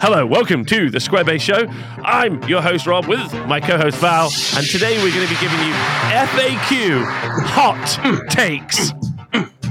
Hello, 0.00 0.24
welcome 0.24 0.64
to 0.66 0.90
the 0.90 0.98
Squarebased 0.98 1.40
Show. 1.40 1.66
I'm 2.04 2.40
your 2.44 2.62
host, 2.62 2.86
Rob, 2.86 3.06
with 3.06 3.32
my 3.46 3.58
co 3.58 3.76
host, 3.76 3.96
Val, 3.98 4.30
and 4.56 4.64
today 4.64 4.96
we're 5.02 5.12
going 5.12 5.26
to 5.26 5.34
be 5.34 5.40
giving 5.40 5.58
you 5.58 5.72
FAQ 6.14 7.04
hot 7.44 8.30
takes. 8.30 8.92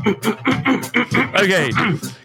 Okay, 0.07 1.69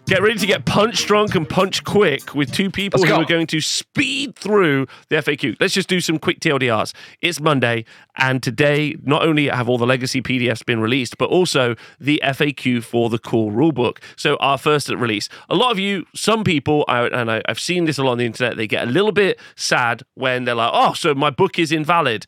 get 0.05 0.21
ready 0.21 0.39
to 0.39 0.45
get 0.45 0.65
punch 0.65 1.05
drunk 1.05 1.35
and 1.35 1.47
punch 1.47 1.83
quick 1.83 2.33
with 2.33 2.51
two 2.51 2.69
people 2.69 2.99
Let's 2.99 3.11
who 3.11 3.17
go. 3.17 3.23
are 3.23 3.25
going 3.25 3.47
to 3.47 3.59
speed 3.61 4.35
through 4.35 4.87
the 5.09 5.17
FAQ. 5.17 5.57
Let's 5.59 5.73
just 5.73 5.89
do 5.89 5.99
some 5.99 6.17
quick 6.19 6.39
TLDRs. 6.39 6.93
It's 7.21 7.39
Monday, 7.39 7.85
and 8.17 8.41
today 8.41 8.95
not 9.03 9.23
only 9.23 9.47
have 9.47 9.67
all 9.67 9.77
the 9.77 9.85
legacy 9.85 10.21
PDFs 10.21 10.65
been 10.65 10.79
released, 10.79 11.17
but 11.17 11.29
also 11.29 11.75
the 11.99 12.21
FAQ 12.23 12.83
for 12.83 13.09
the 13.09 13.19
core 13.19 13.51
rulebook. 13.51 13.97
So 14.15 14.37
our 14.37 14.57
first 14.57 14.89
release. 14.89 15.27
A 15.49 15.55
lot 15.55 15.71
of 15.71 15.79
you, 15.79 16.05
some 16.15 16.43
people, 16.43 16.85
I, 16.87 17.07
and 17.07 17.29
I, 17.31 17.41
I've 17.47 17.59
seen 17.59 17.85
this 17.85 17.97
a 17.97 18.03
lot 18.03 18.13
on 18.13 18.17
the 18.17 18.25
internet, 18.25 18.57
they 18.57 18.67
get 18.67 18.87
a 18.87 18.91
little 18.91 19.11
bit 19.11 19.39
sad 19.55 20.03
when 20.13 20.45
they're 20.45 20.55
like, 20.55 20.71
"Oh, 20.73 20.93
so 20.93 21.13
my 21.13 21.29
book 21.29 21.59
is 21.59 21.71
invalid." 21.71 22.25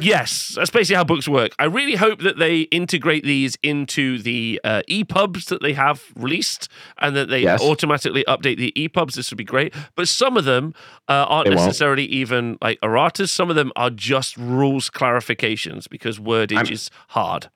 Yes, 0.00 0.52
that's 0.56 0.70
basically 0.70 0.96
how 0.96 1.04
books 1.04 1.28
work. 1.28 1.52
I 1.58 1.64
really 1.64 1.94
hope 1.96 2.20
that 2.20 2.38
they 2.38 2.60
integrate 2.62 3.24
these 3.24 3.56
into 3.62 4.18
the 4.22 4.60
uh, 4.64 4.82
EPUBs 4.88 5.46
that 5.46 5.62
they 5.62 5.72
have 5.72 6.02
released 6.16 6.68
and 6.98 7.14
that 7.16 7.28
they 7.28 7.40
Yes. 7.42 7.62
automatically 7.62 8.24
update 8.26 8.56
the 8.58 8.72
EPUBs. 8.76 9.14
This 9.14 9.30
would 9.30 9.38
be 9.38 9.44
great. 9.44 9.74
But 9.94 10.08
some 10.08 10.36
of 10.36 10.44
them 10.44 10.74
uh, 11.08 11.26
aren't 11.28 11.48
They 11.48 11.54
won't. 11.54 11.66
necessarily 11.66 12.04
even 12.06 12.58
like 12.60 12.80
erratas. 12.80 13.28
Some 13.28 13.50
of 13.50 13.56
them 13.56 13.72
are 13.76 13.90
just 13.90 14.36
rules 14.36 14.90
clarifications 14.90 15.88
because 15.88 16.18
wordage 16.18 16.56
I'm- 16.56 16.66
is 16.72 16.90
hard. 17.08 17.48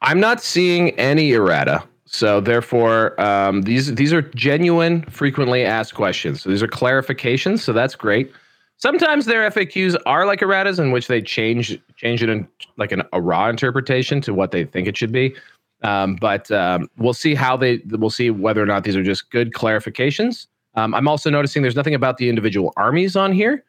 I'm 0.00 0.20
not 0.20 0.40
seeing 0.42 0.90
any 0.98 1.32
errata. 1.32 1.82
So 2.06 2.40
therefore, 2.40 3.20
um, 3.20 3.62
these 3.62 3.94
these 3.94 4.12
are 4.14 4.22
genuine, 4.22 5.02
frequently 5.10 5.62
asked 5.64 5.94
questions. 5.94 6.40
So 6.40 6.48
these 6.50 6.62
are 6.62 6.68
clarifications. 6.68 7.58
So 7.58 7.72
that's 7.74 7.94
great. 7.94 8.32
Sometimes 8.78 9.26
their 9.26 9.48
FAQs 9.50 9.96
are 10.06 10.24
like 10.24 10.40
erratas, 10.40 10.78
in 10.78 10.92
which 10.92 11.08
they 11.08 11.20
change 11.20 11.78
change 11.96 12.22
it 12.22 12.28
in 12.28 12.46
like 12.76 12.92
an, 12.92 13.02
a 13.12 13.20
raw 13.20 13.48
interpretation 13.48 14.20
to 14.22 14.32
what 14.32 14.52
they 14.52 14.64
think 14.64 14.86
it 14.86 14.96
should 14.96 15.12
be. 15.12 15.34
Um, 15.82 16.16
but 16.16 16.50
um, 16.50 16.88
we'll 16.96 17.12
see 17.12 17.34
how 17.34 17.56
they 17.56 17.80
we'll 17.90 18.10
see 18.10 18.30
whether 18.30 18.62
or 18.62 18.66
not 18.66 18.84
these 18.84 18.96
are 18.96 19.02
just 19.02 19.30
good 19.30 19.52
clarifications. 19.52 20.46
Um, 20.74 20.94
I'm 20.94 21.08
also 21.08 21.28
noticing 21.28 21.62
there's 21.62 21.76
nothing 21.76 21.94
about 21.94 22.18
the 22.18 22.28
individual 22.28 22.72
armies 22.76 23.16
on 23.16 23.32
here. 23.32 23.64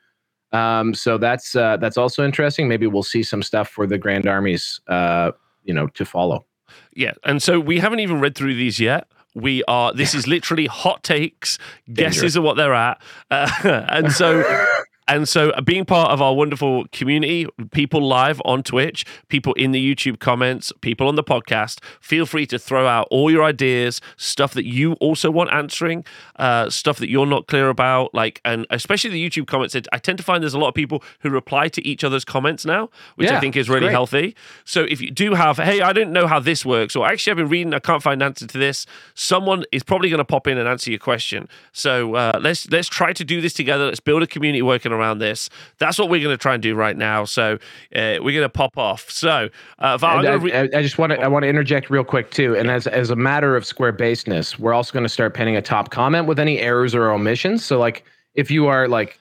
Um, 0.52 0.94
so 0.94 1.18
that's 1.18 1.56
uh, 1.56 1.78
that's 1.78 1.98
also 1.98 2.24
interesting. 2.24 2.68
Maybe 2.68 2.88
we'll 2.88 3.04
see 3.04 3.24
some 3.24 3.44
stuff 3.44 3.70
for 3.70 3.88
the 3.88 3.98
grand 3.98 4.28
armies, 4.28 4.80
uh, 4.88 5.32
you 5.64 5.74
know, 5.74 5.88
to 5.88 6.06
follow. 6.06 6.46
Yeah, 6.94 7.14
and 7.24 7.42
so 7.42 7.60
we 7.60 7.80
haven't 7.80 8.00
even 8.00 8.20
read 8.20 8.36
through 8.36 8.56
these 8.56 8.80
yet. 8.80 9.08
We 9.36 9.64
are. 9.68 9.94
This 9.94 10.14
is 10.14 10.28
literally 10.28 10.68
hot 10.68 11.04
takes, 11.04 11.58
guesses 11.94 12.36
of 12.36 12.44
what 12.44 12.58
they're 12.58 12.74
at, 12.74 13.02
uh, 13.32 13.50
and 13.90 14.12
so. 14.12 14.44
And 15.10 15.28
so, 15.28 15.50
uh, 15.50 15.62
being 15.62 15.86
part 15.86 16.12
of 16.12 16.22
our 16.22 16.36
wonderful 16.36 16.86
community, 16.92 17.48
people 17.72 18.08
live 18.08 18.40
on 18.46 18.62
Twitch, 18.62 19.06
people 19.28 19.54
in 19.56 19.72
the 19.72 19.96
YouTube 19.96 20.20
comments, 20.20 20.72
people 20.82 21.08
on 21.08 21.16
the 21.16 21.24
podcast, 21.24 21.84
feel 22.00 22.28
free 22.28 22.46
to 22.46 22.60
throw 22.60 22.86
out 22.86 23.08
all 23.10 23.32
your 23.32 23.44
ideas, 23.44 24.02
stuff 24.18 24.54
that 24.54 24.66
you 24.66 24.94
also 24.94 25.32
want 25.32 25.52
answering, 25.52 26.06
uh, 26.36 26.70
stuff 26.70 27.00
that 27.00 27.10
you're 27.10 27.26
not 27.26 27.48
clear 27.48 27.70
about. 27.70 28.14
Like, 28.14 28.40
and 28.46 28.68
especially 28.70 29.10
the 29.10 29.30
YouTube 29.30 29.48
comments, 29.48 29.76
I 29.92 29.98
tend 29.98 30.20
to 30.20 30.24
find 30.24 30.44
there's 30.44 30.54
a 30.54 30.60
lot 30.60 30.68
of 30.68 30.76
people 30.76 31.04
who 31.22 31.32
reply 31.32 31.70
to 31.70 31.86
each 31.86 32.04
other's 32.04 32.24
comments 32.24 32.64
now, 32.64 32.92
which 33.16 33.30
I 33.32 33.40
think 33.40 33.56
is 33.56 33.68
really 33.68 33.82
great. 33.82 33.92
healthy. 33.92 34.36
So 34.64 34.84
if 34.84 35.02
you 35.02 35.10
do 35.10 35.34
have, 35.34 35.58
hey, 35.58 35.82
I 35.82 35.92
don't 35.92 36.12
know 36.12 36.28
how 36.28 36.40
this 36.40 36.64
works, 36.64 36.96
or 36.96 37.08
actually 37.08 37.32
I've 37.32 37.38
been 37.38 37.50
reading, 37.50 37.74
I 37.74 37.80
can't 37.80 38.04
find 38.04 38.22
an 38.22 38.28
answer 38.28 38.46
to 38.46 38.58
this. 38.60 38.86
Someone 39.16 39.64
is 39.72 39.82
probably 39.82 40.10
going 40.10 40.20
to 40.20 40.26
pop 40.26 40.46
in 40.46 40.60
and 40.60 40.70
answer 40.70 40.92
your 40.92 41.00
question. 41.00 41.50
So 41.72 42.14
uh, 42.14 42.40
let's 42.40 42.70
let's 42.70 42.88
try 42.88 43.12
to 43.14 43.26
do 43.26 43.42
this 43.42 43.54
together. 43.54 43.86
Let's 43.88 44.00
build 44.00 44.22
a 44.22 44.28
community 44.28 44.62
working 44.62 44.92
around 44.92 44.99
this. 45.20 45.50
That's 45.78 45.98
what 45.98 46.10
we're 46.10 46.22
going 46.22 46.34
to 46.34 46.42
try 46.42 46.54
and 46.54 46.62
do 46.64 46.76
right 46.76 46.96
now. 46.98 47.26
So 47.26 47.54
uh, 47.96 48.20
we're 48.22 48.34
going 48.34 48.42
to 48.42 48.50
pop 48.50 48.78
off. 48.78 49.10
So 49.10 49.50
uh, 49.80 49.98
Val, 49.98 50.12
I'm 50.12 50.18
And 50.20 50.26
gonna 50.26 50.38
I, 50.38 50.62
re- 50.64 50.70
I- 50.74 50.80
I 50.80 50.82
just 50.82 50.98
want 50.98 51.12
to 51.14 51.20
I 51.20 51.28
want 51.28 51.44
to 51.44 51.50
interject 51.50 51.90
real 51.90 52.04
quick 52.04 52.32
too. 52.32 52.56
And 52.56 52.70
as 52.70 52.88
as 52.88 53.10
a 53.10 53.16
matter 53.16 53.56
of 53.56 53.66
square 53.66 53.92
baseness, 53.92 54.60
we're 54.60 54.74
also 54.74 54.94
going 54.94 55.04
to 55.04 55.10
start 55.10 55.34
pinning 55.34 55.56
a 55.56 55.62
top 55.62 55.90
comment 55.92 56.28
with 56.28 56.40
any 56.40 56.60
errors 56.60 56.94
or 56.94 57.10
omissions. 57.12 57.64
So 57.66 57.80
like 57.80 58.04
if 58.36 58.52
you 58.52 58.68
are 58.68 58.88
like 58.88 59.20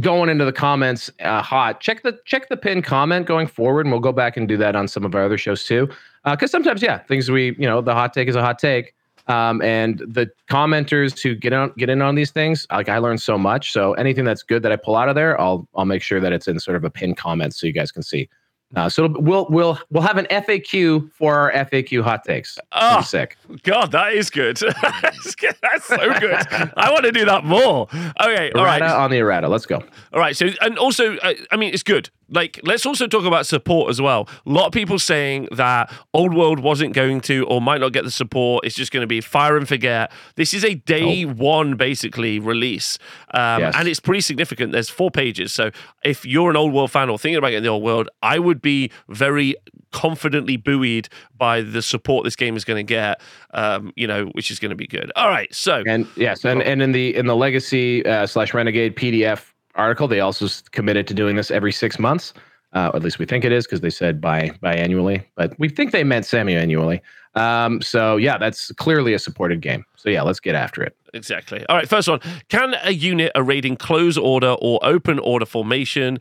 going 0.00 0.28
into 0.30 0.44
the 0.44 0.52
comments 0.52 1.10
uh, 1.20 1.42
hot, 1.42 1.80
check 1.80 2.02
the 2.02 2.18
check 2.24 2.48
the 2.48 2.56
pin 2.56 2.80
comment 2.82 3.26
going 3.26 3.46
forward, 3.46 3.86
and 3.86 3.92
we'll 3.92 4.00
go 4.00 4.12
back 4.12 4.36
and 4.36 4.46
do 4.48 4.56
that 4.56 4.76
on 4.76 4.88
some 4.88 5.04
of 5.04 5.14
our 5.14 5.24
other 5.24 5.38
shows 5.38 5.64
too. 5.64 5.88
Because 6.24 6.50
sometimes, 6.50 6.82
yeah, 6.82 6.98
things 6.98 7.30
we 7.30 7.54
you 7.58 7.66
know 7.66 7.80
the 7.80 7.94
hot 7.94 8.12
take 8.12 8.28
is 8.28 8.36
a 8.36 8.42
hot 8.42 8.58
take. 8.58 8.94
Um, 9.30 9.62
and 9.62 9.98
the 9.98 10.30
commenters 10.50 11.22
who 11.22 11.34
get 11.34 11.52
on 11.52 11.72
get 11.76 11.88
in 11.88 12.02
on 12.02 12.14
these 12.14 12.30
things, 12.32 12.66
like 12.70 12.88
I 12.88 12.98
learned 12.98 13.20
so 13.20 13.38
much. 13.38 13.72
So 13.72 13.92
anything 13.94 14.24
that's 14.24 14.42
good 14.42 14.62
that 14.64 14.72
I 14.72 14.76
pull 14.76 14.96
out 14.96 15.08
of 15.08 15.14
there, 15.14 15.40
I'll 15.40 15.68
I'll 15.74 15.84
make 15.84 16.02
sure 16.02 16.20
that 16.20 16.32
it's 16.32 16.48
in 16.48 16.58
sort 16.58 16.76
of 16.76 16.84
a 16.84 16.90
pinned 16.90 17.16
comment 17.16 17.54
so 17.54 17.66
you 17.66 17.72
guys 17.72 17.92
can 17.92 18.02
see. 18.02 18.28
Uh, 18.76 18.88
so 18.88 19.04
it'll- 19.06 19.20
we'll 19.22 19.46
we'll 19.50 19.78
we'll 19.90 20.02
have 20.02 20.16
an 20.16 20.26
FAQ 20.30 21.10
for 21.12 21.34
our 21.36 21.52
FAQ 21.66 22.02
hot 22.02 22.24
takes. 22.24 22.56
Oh, 22.72 23.00
sick. 23.02 23.36
God, 23.64 23.90
that 23.92 24.12
is 24.14 24.30
good. 24.40 24.56
That's 24.58 25.84
so 25.86 25.96
good. 26.20 26.46
I 26.76 26.90
want 26.92 27.04
to 27.04 27.12
do 27.12 27.24
that 27.24 27.44
more. 27.44 27.88
Okay, 28.20 28.52
all 28.54 28.64
right. 28.64 28.80
Errata 28.80 28.96
on 28.96 29.10
the 29.10 29.18
errata. 29.18 29.48
Let's 29.48 29.66
go. 29.66 29.82
All 30.12 30.20
right. 30.20 30.36
So, 30.36 30.48
and 30.60 30.78
also, 30.78 31.16
uh, 31.16 31.34
I 31.50 31.56
mean, 31.56 31.74
it's 31.74 31.82
good. 31.82 32.10
Like, 32.30 32.60
let's 32.64 32.86
also 32.86 33.06
talk 33.06 33.24
about 33.24 33.46
support 33.46 33.90
as 33.90 34.00
well. 34.00 34.28
A 34.46 34.50
lot 34.50 34.66
of 34.66 34.72
people 34.72 34.98
saying 34.98 35.48
that 35.52 35.92
Old 36.14 36.34
World 36.34 36.60
wasn't 36.60 36.94
going 36.94 37.20
to 37.22 37.44
or 37.46 37.60
might 37.60 37.80
not 37.80 37.92
get 37.92 38.04
the 38.04 38.10
support. 38.10 38.64
It's 38.64 38.74
just 38.74 38.92
going 38.92 39.02
to 39.02 39.06
be 39.06 39.20
fire 39.20 39.56
and 39.56 39.66
forget. 39.66 40.12
This 40.36 40.54
is 40.54 40.64
a 40.64 40.74
day 40.74 41.24
one, 41.24 41.76
basically, 41.76 42.38
release. 42.38 42.98
Um, 43.34 43.60
Yes. 43.60 43.74
And 43.76 43.88
it's 43.88 44.00
pretty 44.00 44.20
significant. 44.20 44.72
There's 44.72 44.88
four 44.88 45.10
pages. 45.10 45.52
So, 45.52 45.70
if 46.04 46.24
you're 46.24 46.50
an 46.50 46.56
Old 46.56 46.72
World 46.72 46.90
fan 46.90 47.10
or 47.10 47.18
thinking 47.18 47.36
about 47.36 47.48
getting 47.50 47.64
the 47.64 47.68
Old 47.68 47.82
World, 47.82 48.08
I 48.22 48.38
would 48.38 48.62
be 48.62 48.90
very 49.08 49.54
confidently 49.92 50.56
buoyed 50.56 51.08
by 51.36 51.60
the 51.62 51.82
support 51.82 52.24
this 52.24 52.36
game 52.36 52.56
is 52.56 52.64
going 52.64 52.78
to 52.78 52.88
get, 52.88 53.20
um, 53.52 53.92
you 53.96 54.06
know, 54.06 54.26
which 54.26 54.50
is 54.50 54.58
going 54.58 54.70
to 54.70 54.76
be 54.76 54.86
good. 54.86 55.10
All 55.16 55.28
right. 55.28 55.52
So, 55.54 55.82
And 55.86 56.06
yes, 56.16 56.44
and, 56.44 56.62
and 56.62 56.80
in 56.80 56.92
the 56.92 57.14
in 57.14 57.26
the 57.26 57.36
legacy 57.36 58.04
uh, 58.06 58.26
slash 58.26 58.54
renegade 58.54 58.96
PDF 58.96 59.52
article, 59.74 60.08
they 60.08 60.20
also 60.20 60.46
committed 60.72 61.06
to 61.08 61.14
doing 61.14 61.36
this 61.36 61.50
every 61.50 61.72
six 61.72 61.98
months. 61.98 62.32
Uh, 62.72 62.90
at 62.94 63.02
least 63.02 63.18
we 63.18 63.26
think 63.26 63.44
it 63.44 63.50
is 63.50 63.66
because 63.66 63.80
they 63.80 63.90
said 63.90 64.20
bi 64.20 64.48
biannually, 64.62 65.24
but 65.34 65.58
we 65.58 65.68
think 65.68 65.90
they 65.90 66.04
meant 66.04 66.24
semi-annually. 66.24 67.02
Um, 67.34 67.82
so 67.82 68.16
yeah, 68.16 68.38
that's 68.38 68.70
clearly 68.72 69.12
a 69.12 69.18
supported 69.18 69.60
game. 69.60 69.84
So 69.96 70.08
yeah, 70.08 70.22
let's 70.22 70.38
get 70.40 70.54
after 70.54 70.82
it. 70.82 70.96
Exactly. 71.12 71.66
All 71.68 71.76
right, 71.76 71.88
first 71.88 72.08
one. 72.08 72.20
Can 72.48 72.76
a 72.84 72.92
unit 72.92 73.32
arrayed 73.34 73.64
in 73.64 73.76
close 73.76 74.16
order 74.16 74.54
or 74.60 74.78
open 74.82 75.18
order 75.18 75.46
formation 75.46 76.18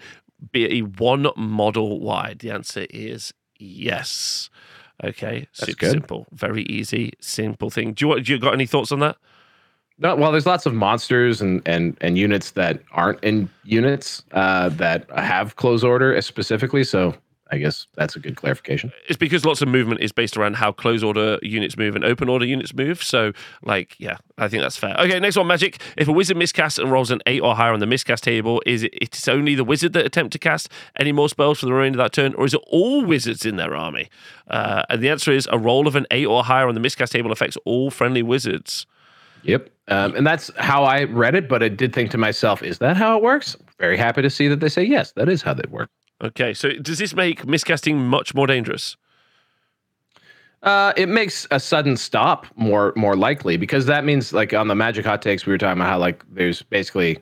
be 0.52 0.80
a 0.80 0.82
one 0.82 1.28
model 1.38 2.00
wide? 2.00 2.40
The 2.40 2.50
answer 2.52 2.88
is 2.90 3.32
yes. 3.60 4.50
Okay, 5.04 5.48
That's 5.58 5.68
super 5.72 5.80
good. 5.80 5.92
simple, 5.92 6.28
very 6.32 6.64
easy, 6.64 7.14
simple 7.22 7.70
thing. 7.70 7.94
Do 7.94 8.10
you 8.10 8.22
do 8.22 8.34
you 8.34 8.40
got 8.40 8.54
any 8.54 8.66
thoughts 8.66 8.92
on 8.92 9.00
that? 9.00 9.18
No, 10.02 10.16
well, 10.16 10.32
there's 10.32 10.46
lots 10.46 10.66
of 10.66 10.74
monsters 10.74 11.42
and 11.42 11.62
and 11.66 11.98
and 12.02 12.18
units 12.18 12.52
that 12.52 12.82
aren't 12.92 13.24
in 13.24 13.50
units 13.64 14.24
uh, 14.32 14.70
that 14.70 15.10
have 15.12 15.56
close 15.58 15.84
order 15.84 16.20
specifically. 16.22 16.84
So 16.84 17.16
I 17.52 17.58
guess 17.58 17.88
that's 17.96 18.16
a 18.16 18.20
good 18.20 18.36
clarification. 18.36 18.92
It's 19.08 19.18
because 19.18 19.44
lots 19.44 19.62
of 19.62 19.68
movement 19.68 20.02
is 20.02 20.12
based 20.12 20.38
around 20.38 20.56
how 20.56 20.72
close 20.72 21.02
order 21.02 21.40
units 21.42 21.78
move 21.78 21.96
and 21.96 22.06
open 22.06 22.30
order 22.30 22.46
units 22.46 22.74
move. 22.76 23.04
So, 23.04 23.34
like, 23.64 23.96
yeah, 23.98 24.18
I 24.38 24.48
think 24.48 24.62
that's 24.62 24.78
fair. 24.78 24.96
Okay, 25.00 25.20
next 25.20 25.36
one, 25.36 25.48
magic. 25.48 25.82
If 25.98 26.08
a 26.08 26.12
wizard 26.12 26.38
miscasts 26.38 26.78
and 26.78 26.92
rolls 26.92 27.10
an 27.10 27.22
eight 27.26 27.42
or 27.42 27.56
higher 27.56 27.74
on 27.74 27.80
the 27.80 27.88
miscast 27.88 28.24
table, 28.24 28.62
is 28.66 28.84
it 28.84 28.94
it's 28.94 29.28
only 29.28 29.56
the 29.56 29.64
wizard 29.64 29.94
that 29.94 30.06
attempt 30.06 30.32
to 30.34 30.40
cast 30.40 30.70
any 30.98 31.12
more 31.12 31.28
spells 31.28 31.60
for 31.60 31.66
the 31.66 31.74
remainder 31.74 32.00
of 32.00 32.06
that 32.06 32.14
turn, 32.14 32.34
or 32.36 32.46
is 32.46 32.54
it 32.54 32.62
all 32.68 33.04
wizards 33.04 33.46
in 33.46 33.56
their 33.56 33.76
army? 33.76 34.10
Uh, 34.48 34.84
and 34.90 35.02
the 35.02 35.10
answer 35.10 35.32
is 35.32 35.48
a 35.52 35.58
roll 35.58 35.88
of 35.88 35.96
an 35.96 36.06
eight 36.12 36.28
or 36.28 36.44
higher 36.44 36.68
on 36.68 36.76
the 36.76 36.80
miscast 36.80 37.12
table 37.12 37.32
affects 37.32 37.58
all 37.66 37.90
friendly 37.90 38.22
wizards. 38.22 38.86
Yep. 39.44 39.70
Um, 39.88 40.16
and 40.16 40.26
that's 40.26 40.52
how 40.58 40.84
I 40.84 41.04
read 41.06 41.36
it, 41.36 41.50
but 41.50 41.64
I 41.64 41.70
did 41.70 41.94
think 41.94 42.12
to 42.12 42.18
myself, 42.18 42.62
is 42.62 42.78
that 42.78 42.96
how 42.96 43.18
it 43.18 43.24
works? 43.24 43.58
Very 43.80 43.98
happy 43.98 44.22
to 44.22 44.30
see 44.30 44.48
that 44.48 44.60
they 44.60 44.70
say 44.70 44.84
yes, 44.84 45.14
that 45.14 45.30
is 45.30 45.42
how 45.42 45.54
they 45.54 45.68
work. 45.70 45.90
Okay, 46.22 46.54
so 46.54 46.70
does 46.74 46.98
this 46.98 47.16
make 47.16 47.44
miscasting 47.44 47.96
much 47.96 48.36
more 48.36 48.46
dangerous? 48.46 48.98
Uh, 50.62 50.92
it 50.98 51.08
makes 51.08 51.48
a 51.52 51.60
sudden 51.60 51.96
stop 51.96 52.46
more 52.58 52.92
more 52.98 53.16
likely 53.16 53.56
because 53.56 53.86
that 53.86 54.04
means 54.04 54.34
like 54.34 54.54
on 54.54 54.68
the 54.68 54.76
magic 54.76 55.06
hot 55.06 55.22
takes 55.22 55.46
we 55.46 55.54
were 55.54 55.58
talking 55.58 55.80
about 55.80 55.90
how 55.90 55.98
like 55.98 56.26
there's 56.34 56.62
basically, 56.64 57.18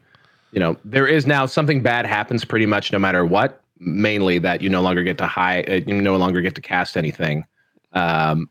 you 0.51 0.59
know, 0.59 0.75
there 0.83 1.05
is 1.05 1.27
now 1.27 1.45
something 1.45 1.83
bad 1.83 2.07
happens 2.07 2.43
pretty 2.43 2.65
much 2.65 2.91
no 2.91 2.97
matter 2.97 3.23
what. 3.25 3.61
Mainly 3.79 4.39
that 4.39 4.61
you 4.61 4.69
no 4.69 4.81
longer 4.81 5.03
get 5.03 5.19
to 5.19 5.27
high, 5.27 5.61
uh, 5.63 5.81
you 5.85 6.01
no 6.01 6.17
longer 6.17 6.41
get 6.41 6.55
to 6.55 6.61
cast 6.61 6.97
anything, 6.97 7.45
um, 7.93 8.49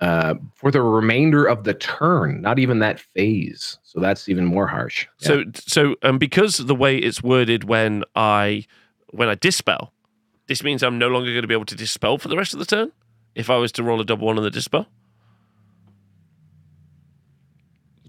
uh, 0.00 0.34
for 0.54 0.70
the 0.70 0.82
remainder 0.82 1.46
of 1.46 1.64
the 1.64 1.74
turn. 1.74 2.40
Not 2.42 2.58
even 2.58 2.78
that 2.80 3.00
phase. 3.00 3.78
So 3.82 4.00
that's 4.00 4.28
even 4.28 4.44
more 4.44 4.66
harsh. 4.66 5.06
Yeah. 5.20 5.26
So 5.28 5.44
so 5.54 5.96
um, 6.02 6.18
because 6.18 6.58
the 6.58 6.74
way 6.74 6.96
it's 6.98 7.22
worded 7.22 7.64
when 7.64 8.04
I 8.14 8.64
when 9.10 9.28
I 9.28 9.34
dispel, 9.36 9.92
this 10.48 10.62
means 10.62 10.82
I'm 10.82 10.98
no 10.98 11.08
longer 11.08 11.30
going 11.30 11.42
to 11.42 11.48
be 11.48 11.54
able 11.54 11.64
to 11.66 11.76
dispel 11.76 12.18
for 12.18 12.28
the 12.28 12.36
rest 12.36 12.52
of 12.52 12.58
the 12.58 12.66
turn. 12.66 12.92
If 13.34 13.50
I 13.50 13.56
was 13.56 13.72
to 13.72 13.82
roll 13.82 14.00
a 14.00 14.04
double 14.04 14.26
one 14.26 14.38
on 14.38 14.44
the 14.44 14.50
dispel, 14.50 14.86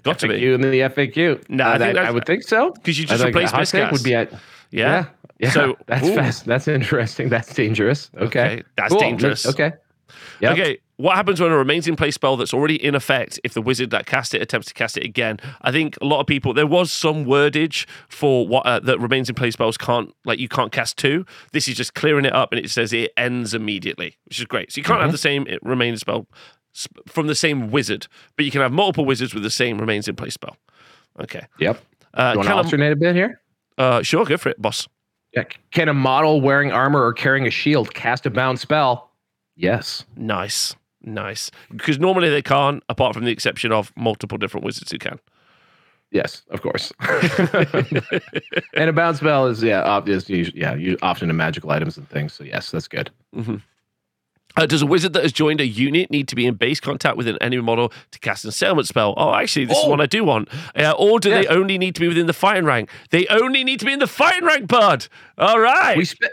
Got 0.04 0.19
to 0.19 0.28
be. 0.30 0.36
FAQ 0.36 0.56
in 0.56 0.62
the 0.62 0.80
FAQ. 0.81 1.50
No, 1.50 1.63
I 1.66 1.75
Uh, 1.75 1.78
think 1.80 1.98
I, 1.98 2.12
would 2.12 2.25
think 2.25 2.44
so. 2.44 2.72
because 2.72 2.98
you 3.00 3.06
just 3.06 3.22
think 3.22 3.36
replaced 3.36 3.54
a 3.54 3.57
Miscast. 3.57 3.92
would 3.92 4.04
be 4.04 4.16
at 4.16 4.31
yeah. 4.72 5.06
yeah. 5.39 5.51
So, 5.51 5.78
that's 5.86 6.07
ooh. 6.07 6.16
fast. 6.16 6.45
That's 6.45 6.68
interesting. 6.68 7.28
That's 7.30 7.54
dangerous. 7.54 8.10
Okay. 8.18 8.24
Okay, 8.24 8.63
that's 8.78 8.89
Cool. 8.92 9.00
dangerous. 9.00 9.45
Okay. 9.45 9.74
Yep. 10.42 10.51
Okay, 10.54 10.77
what 10.98 11.15
happens 11.15 11.39
when 11.39 11.51
a 11.51 11.57
remains 11.57 11.88
in 11.88 11.95
place 11.95 12.15
spell 12.15 12.38
that's 12.38 12.54
already 12.54 12.75
in 12.83 12.95
effect 12.95 13.39
if 13.44 13.54
the 13.54 13.62
wizard 13.62 13.89
that 13.92 14.06
cast 14.06 14.33
it 14.33 14.42
attempts 14.42 14.68
to 14.68 14.74
cast 14.74 14.98
it 14.98 15.04
again? 15.04 15.39
I 15.62 15.71
think 15.71 15.98
a 16.01 16.06
lot 16.06 16.19
of 16.19 16.27
people 16.27 16.54
there 16.54 16.68
was 16.68 16.92
some 16.92 17.25
wordage 17.25 17.86
for 18.09 18.48
what 18.48 18.65
uh, 18.65 18.80
that 18.80 19.00
remains 19.00 19.30
in 19.30 19.36
place 19.36 19.54
spells 19.54 19.77
can't 19.77 20.13
like 20.25 20.39
you 20.39 20.48
can't 20.50 20.71
cast 20.71 20.98
two. 20.98 21.25
This 21.51 21.68
is 21.68 21.75
just 21.75 21.94
clearing 21.94 22.25
it 22.25 22.33
up 22.33 22.51
and 22.51 22.63
it 22.63 22.69
says 22.69 22.94
it 22.94 23.12
ends 23.18 23.54
immediately, 23.54 24.18
which 24.25 24.39
is 24.39 24.45
great. 24.45 24.71
So 24.71 24.80
you 24.80 24.83
can't 24.83 25.01
have 25.01 25.12
the 25.12 25.18
same 25.18 25.45
it 25.48 25.59
remains 25.63 26.01
spell 26.01 26.27
from 27.07 27.27
the 27.27 27.36
same 27.36 27.71
wizard, 27.71 28.07
but 28.36 28.45
you 28.45 28.51
can 28.51 28.62
have 28.62 28.71
multiple 28.71 29.06
wizards 29.06 29.33
with 29.33 29.42
the 29.44 29.50
same 29.50 29.80
remains 29.80 30.07
in 30.07 30.15
place 30.15 30.36
spell. 30.36 30.57
Okay. 31.19 31.45
Yep. 31.60 31.81
Uh, 32.13 32.31
You 32.33 32.38
want 32.39 32.50
to 32.50 32.56
alternate 32.56 32.92
a 32.92 32.95
bit 32.95 33.15
here? 33.15 33.42
uh, 33.80 34.01
sure, 34.03 34.25
go 34.25 34.38
for 34.38 34.50
it, 34.50 34.62
boss. 34.62 34.88
Yeah. 35.33 35.44
Can 35.71 35.89
a 35.89 35.94
model 35.94 36.39
wearing 36.42 36.71
armor 36.71 37.03
or 37.03 37.13
carrying 37.13 37.45
a 37.48 37.51
shield 37.51 37.94
cast 37.94 38.25
a 38.25 38.30
bound 38.30 38.60
spell? 38.60 39.12
Yes. 39.57 40.06
Nice. 40.15 40.75
Nice. 41.01 41.51
Because 41.71 42.00
normally 42.00 42.30
they 42.30 42.42
can't, 42.42 42.83
apart 42.89 43.13
from 43.15 43.25
the 43.25 43.31
exception 43.31 43.71
of 43.71 43.92
multiple 43.98 44.38
different 44.38 44.65
wizards 44.65 44.92
who 44.92 44.98
can. 45.00 45.19
Yes, 46.12 46.44
of 46.51 46.62
course. 46.62 46.94
and 47.01 48.89
a 48.89 48.94
bound 48.94 49.18
spell 49.18 49.48
is 49.48 49.62
yeah, 49.62 49.81
obvious. 49.83 50.30
Yeah, 50.30 50.74
you 50.75 50.98
often 51.01 51.30
in 51.30 51.36
magical 51.36 51.71
items 51.71 51.98
and 51.98 52.07
things. 52.09 52.31
So 52.33 52.44
yes, 52.45 52.71
that's 52.71 52.88
good. 52.88 53.12
Uh, 54.56 54.65
does 54.65 54.81
a 54.81 54.86
wizard 54.86 55.13
that 55.13 55.24
has 55.24 55.33
joined 55.33 55.60
a 55.62 55.68
unit 55.68 56.10
need 56.10 56.27
to 56.30 56.36
be 56.36 56.45
in 56.45 56.56
base 56.56 56.80
contact 56.80 57.18
with 57.18 57.27
an 57.27 57.38
enemy 57.42 57.62
model 57.62 57.92
to 58.12 58.19
cast 58.19 58.44
an 58.45 58.50
assailment 58.50 58.88
spell? 58.88 59.13
Oh, 59.18 59.33
actually, 59.33 59.65
this 59.65 59.77
is 59.77 59.83
Oh. 59.86 59.89
one 59.89 60.01
I 60.01 60.06
do 60.07 60.24
want. 60.24 60.48
Uh, 60.75 60.94
or 60.98 61.19
do 61.19 61.30
they 61.30 61.45
only 61.48 61.77
need 61.77 61.94
to 61.95 62.01
be 62.01 62.07
within 62.07 62.25
the 62.25 62.33
fighting 62.33 62.65
rank? 62.65 62.89
They 63.12 63.27
only 63.27 63.63
need 63.63 63.80
to 63.81 63.86
be 63.86 63.92
in 63.94 64.00
the 64.00 64.07
fighting 64.07 64.45
rank, 64.45 64.68
bud. 64.68 65.07
All 65.38 65.60
right. 65.60 65.95
We 65.98 66.06
spe- 66.06 66.24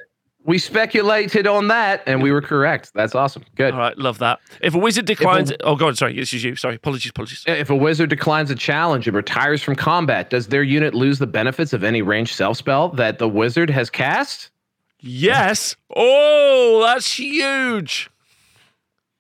we 0.45 0.59
speculated 0.59 1.47
on 1.47 1.69
that, 1.69 2.03
and 2.07 2.23
we 2.23 2.31
were 2.31 2.43
correct. 2.43 2.93
That's 2.95 3.15
awesome. 3.15 3.45
Good. 3.57 3.73
All 3.73 3.81
right, 3.81 3.97
love 3.97 4.19
that. 4.19 4.41
If 4.61 4.75
a 4.75 4.79
wizard 4.79 5.07
declines, 5.07 5.53
oh 5.61 5.75
god, 5.75 5.97
sorry, 5.97 6.15
this 6.15 6.33
is 6.35 6.45
you. 6.45 6.55
Sorry, 6.55 6.75
apologies, 6.75 7.11
apologies. 7.11 7.45
If 7.47 7.71
a 7.71 7.77
wizard 7.77 8.11
declines 8.11 8.51
a 8.51 8.55
challenge 8.55 9.07
and 9.07 9.17
retires 9.17 9.63
from 9.63 9.75
combat, 9.75 10.31
does 10.31 10.49
their 10.49 10.63
unit 10.63 10.95
lose 10.95 11.19
the 11.19 11.27
benefits 11.27 11.73
of 11.73 11.83
any 11.83 12.03
ranged 12.03 12.35
self 12.35 12.59
spell 12.59 12.91
that 12.91 13.19
the 13.19 13.29
wizard 13.29 13.71
has 13.71 13.89
cast? 13.89 14.51
Yes. 15.01 15.77
Oh, 15.97 16.83
that's 16.87 17.19
huge. 17.19 18.11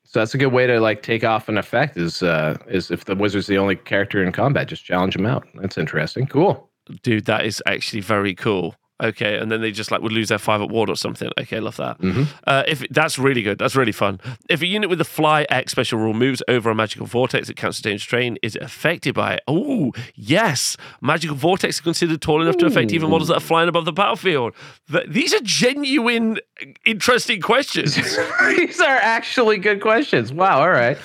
So 0.05 0.21
that's 0.21 0.35
a 0.35 0.39
good 0.39 0.53
way 0.53 0.67
to 0.67 0.79
like 0.79 1.03
take 1.03 1.25
off 1.25 1.49
an 1.49 1.59
effect. 1.59 1.97
Is 1.97 2.23
uh 2.23 2.57
is 2.69 2.91
if 2.91 3.07
the 3.07 3.15
wizard's 3.15 3.47
the 3.47 3.59
only 3.59 3.77
character 3.77 4.23
in 4.23 4.31
combat, 4.31 4.69
just 4.69 4.85
challenge 4.85 5.17
him 5.17 5.27
out. 5.27 5.47
That's 5.55 5.79
interesting. 5.79 6.27
Cool. 6.27 6.71
Dude, 7.03 7.25
that 7.25 7.47
is 7.47 7.63
actually 7.67 8.01
very 8.01 8.35
cool. 8.35 8.77
Okay, 9.03 9.37
and 9.39 9.51
then 9.51 9.61
they 9.61 9.73
just 9.73 9.91
like 9.91 10.03
would 10.03 10.13
lose 10.13 10.29
their 10.29 10.39
five 10.39 10.61
at 10.63 10.71
ward 10.71 10.89
or 10.89 10.95
something. 10.97 11.29
Okay, 11.41 11.59
love 11.59 11.77
that. 11.79 11.99
Mhm. 12.01 12.29
Uh, 12.47 12.63
if 12.69 12.87
that's 12.91 13.19
really 13.19 13.43
good, 13.43 13.59
that's 13.59 13.75
really 13.75 13.91
fun. 13.93 14.21
If 14.49 14.63
a 14.63 14.67
unit 14.67 14.89
with 14.89 14.99
the 14.99 15.05
fly 15.05 15.47
X 15.51 15.73
special 15.73 15.99
rule 15.99 16.15
moves 16.15 16.43
over 16.47 16.71
a 16.71 16.75
magical 16.77 17.05
vortex 17.07 17.49
that 17.49 17.57
counts 17.57 17.79
as 17.79 17.83
dangerous 17.83 18.07
terrain, 18.07 18.39
is 18.41 18.55
it 18.55 18.63
affected 18.63 19.15
by 19.15 19.35
it? 19.35 19.41
Oh, 19.49 19.93
yes. 20.15 20.77
Magical 21.01 21.35
vortex 21.37 21.81
are 21.81 21.83
considered 21.83 22.23
tall 22.23 22.41
enough 22.41 22.57
to 22.59 22.67
affect 22.67 22.93
even 22.93 23.11
models 23.11 23.29
that 23.29 23.39
are 23.39 23.41
flying 23.41 23.69
above 23.69 23.85
the 23.85 23.93
battlefield. 23.93 24.55
Th- 24.91 25.07
these 25.09 25.35
are 25.35 25.41
genuine, 25.43 26.39
interesting 26.87 27.41
questions. 27.41 27.97
These 28.57 28.81
are 28.81 28.97
actually 28.97 29.59
good 29.59 29.81
questions. 29.81 30.33
Wow. 30.33 30.61
All 30.61 30.71
right. 30.71 30.97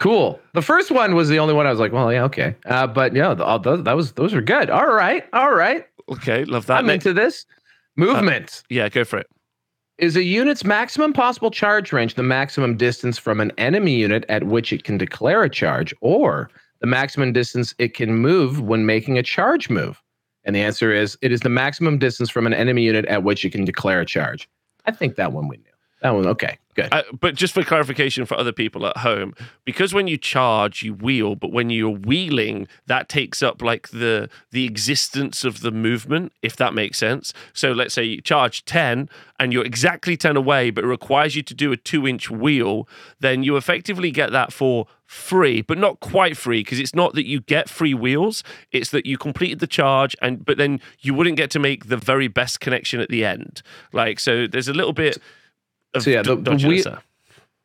Cool. 0.00 0.40
The 0.54 0.62
first 0.62 0.90
one 0.90 1.14
was 1.14 1.28
the 1.28 1.38
only 1.38 1.54
one 1.54 1.66
I 1.66 1.70
was 1.70 1.78
like, 1.78 1.92
well, 1.92 2.12
yeah, 2.12 2.24
okay. 2.24 2.56
Uh, 2.66 2.86
but 2.86 3.14
yeah, 3.14 3.32
the, 3.34 3.44
all 3.44 3.58
those, 3.58 3.84
that 3.84 3.94
was 3.96 4.12
those 4.12 4.34
were 4.34 4.40
good. 4.40 4.70
All 4.70 4.92
right. 4.92 5.24
All 5.32 5.54
right. 5.54 5.86
Okay, 6.10 6.44
love 6.44 6.66
that. 6.66 6.78
I'm 6.78 6.86
Next- 6.86 7.06
into 7.06 7.20
this. 7.20 7.46
Movement. 7.96 8.62
Uh, 8.64 8.66
yeah, 8.70 8.88
go 8.88 9.04
for 9.04 9.18
it. 9.18 9.26
Is 9.98 10.16
a 10.16 10.24
unit's 10.24 10.64
maximum 10.64 11.12
possible 11.12 11.52
charge 11.52 11.92
range 11.92 12.14
the 12.14 12.24
maximum 12.24 12.76
distance 12.76 13.16
from 13.16 13.40
an 13.40 13.52
enemy 13.58 13.94
unit 13.94 14.24
at 14.28 14.44
which 14.44 14.72
it 14.72 14.82
can 14.82 14.98
declare 14.98 15.44
a 15.44 15.48
charge, 15.50 15.94
or 16.00 16.50
the 16.80 16.88
maximum 16.88 17.32
distance 17.32 17.74
it 17.78 17.94
can 17.94 18.16
move 18.16 18.60
when 18.60 18.84
making 18.86 19.18
a 19.18 19.22
charge 19.22 19.70
move? 19.70 20.02
And 20.42 20.56
the 20.56 20.60
answer 20.60 20.92
is 20.92 21.16
it 21.22 21.30
is 21.30 21.40
the 21.40 21.48
maximum 21.48 21.98
distance 21.98 22.28
from 22.28 22.46
an 22.46 22.52
enemy 22.54 22.82
unit 22.82 23.04
at 23.06 23.22
which 23.22 23.44
it 23.44 23.50
can 23.52 23.64
declare 23.64 24.00
a 24.00 24.04
charge. 24.06 24.48
I 24.84 24.90
think 24.90 25.14
that 25.14 25.32
one 25.32 25.46
we 25.46 25.58
knew. 25.58 25.64
That 26.04 26.14
one, 26.14 26.26
okay, 26.26 26.58
good. 26.74 26.92
Uh, 26.92 27.02
but 27.18 27.34
just 27.34 27.54
for 27.54 27.62
clarification 27.62 28.26
for 28.26 28.36
other 28.36 28.52
people 28.52 28.84
at 28.86 28.98
home, 28.98 29.32
because 29.64 29.94
when 29.94 30.06
you 30.06 30.18
charge, 30.18 30.82
you 30.82 30.92
wheel, 30.92 31.34
but 31.34 31.50
when 31.50 31.70
you're 31.70 31.88
wheeling, 31.88 32.68
that 32.86 33.08
takes 33.08 33.42
up 33.42 33.62
like 33.62 33.88
the 33.88 34.28
the 34.50 34.66
existence 34.66 35.44
of 35.44 35.62
the 35.62 35.70
movement, 35.70 36.34
if 36.42 36.56
that 36.56 36.74
makes 36.74 36.98
sense. 36.98 37.32
So 37.54 37.72
let's 37.72 37.94
say 37.94 38.04
you 38.04 38.20
charge 38.20 38.66
ten 38.66 39.08
and 39.40 39.50
you're 39.50 39.64
exactly 39.64 40.14
ten 40.14 40.36
away, 40.36 40.68
but 40.68 40.84
it 40.84 40.88
requires 40.88 41.36
you 41.36 41.42
to 41.42 41.54
do 41.54 41.72
a 41.72 41.76
two 41.78 42.06
inch 42.06 42.30
wheel, 42.30 42.86
then 43.20 43.42
you 43.42 43.56
effectively 43.56 44.10
get 44.10 44.30
that 44.32 44.52
for 44.52 44.86
free, 45.06 45.62
but 45.62 45.78
not 45.78 46.00
quite 46.00 46.36
free 46.36 46.60
because 46.60 46.78
it's 46.78 46.94
not 46.94 47.14
that 47.14 47.26
you 47.26 47.40
get 47.40 47.70
free 47.70 47.94
wheels; 47.94 48.44
it's 48.72 48.90
that 48.90 49.06
you 49.06 49.16
completed 49.16 49.58
the 49.58 49.66
charge, 49.66 50.14
and 50.20 50.44
but 50.44 50.58
then 50.58 50.80
you 51.00 51.14
wouldn't 51.14 51.38
get 51.38 51.50
to 51.52 51.58
make 51.58 51.86
the 51.86 51.96
very 51.96 52.28
best 52.28 52.60
connection 52.60 53.00
at 53.00 53.08
the 53.08 53.24
end. 53.24 53.62
Like 53.90 54.20
so, 54.20 54.46
there's 54.46 54.68
a 54.68 54.74
little 54.74 54.92
bit. 54.92 55.16
So, 56.00 56.10
yeah, 56.10 56.22
the- 56.22 56.36
the 56.36 56.50
wheel- 56.68 56.82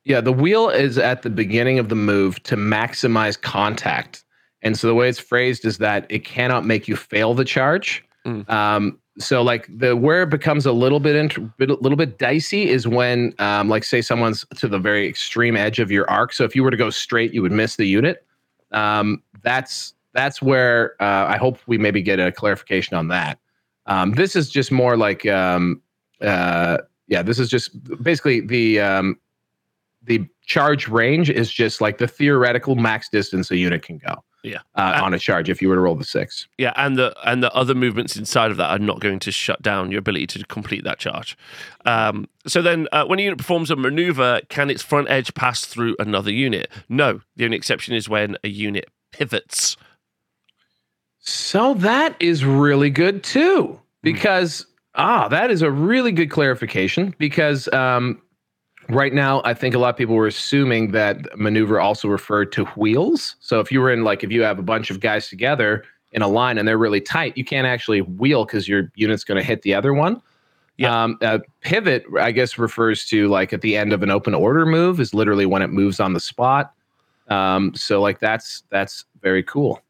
Yeah, 0.05 0.21
the 0.21 0.31
wheel 0.33 0.69
is 0.69 0.97
at 0.97 1.21
the 1.21 1.29
beginning 1.29 1.77
of 1.77 1.89
the 1.89 1.95
move 1.95 2.41
to 2.43 2.55
maximize 2.55 3.39
contact. 3.39 4.23
And 4.61 4.77
so 4.77 4.87
the 4.87 4.95
way 4.95 5.07
it's 5.09 5.19
phrased 5.19 5.65
is 5.65 5.77
that 5.77 6.05
it 6.09 6.23
cannot 6.25 6.65
make 6.65 6.87
you 6.87 6.95
fail 6.95 7.33
the 7.33 7.45
charge. 7.45 8.03
Mm. 8.25 8.49
Um, 8.49 8.97
so 9.19 9.41
like 9.41 9.67
the 9.69 9.95
where 9.95 10.23
it 10.23 10.29
becomes 10.29 10.65
a 10.65 10.71
little 10.71 10.99
bit 10.99 11.15
int- 11.15 11.57
bit- 11.57 11.69
a 11.69 11.75
little 11.75 11.97
bit 11.97 12.17
dicey 12.17 12.69
is 12.69 12.87
when 12.87 13.33
um, 13.39 13.67
like 13.69 13.83
say 13.83 14.01
someone's 14.01 14.45
to 14.55 14.67
the 14.67 14.79
very 14.79 15.07
extreme 15.07 15.55
edge 15.57 15.79
of 15.79 15.91
your 15.91 16.09
arc. 16.09 16.31
So 16.33 16.43
if 16.45 16.55
you 16.55 16.63
were 16.63 16.71
to 16.71 16.77
go 16.77 16.89
straight, 16.89 17.33
you 17.33 17.41
would 17.41 17.51
miss 17.51 17.75
the 17.75 17.85
unit. 17.85 18.25
Um, 18.71 19.21
that's 19.43 19.93
that's 20.13 20.41
where 20.41 20.95
uh, 21.01 21.25
I 21.27 21.37
hope 21.37 21.59
we 21.67 21.77
maybe 21.77 22.01
get 22.01 22.19
a 22.19 22.31
clarification 22.31 22.95
on 22.97 23.09
that. 23.09 23.37
Um, 23.85 24.11
this 24.13 24.35
is 24.35 24.49
just 24.49 24.71
more 24.71 24.95
like 24.97 25.25
um, 25.25 25.81
uh, 26.21 26.77
yeah, 27.09 27.21
this 27.21 27.39
is 27.39 27.49
just 27.49 27.71
basically 28.01 28.39
the 28.39 28.79
um, 28.79 29.19
the 30.03 30.25
charge 30.45 30.87
range 30.87 31.29
is 31.29 31.51
just 31.51 31.81
like 31.81 31.97
the 31.97 32.07
theoretical 32.07 32.75
max 32.75 33.09
distance 33.09 33.51
a 33.51 33.57
unit 33.57 33.83
can 33.83 33.97
go. 33.97 34.23
Yeah. 34.41 34.59
Uh, 34.75 35.01
on 35.03 35.13
a 35.13 35.19
charge, 35.19 35.49
if 35.49 35.61
you 35.61 35.67
were 35.67 35.75
to 35.75 35.81
roll 35.81 35.95
the 35.95 36.05
six. 36.05 36.47
Yeah, 36.57 36.71
and 36.77 36.97
the 36.97 37.13
and 37.25 37.43
the 37.43 37.53
other 37.53 37.75
movements 37.75 38.15
inside 38.15 38.51
of 38.51 38.57
that 38.57 38.69
are 38.69 38.79
not 38.79 39.01
going 39.01 39.19
to 39.19 39.31
shut 39.31 39.61
down 39.61 39.91
your 39.91 39.99
ability 39.99 40.27
to 40.27 40.45
complete 40.45 40.85
that 40.85 40.97
charge. 40.97 41.37
Um, 41.85 42.29
so 42.47 42.61
then, 42.61 42.87
uh, 42.93 43.05
when 43.05 43.19
a 43.19 43.23
unit 43.23 43.37
performs 43.37 43.69
a 43.69 43.75
maneuver, 43.75 44.39
can 44.47 44.69
its 44.69 44.81
front 44.81 45.09
edge 45.09 45.33
pass 45.33 45.65
through 45.65 45.97
another 45.99 46.31
unit? 46.31 46.69
No. 46.87 47.19
The 47.35 47.43
only 47.43 47.57
exception 47.57 47.95
is 47.95 48.07
when 48.07 48.37
a 48.45 48.47
unit 48.47 48.89
pivots. 49.11 49.75
So 51.19 51.73
that 51.75 52.15
is 52.21 52.45
really 52.45 52.89
good 52.89 53.23
too, 53.23 53.77
because 54.01 54.65
ah, 54.99 55.27
that 55.29 55.49
is 55.49 55.61
a 55.61 55.71
really 55.71 56.11
good 56.11 56.29
clarification. 56.29 57.15
Because 57.17 57.67
um, 57.73 58.21
right 58.89 59.13
now, 59.13 59.41
I 59.45 59.53
think 59.53 59.73
a 59.73 59.79
lot 59.79 59.89
of 59.89 59.97
people 59.97 60.15
were 60.15 60.27
assuming 60.27 60.91
that 60.91 61.37
maneuver 61.37 61.79
also 61.79 62.07
referred 62.07 62.51
to 62.53 62.65
wheels. 62.65 63.35
So 63.39 63.59
if 63.59 63.71
you 63.71 63.81
were 63.81 63.91
in 63.91 64.03
like 64.03 64.23
if 64.23 64.31
you 64.31 64.43
have 64.43 64.59
a 64.59 64.63
bunch 64.63 64.91
of 64.91 64.99
guys 64.99 65.29
together 65.29 65.83
in 66.11 66.21
a 66.21 66.27
line 66.27 66.57
and 66.57 66.67
they're 66.67 66.77
really 66.77 67.01
tight, 67.01 67.37
you 67.37 67.45
can't 67.45 67.65
actually 67.65 68.01
wheel 68.01 68.45
because 68.45 68.67
your 68.67 68.91
unit's 68.95 69.23
going 69.23 69.37
to 69.37 69.43
hit 69.43 69.61
the 69.61 69.73
other 69.73 69.93
one. 69.93 70.21
Yeah. 70.77 71.03
Um, 71.03 71.17
uh, 71.21 71.39
pivot, 71.61 72.05
I 72.19 72.31
guess, 72.31 72.57
refers 72.57 73.05
to 73.07 73.27
like 73.27 73.51
at 73.51 73.61
the 73.61 73.75
end 73.75 73.91
of 73.91 74.01
an 74.01 74.09
open 74.09 74.33
order 74.33 74.65
move 74.65 74.99
is 74.99 75.13
literally 75.13 75.45
when 75.45 75.61
it 75.61 75.67
moves 75.67 75.99
on 75.99 76.13
the 76.13 76.19
spot. 76.19 76.73
Um, 77.27 77.75
so 77.75 78.01
like 78.01 78.19
that's 78.19 78.63
that's 78.69 79.05
very 79.21 79.43
cool. 79.43 79.81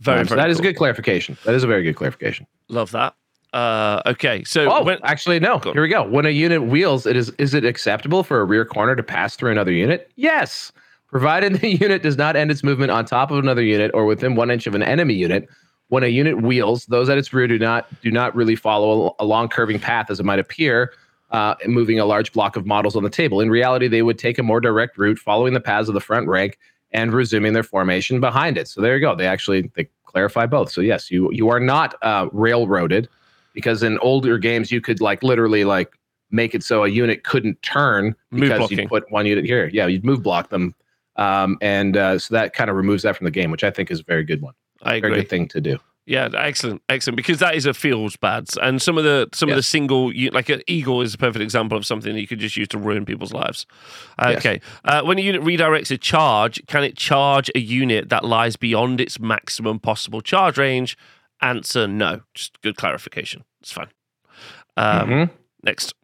Very, 0.00 0.20
Um, 0.20 0.26
so 0.26 0.34
very 0.34 0.42
that 0.42 0.50
is 0.50 0.58
a 0.58 0.62
good 0.62 0.76
clarification. 0.76 1.38
That 1.44 1.54
is 1.54 1.62
a 1.62 1.66
very 1.66 1.84
good 1.84 1.96
clarification. 1.96 2.46
Love 2.68 2.90
that. 2.90 3.14
Uh, 3.54 4.02
okay, 4.04 4.42
so 4.42 4.68
Oh, 4.68 4.82
when, 4.82 4.98
actually, 5.04 5.38
no. 5.38 5.60
Here 5.60 5.80
we 5.80 5.86
go. 5.88 6.02
When 6.02 6.26
a 6.26 6.30
unit 6.30 6.64
wheels, 6.64 7.06
it 7.06 7.14
is 7.14 7.30
is 7.38 7.54
it 7.54 7.64
acceptable 7.64 8.24
for 8.24 8.40
a 8.40 8.44
rear 8.44 8.64
corner 8.64 8.96
to 8.96 9.02
pass 9.02 9.36
through 9.36 9.52
another 9.52 9.70
unit? 9.70 10.10
Yes, 10.16 10.72
provided 11.06 11.54
the 11.60 11.68
unit 11.68 12.02
does 12.02 12.16
not 12.18 12.34
end 12.34 12.50
its 12.50 12.64
movement 12.64 12.90
on 12.90 13.04
top 13.04 13.30
of 13.30 13.38
another 13.38 13.62
unit 13.62 13.92
or 13.94 14.06
within 14.06 14.34
one 14.34 14.50
inch 14.50 14.66
of 14.66 14.74
an 14.74 14.82
enemy 14.82 15.14
unit. 15.14 15.48
When 15.88 16.02
a 16.02 16.08
unit 16.08 16.42
wheels, 16.42 16.86
those 16.86 17.08
at 17.08 17.16
its 17.16 17.32
rear 17.32 17.46
do 17.46 17.56
not 17.56 17.86
do 18.02 18.10
not 18.10 18.34
really 18.34 18.56
follow 18.56 19.14
a 19.20 19.24
long 19.24 19.48
curving 19.48 19.78
path 19.78 20.10
as 20.10 20.18
it 20.18 20.24
might 20.24 20.40
appear, 20.40 20.92
uh, 21.30 21.54
moving 21.68 22.00
a 22.00 22.06
large 22.06 22.32
block 22.32 22.56
of 22.56 22.66
models 22.66 22.96
on 22.96 23.04
the 23.04 23.10
table. 23.10 23.40
In 23.40 23.50
reality, 23.50 23.86
they 23.86 24.02
would 24.02 24.18
take 24.18 24.36
a 24.36 24.42
more 24.42 24.60
direct 24.60 24.98
route, 24.98 25.18
following 25.18 25.54
the 25.54 25.60
paths 25.60 25.86
of 25.86 25.94
the 25.94 26.00
front 26.00 26.26
rank 26.26 26.58
and 26.90 27.12
resuming 27.12 27.52
their 27.52 27.62
formation 27.62 28.18
behind 28.18 28.58
it. 28.58 28.66
So 28.66 28.80
there 28.80 28.96
you 28.96 29.00
go. 29.00 29.14
They 29.14 29.28
actually 29.28 29.70
they 29.76 29.88
clarify 30.06 30.46
both. 30.46 30.72
So 30.72 30.80
yes, 30.80 31.08
you 31.12 31.30
you 31.30 31.50
are 31.50 31.60
not 31.60 31.94
uh, 32.02 32.28
railroaded 32.32 33.08
because 33.54 33.82
in 33.82 33.98
older 33.98 34.36
games 34.36 34.70
you 34.70 34.80
could 34.80 35.00
like 35.00 35.22
literally 35.22 35.64
like 35.64 35.96
make 36.30 36.54
it 36.54 36.62
so 36.62 36.84
a 36.84 36.88
unit 36.88 37.24
couldn't 37.24 37.60
turn 37.62 38.14
because 38.30 38.70
you 38.70 38.86
put 38.88 39.10
one 39.10 39.24
unit 39.24 39.44
here. 39.44 39.70
Yeah, 39.72 39.86
you'd 39.86 40.04
move 40.04 40.22
block 40.22 40.50
them, 40.50 40.74
um, 41.16 41.56
and 41.62 41.96
uh, 41.96 42.18
so 42.18 42.34
that 42.34 42.52
kind 42.52 42.68
of 42.68 42.76
removes 42.76 43.04
that 43.04 43.16
from 43.16 43.24
the 43.24 43.30
game, 43.30 43.50
which 43.50 43.64
I 43.64 43.70
think 43.70 43.90
is 43.90 44.00
a 44.00 44.04
very 44.04 44.24
good 44.24 44.42
one. 44.42 44.54
I 44.82 45.00
Very 45.00 45.12
agree. 45.12 45.20
good 45.20 45.30
thing 45.30 45.48
to 45.48 45.60
do. 45.60 45.78
Yeah, 46.06 46.28
excellent, 46.36 46.82
excellent. 46.90 47.16
Because 47.16 47.38
that 47.38 47.54
is 47.54 47.64
a 47.64 47.72
feels 47.72 48.14
bad, 48.16 48.46
and 48.60 48.82
some 48.82 48.98
of 48.98 49.04
the 49.04 49.26
some 49.32 49.48
of 49.48 49.56
the 49.56 49.62
single, 49.62 50.12
like 50.32 50.50
an 50.50 50.60
eagle, 50.66 51.00
is 51.00 51.14
a 51.14 51.18
perfect 51.18 51.42
example 51.42 51.78
of 51.78 51.86
something 51.86 52.12
that 52.12 52.20
you 52.20 52.26
could 52.26 52.40
just 52.40 52.58
use 52.58 52.68
to 52.68 52.78
ruin 52.78 53.06
people's 53.06 53.32
lives. 53.32 53.64
Yes. 54.18 54.36
Okay, 54.36 54.60
uh, 54.84 55.00
when 55.02 55.18
a 55.18 55.22
unit 55.22 55.40
redirects 55.40 55.90
a 55.90 55.96
charge, 55.96 56.60
can 56.66 56.84
it 56.84 56.98
charge 56.98 57.50
a 57.54 57.58
unit 57.58 58.10
that 58.10 58.22
lies 58.22 58.56
beyond 58.56 59.00
its 59.00 59.18
maximum 59.18 59.80
possible 59.80 60.20
charge 60.20 60.58
range? 60.58 60.98
Answer: 61.44 61.86
No. 61.86 62.20
Just 62.34 62.60
good 62.62 62.76
clarification. 62.76 63.44
It's 63.60 63.70
fine. 63.72 63.88
Um, 64.76 65.08
Mhm. 65.08 65.30
Next. 65.62 65.94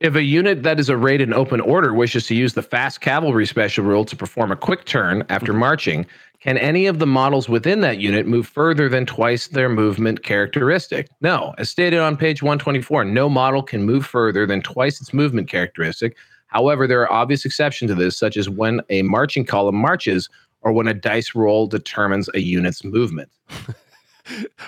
If 0.00 0.14
a 0.14 0.22
unit 0.22 0.62
that 0.62 0.78
is 0.78 0.90
arrayed 0.90 1.20
in 1.20 1.32
open 1.32 1.60
order 1.60 1.92
wishes 1.94 2.26
to 2.26 2.34
use 2.34 2.54
the 2.54 2.62
fast 2.62 3.00
cavalry 3.00 3.46
special 3.46 3.84
rule 3.84 4.04
to 4.04 4.14
perform 4.16 4.52
a 4.52 4.56
quick 4.56 4.84
turn 4.84 5.24
after 5.28 5.52
marching, 5.52 6.06
can 6.40 6.56
any 6.58 6.86
of 6.86 6.98
the 7.00 7.06
models 7.06 7.48
within 7.48 7.80
that 7.80 7.98
unit 7.98 8.26
move 8.26 8.46
further 8.46 8.88
than 8.88 9.06
twice 9.06 9.48
their 9.48 9.68
movement 9.68 10.22
characteristic? 10.22 11.08
No. 11.20 11.54
As 11.58 11.68
stated 11.70 11.98
on 11.98 12.16
page 12.16 12.42
124, 12.44 13.04
no 13.04 13.28
model 13.28 13.62
can 13.62 13.82
move 13.84 14.06
further 14.06 14.46
than 14.46 14.62
twice 14.62 15.00
its 15.00 15.12
movement 15.12 15.48
characteristic. 15.48 16.16
However, 16.46 16.86
there 16.86 17.00
are 17.02 17.12
obvious 17.12 17.44
exceptions 17.44 17.90
to 17.90 17.94
this, 17.96 18.16
such 18.16 18.36
as 18.36 18.48
when 18.48 18.80
a 18.90 19.02
marching 19.02 19.44
column 19.44 19.76
marches 19.76 20.28
or 20.62 20.72
when 20.72 20.86
a 20.88 20.94
dice 20.94 21.34
roll 21.34 21.66
determines 21.66 22.28
a 22.34 22.40
unit's 22.40 22.84
movement. 22.84 23.30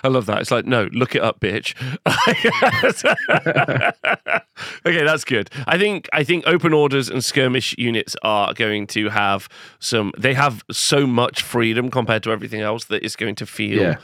I 0.02 0.08
love 0.08 0.26
that. 0.26 0.40
It's 0.40 0.50
like, 0.50 0.66
no, 0.66 0.88
look 0.92 1.14
it 1.14 1.22
up, 1.22 1.40
bitch. 1.40 1.74
okay, 4.86 5.04
that's 5.04 5.24
good. 5.24 5.50
I 5.66 5.78
think 5.78 6.08
I 6.12 6.24
think 6.24 6.44
open 6.46 6.72
orders 6.72 7.08
and 7.08 7.24
skirmish 7.24 7.74
units 7.78 8.16
are 8.22 8.52
going 8.54 8.86
to 8.88 9.08
have 9.08 9.48
some. 9.78 10.12
They 10.18 10.34
have 10.34 10.64
so 10.70 11.06
much 11.06 11.42
freedom 11.42 11.90
compared 11.90 12.22
to 12.24 12.32
everything 12.32 12.60
else 12.60 12.84
that 12.86 13.02
it's 13.02 13.16
going 13.16 13.34
to 13.36 13.46
feel. 13.46 13.80
Yeah. 13.80 13.96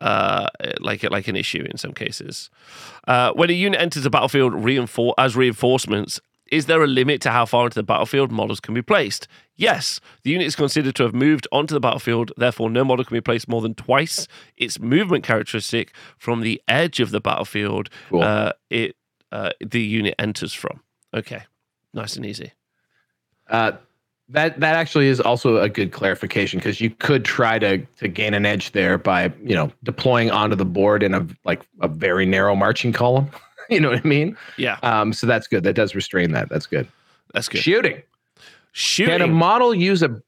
Uh, 0.00 0.48
like 0.80 1.04
like 1.04 1.28
an 1.28 1.36
issue 1.36 1.64
in 1.70 1.78
some 1.78 1.92
cases. 1.92 2.50
Uh, 3.06 3.32
when 3.34 3.50
a 3.50 3.52
unit 3.52 3.80
enters 3.80 4.02
the 4.02 4.10
battlefield 4.10 4.52
reinfor- 4.52 5.14
as 5.16 5.36
reinforcements, 5.36 6.20
is 6.52 6.66
there 6.66 6.82
a 6.82 6.86
limit 6.86 7.22
to 7.22 7.30
how 7.30 7.46
far 7.46 7.64
into 7.64 7.74
the 7.76 7.82
battlefield 7.82 8.30
models 8.30 8.60
can 8.60 8.74
be 8.74 8.82
placed? 8.82 9.26
Yes, 9.56 10.00
the 10.22 10.30
unit 10.30 10.46
is 10.46 10.54
considered 10.54 10.94
to 10.96 11.02
have 11.04 11.14
moved 11.14 11.48
onto 11.50 11.72
the 11.74 11.80
battlefield, 11.80 12.30
therefore, 12.36 12.68
no 12.68 12.84
model 12.84 13.04
can 13.06 13.16
be 13.16 13.20
placed 13.22 13.48
more 13.48 13.62
than 13.62 13.74
twice 13.74 14.28
its 14.58 14.78
movement 14.78 15.24
characteristic 15.24 15.94
from 16.18 16.42
the 16.42 16.60
edge 16.68 17.00
of 17.00 17.10
the 17.10 17.20
battlefield 17.20 17.88
Cool. 18.10 18.22
uh, 18.22 18.52
it 18.68 18.96
uh, 19.32 19.50
the 19.60 19.80
unit 19.80 20.14
enters 20.18 20.52
from. 20.52 20.80
Okay, 21.14 21.42
nice 21.94 22.16
and 22.16 22.26
easy. 22.26 22.52
Uh, 23.48 23.72
that 24.28 24.60
that 24.60 24.76
actually 24.76 25.08
is 25.08 25.20
also 25.20 25.56
a 25.58 25.68
good 25.68 25.90
clarification 25.92 26.58
because 26.58 26.80
you 26.80 26.90
could 26.90 27.24
try 27.24 27.58
to 27.58 27.78
to 27.98 28.08
gain 28.08 28.34
an 28.34 28.44
edge 28.44 28.72
there 28.72 28.98
by 28.98 29.32
you 29.42 29.54
know 29.54 29.72
deploying 29.82 30.30
onto 30.30 30.56
the 30.56 30.64
board 30.66 31.02
in 31.02 31.14
a 31.14 31.26
like 31.44 31.62
a 31.80 31.88
very 31.88 32.26
narrow 32.26 32.54
marching 32.54 32.92
column. 32.92 33.30
you 33.74 33.80
know 33.80 33.90
what 33.90 34.04
I 34.04 34.08
mean? 34.08 34.36
Yeah, 34.56 34.78
Um, 34.82 35.12
so 35.12 35.26
that's 35.26 35.46
good. 35.46 35.64
That 35.64 35.74
does 35.74 35.94
restrain 35.94 36.32
that. 36.32 36.48
That's 36.48 36.66
good. 36.66 36.86
that's 37.34 37.48
good. 37.48 37.62
Shooting. 37.62 38.02
Shooting. 38.72 39.18
Can 39.18 39.22
a 39.22 39.26
model 39.26 39.74
use 39.74 40.02
a 40.02 40.20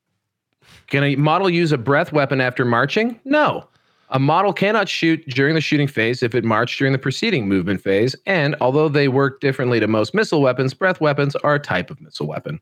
can 0.88 1.02
a 1.02 1.16
model 1.16 1.48
use 1.48 1.72
a 1.72 1.78
breath 1.78 2.12
weapon 2.12 2.40
after 2.40 2.64
marching? 2.64 3.18
No. 3.24 3.66
A 4.10 4.18
model 4.18 4.52
cannot 4.52 4.88
shoot 4.88 5.24
during 5.28 5.54
the 5.54 5.60
shooting 5.60 5.88
phase 5.88 6.22
if 6.22 6.34
it 6.34 6.44
marched 6.44 6.78
during 6.78 6.92
the 6.92 6.98
preceding 6.98 7.48
movement 7.48 7.80
phase, 7.80 8.14
and 8.26 8.54
although 8.60 8.88
they 8.88 9.08
work 9.08 9.40
differently 9.40 9.80
to 9.80 9.88
most 9.88 10.14
missile 10.14 10.42
weapons, 10.42 10.74
breath 10.74 11.00
weapons 11.00 11.34
are 11.36 11.54
a 11.54 11.58
type 11.58 11.90
of 11.90 12.00
missile 12.00 12.26
weapon. 12.26 12.60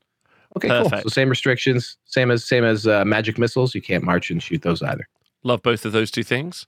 Okay, 0.57 0.69
cool. 0.69 0.89
So 0.89 1.09
same 1.09 1.29
restrictions, 1.29 1.97
same 2.05 2.31
as 2.31 2.45
same 2.45 2.65
as 2.65 2.87
uh, 2.87 3.05
magic 3.05 3.39
missiles. 3.39 3.75
You 3.75 3.83
can't 3.83 4.05
march 4.05 4.31
and 4.31 4.43
shoot 4.43 4.63
those 4.63 4.83
either. 4.83 5.09
Love 5.43 5.63
both 5.63 5.85
of 5.85 5.93
those 5.93 6.11
two 6.11 6.23
things. 6.23 6.65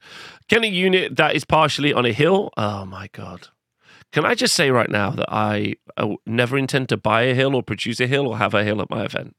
Can 0.49 0.63
a 0.63 0.67
unit 0.67 1.15
that 1.15 1.35
is 1.35 1.45
partially 1.45 1.93
on 1.93 2.05
a 2.05 2.11
hill? 2.11 2.51
Oh 2.57 2.85
my 2.85 3.07
god. 3.13 3.47
Can 4.11 4.25
I 4.25 4.33
just 4.35 4.55
say 4.55 4.71
right 4.71 4.89
now 4.89 5.09
that 5.11 5.27
I, 5.29 5.75
I 5.97 6.15
never 6.25 6.57
intend 6.57 6.89
to 6.89 6.97
buy 6.97 7.23
a 7.23 7.33
hill 7.35 7.53
or 7.55 7.61
produce 7.63 7.99
a 7.99 8.07
hill 8.07 8.27
or 8.27 8.37
have 8.37 8.53
a 8.53 8.63
hill 8.63 8.81
at 8.81 8.89
my 8.89 9.03
event? 9.03 9.35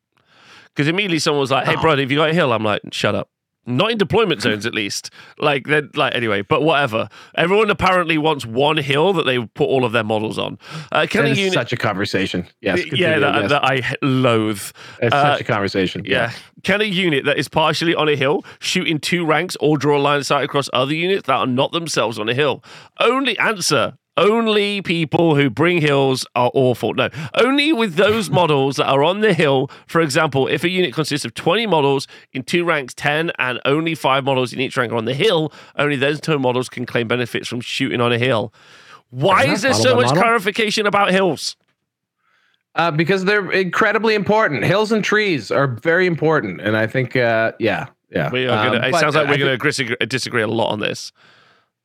Because 0.67 0.89
immediately 0.89 1.19
someone 1.19 1.41
was 1.41 1.51
like, 1.51 1.67
"Hey, 1.67 1.75
Oh. 1.79 1.81
brother, 1.81 2.03
have 2.03 2.11
you 2.11 2.19
got 2.19 2.31
a 2.31 2.35
hill?" 2.35 2.53
I'm 2.53 2.63
like, 2.65 2.83
"Shut 2.93 3.15
up." 3.15 3.31
Not 3.69 3.91
in 3.91 3.99
deployment 3.99 4.43
zones, 4.43 4.65
at 4.65 4.75
least. 4.75 5.11
Like 5.41 5.67
then, 5.67 5.91
like 5.97 6.15
anyway. 6.15 6.43
But 6.43 6.63
whatever. 6.63 7.09
Everyone 7.35 7.69
apparently 7.69 8.17
wants 8.17 8.47
one 8.47 8.77
hill 8.77 9.13
that 9.15 9.25
they 9.27 9.39
put 9.41 9.65
all 9.65 9.85
of 9.85 9.91
their 9.91 10.05
models 10.05 10.39
on. 10.39 10.57
Uh, 10.93 11.07
can 11.11 11.25
That 11.25 11.33
a 11.33 11.35
unit? 11.35 11.55
such 11.55 11.73
a 11.73 11.77
conversation. 11.77 12.47
Yes. 12.61 12.85
yeah, 12.93 13.19
that, 13.19 13.35
yes. 13.35 13.51
that 13.51 13.65
I 13.65 13.83
loathe. 14.03 14.61
it's 15.03 15.13
uh, 15.13 15.33
such 15.33 15.41
a 15.41 15.45
conversation. 15.45 16.03
Yeah. 16.05 16.31
Can 16.63 16.81
a 16.81 16.85
unit 16.85 17.25
that 17.25 17.39
is 17.39 17.49
partially 17.49 17.93
on 17.95 18.09
a 18.09 18.15
hill 18.15 18.45
shoot 18.61 18.87
in 18.87 19.01
two 19.01 19.27
ranks 19.27 19.57
or 19.59 19.77
draw 19.77 19.97
a 19.97 19.99
line 19.99 20.19
of 20.19 20.27
sight 20.27 20.45
across 20.45 20.71
other 20.73 20.95
units 20.95 21.27
that 21.27 21.35
are 21.35 21.47
not 21.49 21.73
themselves 21.73 22.21
on 22.21 22.29
a 22.29 22.35
hill? 22.35 22.63
Only 23.01 23.37
answer. 23.39 23.99
Only 24.17 24.81
people 24.81 25.37
who 25.37 25.51
bring 25.51 25.81
hills 25.81 26.27
are 26.35 26.51
awful. 26.55 26.95
No, 26.95 27.11
only 27.35 27.73
with 27.73 27.97
those 27.97 28.31
models 28.41 28.77
that 28.77 28.87
are 28.87 29.05
on 29.05 29.21
the 29.21 29.35
hill. 29.35 29.71
For 29.87 30.01
example, 30.01 30.47
if 30.49 30.65
a 30.65 30.71
unit 30.71 30.95
consists 30.95 31.25
of 31.25 31.35
20 31.35 31.67
models 31.67 32.09
in 32.33 32.43
two 32.43 32.65
ranks, 32.65 32.95
10, 32.95 33.33
and 33.39 33.61
only 33.65 33.95
five 33.95 34.25
models 34.25 34.53
in 34.53 34.61
each 34.61 34.77
rank 34.77 34.93
are 34.93 34.97
on 34.97 35.05
the 35.05 35.15
hill, 35.15 35.53
only 35.77 35.97
those 35.97 36.21
two 36.21 36.39
models 36.39 36.69
can 36.69 36.87
claim 36.87 37.09
benefits 37.09 37.47
from 37.47 37.61
shooting 37.61 38.01
on 38.01 38.13
a 38.13 38.19
hill. 38.19 38.55
Why 39.11 39.45
is 39.45 39.63
there 39.63 39.75
so 39.75 39.95
much 39.95 40.07
model. 40.07 40.23
clarification 40.23 40.87
about 40.87 41.11
hills? 41.11 41.57
Uh, 42.75 42.91
because 42.91 43.25
they're 43.25 43.51
incredibly 43.53 44.15
important. 44.15 44.65
Hills 44.65 44.93
and 44.93 45.03
trees 45.03 45.51
are 45.51 45.67
very 45.67 46.07
important, 46.07 46.61
and 46.61 46.77
I 46.77 46.87
think, 46.87 47.17
uh, 47.17 47.53
yeah, 47.59 47.87
yeah. 48.11 48.31
We 48.31 48.47
are 48.47 48.67
gonna, 48.67 48.79
Um, 48.79 48.85
it 48.85 48.95
sounds 48.97 49.15
like 49.15 49.29
we're 49.29 49.39
going 49.39 49.59
to 49.59 49.65
disagree, 49.65 49.97
disagree 50.07 50.43
a 50.43 50.47
lot 50.47 50.69
on 50.69 50.81
this. 50.81 51.13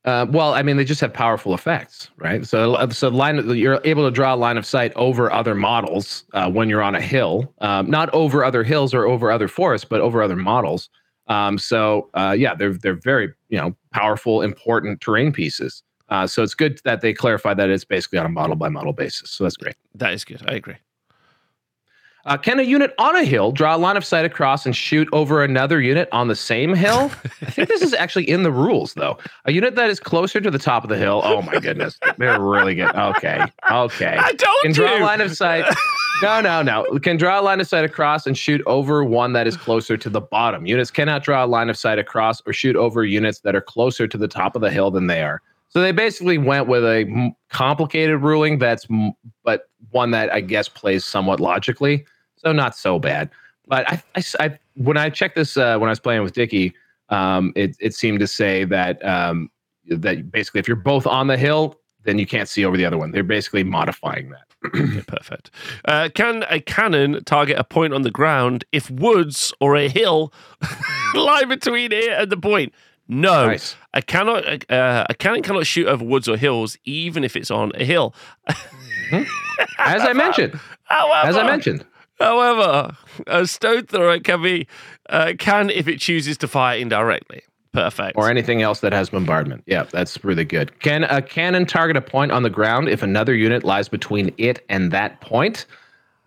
Uh, 0.04 0.26
well, 0.28 0.52
I 0.52 0.62
mean, 0.62 0.76
they 0.76 0.84
just 0.84 1.00
have 1.00 1.12
powerful 1.12 1.54
effects, 1.54 2.10
right? 2.16 2.44
So, 2.44 2.88
so 2.90 3.08
line 3.08 3.48
you're 3.50 3.80
able 3.84 4.04
to 4.04 4.10
draw 4.10 4.34
a 4.34 4.36
line 4.36 4.56
of 4.56 4.66
sight 4.66 4.92
over 4.96 5.30
other 5.30 5.54
models 5.54 6.24
uh, 6.32 6.50
when 6.50 6.68
you're 6.68 6.82
on 6.82 6.96
a 6.96 7.00
hill, 7.00 7.52
um, 7.60 7.88
not 7.88 8.12
over 8.12 8.44
other 8.44 8.64
hills 8.64 8.92
or 8.94 9.06
over 9.06 9.30
other 9.30 9.46
forests, 9.46 9.86
but 9.88 10.00
over 10.00 10.20
other 10.20 10.34
models. 10.34 10.90
Um, 11.28 11.56
so, 11.56 12.10
uh, 12.14 12.34
yeah, 12.36 12.54
they're 12.54 12.72
they're 12.72 12.94
very 12.94 13.32
you 13.48 13.58
know 13.58 13.76
powerful, 13.92 14.42
important 14.42 15.00
terrain 15.00 15.32
pieces. 15.32 15.84
Uh, 16.08 16.26
so 16.26 16.42
it's 16.42 16.54
good 16.54 16.80
that 16.84 17.00
they 17.00 17.14
clarify 17.14 17.54
that 17.54 17.70
it's 17.70 17.84
basically 17.84 18.18
on 18.18 18.26
a 18.26 18.28
model 18.28 18.56
by 18.56 18.68
model 18.68 18.92
basis. 18.92 19.30
So 19.30 19.44
that's 19.44 19.56
great. 19.56 19.76
That 19.94 20.12
is 20.12 20.24
good. 20.24 20.42
I 20.46 20.54
agree. 20.54 20.76
Uh, 22.24 22.36
can 22.36 22.60
a 22.60 22.62
unit 22.62 22.94
on 22.98 23.16
a 23.16 23.24
hill 23.24 23.50
draw 23.50 23.74
a 23.74 23.78
line 23.78 23.96
of 23.96 24.04
sight 24.04 24.24
across 24.24 24.64
and 24.64 24.76
shoot 24.76 25.08
over 25.12 25.42
another 25.42 25.80
unit 25.80 26.08
on 26.12 26.28
the 26.28 26.36
same 26.36 26.74
hill? 26.74 27.10
I 27.42 27.50
think 27.50 27.68
this 27.68 27.82
is 27.82 27.94
actually 27.94 28.28
in 28.30 28.42
the 28.44 28.52
rules, 28.52 28.94
though. 28.94 29.18
A 29.46 29.52
unit 29.52 29.74
that 29.74 29.90
is 29.90 29.98
closer 29.98 30.40
to 30.40 30.50
the 30.50 30.58
top 30.58 30.84
of 30.84 30.88
the 30.90 30.96
hill. 30.98 31.20
Oh 31.24 31.42
my 31.42 31.58
goodness, 31.58 31.98
they're 32.18 32.40
really 32.40 32.76
good. 32.76 32.94
Okay, 32.94 33.44
okay. 33.70 34.16
I 34.18 34.32
told 34.32 34.56
Can 34.62 34.70
you. 34.70 34.74
draw 34.74 34.98
a 34.98 35.00
line 35.00 35.20
of 35.20 35.36
sight. 35.36 35.64
No, 36.22 36.40
no, 36.40 36.62
no. 36.62 36.84
Can 37.00 37.16
draw 37.16 37.40
a 37.40 37.42
line 37.42 37.60
of 37.60 37.66
sight 37.66 37.84
across 37.84 38.28
and 38.28 38.38
shoot 38.38 38.62
over 38.64 39.02
one 39.02 39.32
that 39.32 39.48
is 39.48 39.56
closer 39.56 39.96
to 39.96 40.08
the 40.08 40.20
bottom. 40.20 40.66
Units 40.66 40.88
cannot 40.88 41.24
draw 41.24 41.44
a 41.44 41.46
line 41.48 41.68
of 41.68 41.76
sight 41.76 41.98
across 41.98 42.40
or 42.46 42.52
shoot 42.52 42.76
over 42.76 43.04
units 43.04 43.40
that 43.40 43.56
are 43.56 43.60
closer 43.60 44.06
to 44.06 44.16
the 44.16 44.28
top 44.28 44.54
of 44.54 44.62
the 44.62 44.70
hill 44.70 44.92
than 44.92 45.08
they 45.08 45.22
are. 45.22 45.42
So 45.72 45.80
they 45.80 45.92
basically 45.92 46.36
went 46.36 46.68
with 46.68 46.84
a 46.84 47.32
complicated 47.48 48.20
ruling 48.20 48.58
that's, 48.58 48.86
but 49.42 49.70
one 49.90 50.10
that 50.10 50.30
I 50.30 50.42
guess 50.42 50.68
plays 50.68 51.02
somewhat 51.02 51.40
logically. 51.40 52.04
So 52.36 52.52
not 52.52 52.76
so 52.76 52.98
bad. 52.98 53.30
But 53.66 53.90
I, 53.90 54.02
I, 54.14 54.22
I- 54.40 54.58
when 54.74 54.96
I 54.98 55.08
checked 55.10 55.36
this 55.36 55.56
uh, 55.56 55.78
when 55.78 55.88
I 55.88 55.92
was 55.92 56.00
playing 56.00 56.22
with 56.22 56.32
Dicky, 56.34 56.74
um, 57.10 57.52
it 57.56 57.76
it 57.80 57.94
seemed 57.94 58.20
to 58.20 58.26
say 58.26 58.64
that 58.64 59.02
um, 59.04 59.50
that 59.86 60.30
basically 60.30 60.60
if 60.60 60.66
you're 60.68 60.76
both 60.76 61.06
on 61.06 61.26
the 61.26 61.36
hill, 61.36 61.78
then 62.04 62.18
you 62.18 62.26
can't 62.26 62.48
see 62.48 62.64
over 62.64 62.76
the 62.76 62.84
other 62.86 62.96
one. 62.98 63.10
They're 63.12 63.22
basically 63.22 63.64
modifying 63.64 64.30
that. 64.30 65.06
Perfect. 65.06 65.50
Uh, 65.86 66.08
can 66.14 66.44
a 66.48 66.60
cannon 66.60 67.22
target 67.24 67.58
a 67.58 67.64
point 67.64 67.92
on 67.92 68.02
the 68.02 68.10
ground 68.10 68.64
if 68.72 68.90
woods 68.90 69.52
or 69.60 69.76
a 69.76 69.88
hill 69.88 70.32
lie 71.14 71.44
between 71.44 71.92
it 71.92 72.08
and 72.12 72.30
the 72.30 72.36
point? 72.36 72.72
No, 73.12 73.46
Nice. 73.46 73.76
a 73.92 74.00
cannot. 74.02 74.70
Uh, 74.70 75.04
a 75.10 75.14
cannon 75.14 75.42
cannot 75.42 75.66
shoot 75.66 75.86
over 75.86 76.02
woods 76.04 76.28
or 76.28 76.36
hills, 76.36 76.78
even 76.84 77.24
if 77.24 77.36
it's 77.36 77.50
on 77.50 77.70
a 77.74 77.84
hill. 77.84 78.14
As 79.78 80.02
I 80.02 80.12
mentioned, 80.14 80.58
However, 80.84 81.28
as 81.28 81.36
I 81.36 81.44
mentioned. 81.46 81.84
however, 82.18 82.96
a 83.26 83.46
stone 83.46 83.84
thrower 83.86 84.18
can 84.20 84.42
be 84.42 84.66
uh, 85.10 85.34
can 85.38 85.68
if 85.70 85.88
it 85.88 86.00
chooses 86.00 86.38
to 86.38 86.48
fire 86.48 86.78
indirectly. 86.78 87.42
Perfect. 87.72 88.18
or 88.18 88.28
anything 88.28 88.60
else 88.60 88.80
that 88.80 88.92
has 88.92 89.08
bombardment. 89.08 89.62
Yeah, 89.66 89.84
that's 89.84 90.22
really 90.22 90.44
good. 90.44 90.78
Can 90.80 91.04
a 91.04 91.22
cannon 91.22 91.64
target 91.64 91.96
a 91.96 92.02
point 92.02 92.30
on 92.30 92.42
the 92.42 92.50
ground 92.50 92.90
if 92.90 93.02
another 93.02 93.34
unit 93.34 93.64
lies 93.64 93.88
between 93.88 94.34
it 94.36 94.62
and 94.68 94.90
that 94.92 95.22
point? 95.22 95.64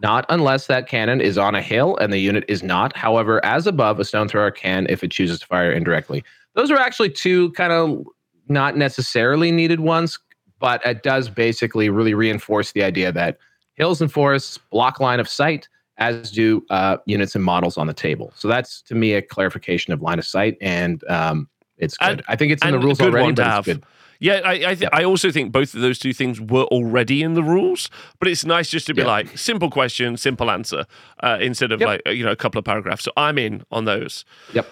Not 0.01 0.25
unless 0.29 0.65
that 0.67 0.87
cannon 0.89 1.21
is 1.21 1.37
on 1.37 1.53
a 1.53 1.61
hill 1.61 1.97
and 1.97 2.11
the 2.11 2.17
unit 2.17 2.45
is 2.47 2.63
not. 2.63 2.97
However, 2.97 3.43
as 3.45 3.67
above, 3.67 3.99
a 3.99 4.05
stone 4.05 4.27
thrower 4.27 4.49
can 4.49 4.87
if 4.89 5.03
it 5.03 5.11
chooses 5.11 5.39
to 5.41 5.45
fire 5.45 5.71
indirectly. 5.71 6.23
Those 6.55 6.71
are 6.71 6.77
actually 6.77 7.09
two 7.11 7.51
kind 7.51 7.71
of 7.71 8.05
not 8.47 8.77
necessarily 8.77 9.51
needed 9.51 9.79
ones, 9.79 10.17
but 10.59 10.85
it 10.85 11.03
does 11.03 11.29
basically 11.29 11.89
really 11.89 12.13
reinforce 12.13 12.71
the 12.71 12.83
idea 12.83 13.11
that 13.11 13.37
hills 13.75 14.01
and 14.01 14.11
forests 14.11 14.57
block 14.71 14.99
line 14.99 15.19
of 15.19 15.27
sight, 15.27 15.67
as 15.97 16.31
do 16.31 16.65
uh, 16.69 16.97
units 17.05 17.35
and 17.35 17.43
models 17.43 17.77
on 17.77 17.87
the 17.87 17.93
table. 17.93 18.31
So 18.35 18.47
that's 18.47 18.81
to 18.83 18.95
me 18.95 19.13
a 19.13 19.21
clarification 19.21 19.93
of 19.93 20.01
line 20.01 20.19
of 20.19 20.25
sight 20.25 20.57
and 20.61 21.03
um, 21.09 21.49
it's 21.77 21.97
good. 21.97 22.09
And- 22.09 22.23
I 22.27 22.35
think 22.35 22.51
it's 22.51 22.63
in 22.63 22.71
the 22.71 22.79
rules 22.79 22.97
good 22.99 23.09
already, 23.11 23.23
one 23.25 23.35
to 23.35 23.41
but 23.43 23.47
have. 23.51 23.67
it's 23.67 23.77
good. 23.79 23.85
Yeah, 24.21 24.39
I 24.45 24.51
I, 24.51 24.57
th- 24.57 24.79
Yep. 24.81 24.89
I 24.93 25.03
also 25.03 25.29
think 25.29 25.51
both 25.51 25.73
of 25.73 25.81
those 25.81 25.99
two 25.99 26.13
things 26.13 26.39
were 26.39 26.63
already 26.65 27.21
in 27.21 27.33
the 27.33 27.43
rules, 27.43 27.89
but 28.17 28.29
it's 28.29 28.45
nice 28.45 28.69
just 28.69 28.87
to 28.87 28.93
be 28.93 29.01
Yeah. 29.01 29.07
like 29.07 29.37
simple 29.37 29.69
question, 29.69 30.15
simple 30.15 30.49
answer, 30.49 30.85
uh, 31.21 31.37
instead 31.41 31.73
of 31.73 31.81
Yep. 31.81 31.87
like 31.87 32.01
you 32.15 32.23
know 32.23 32.31
a 32.31 32.35
couple 32.37 32.57
of 32.59 32.63
paragraphs. 32.63 33.03
So 33.03 33.11
I'm 33.17 33.37
in 33.37 33.63
on 33.71 33.83
those. 33.83 34.23
Yep. 34.53 34.67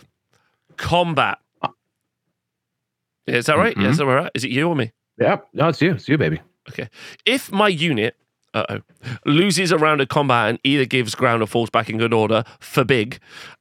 Combat. 0.77 1.39
Yeah, 3.27 3.35
is 3.37 3.45
that 3.45 3.57
right? 3.57 3.75
Yeah, 3.77 3.83
Mhm. 3.83 3.91
is 3.91 3.97
that 3.97 4.05
right? 4.05 4.31
Is 4.35 4.43
it 4.43 4.51
you 4.51 4.67
or 4.67 4.75
me? 4.75 4.91
Yeah, 5.19 5.37
no, 5.53 5.69
it's 5.69 5.81
you. 5.81 5.91
It's 5.93 6.07
you, 6.09 6.17
baby. 6.17 6.41
Okay. 6.69 6.89
If 7.25 7.51
my 7.51 7.67
unit, 7.67 8.15
uh 8.53 8.65
oh, 8.69 8.79
loses 9.25 9.71
a 9.71 9.77
round 9.77 10.01
of 10.01 10.07
combat 10.07 10.49
and 10.49 10.59
either 10.63 10.85
gives 10.85 11.15
ground 11.15 11.41
or 11.41 11.47
falls 11.47 11.69
back 11.69 11.89
in 11.89 11.97
good 11.97 12.13
order 12.13 12.43
for 12.59 12.83
big, 12.83 13.19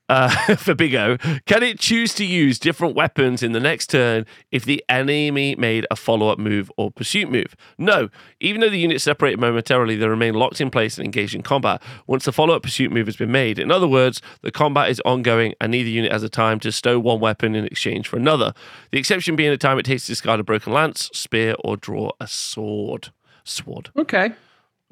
uh, 0.09 0.29
for 0.57 0.75
big 0.75 0.95
O, 0.95 1.17
can 1.47 1.63
it 1.63 1.79
choose 1.79 2.13
to 2.15 2.25
use 2.25 2.59
different 2.59 2.95
weapons 2.95 3.43
in 3.43 3.53
the 3.53 3.61
next 3.61 3.89
turn 3.89 4.27
if 4.51 4.65
the 4.65 4.85
enemy 4.89 5.55
made 5.57 5.87
a 5.91 5.97
follow 5.97 6.29
up 6.29 6.39
move 6.39 6.71
or 6.77 6.91
pursuit 6.91 7.31
move? 7.31 7.57
No. 7.79 8.11
Even 8.41 8.61
though 8.61 8.69
the 8.69 8.79
units 8.79 9.05
separated 9.05 9.41
momentarily, 9.41 9.97
they 9.97 10.07
remain 10.07 10.35
locked 10.35 10.61
in 10.61 10.71
place 10.71 10.99
and 10.99 11.05
engaged 11.05 11.35
in 11.35 11.43
combat 11.43 11.83
once 12.07 12.25
the 12.25 12.33
follow 12.33 12.55
up 12.55 12.63
pursuit 12.63 12.93
move 12.93 13.07
has 13.07 13.17
been 13.17 13.33
made. 13.33 13.59
In 13.59 13.71
other 13.71 13.89
words, 13.89 14.21
the 14.43 14.51
combat 14.51 14.91
is 14.91 15.01
ongoing 15.07 15.55
and 15.61 15.73
neither 15.73 15.89
unit 15.89 16.13
has 16.13 16.23
a 16.23 16.29
time 16.29 16.61
to 16.61 16.73
stow 16.73 16.99
one 16.99 17.21
weapon 17.21 17.55
in 17.55 17.65
exchange 17.65 18.07
for 18.07 18.17
another. 18.17 18.53
The 18.91 18.99
exception 18.99 19.37
being 19.37 19.51
the 19.51 19.57
time 19.57 19.79
it 19.79 19.85
takes 19.85 20.05
to 20.07 20.13
discard 20.13 20.41
a 20.41 20.45
broken 20.45 20.73
lance, 20.73 21.11
spear, 21.15 21.55
or 21.65 21.77
draw 21.77 22.11
a 22.21 22.27
sword. 22.27 23.13
Sword. 23.45 23.91
Okay. 23.97 24.33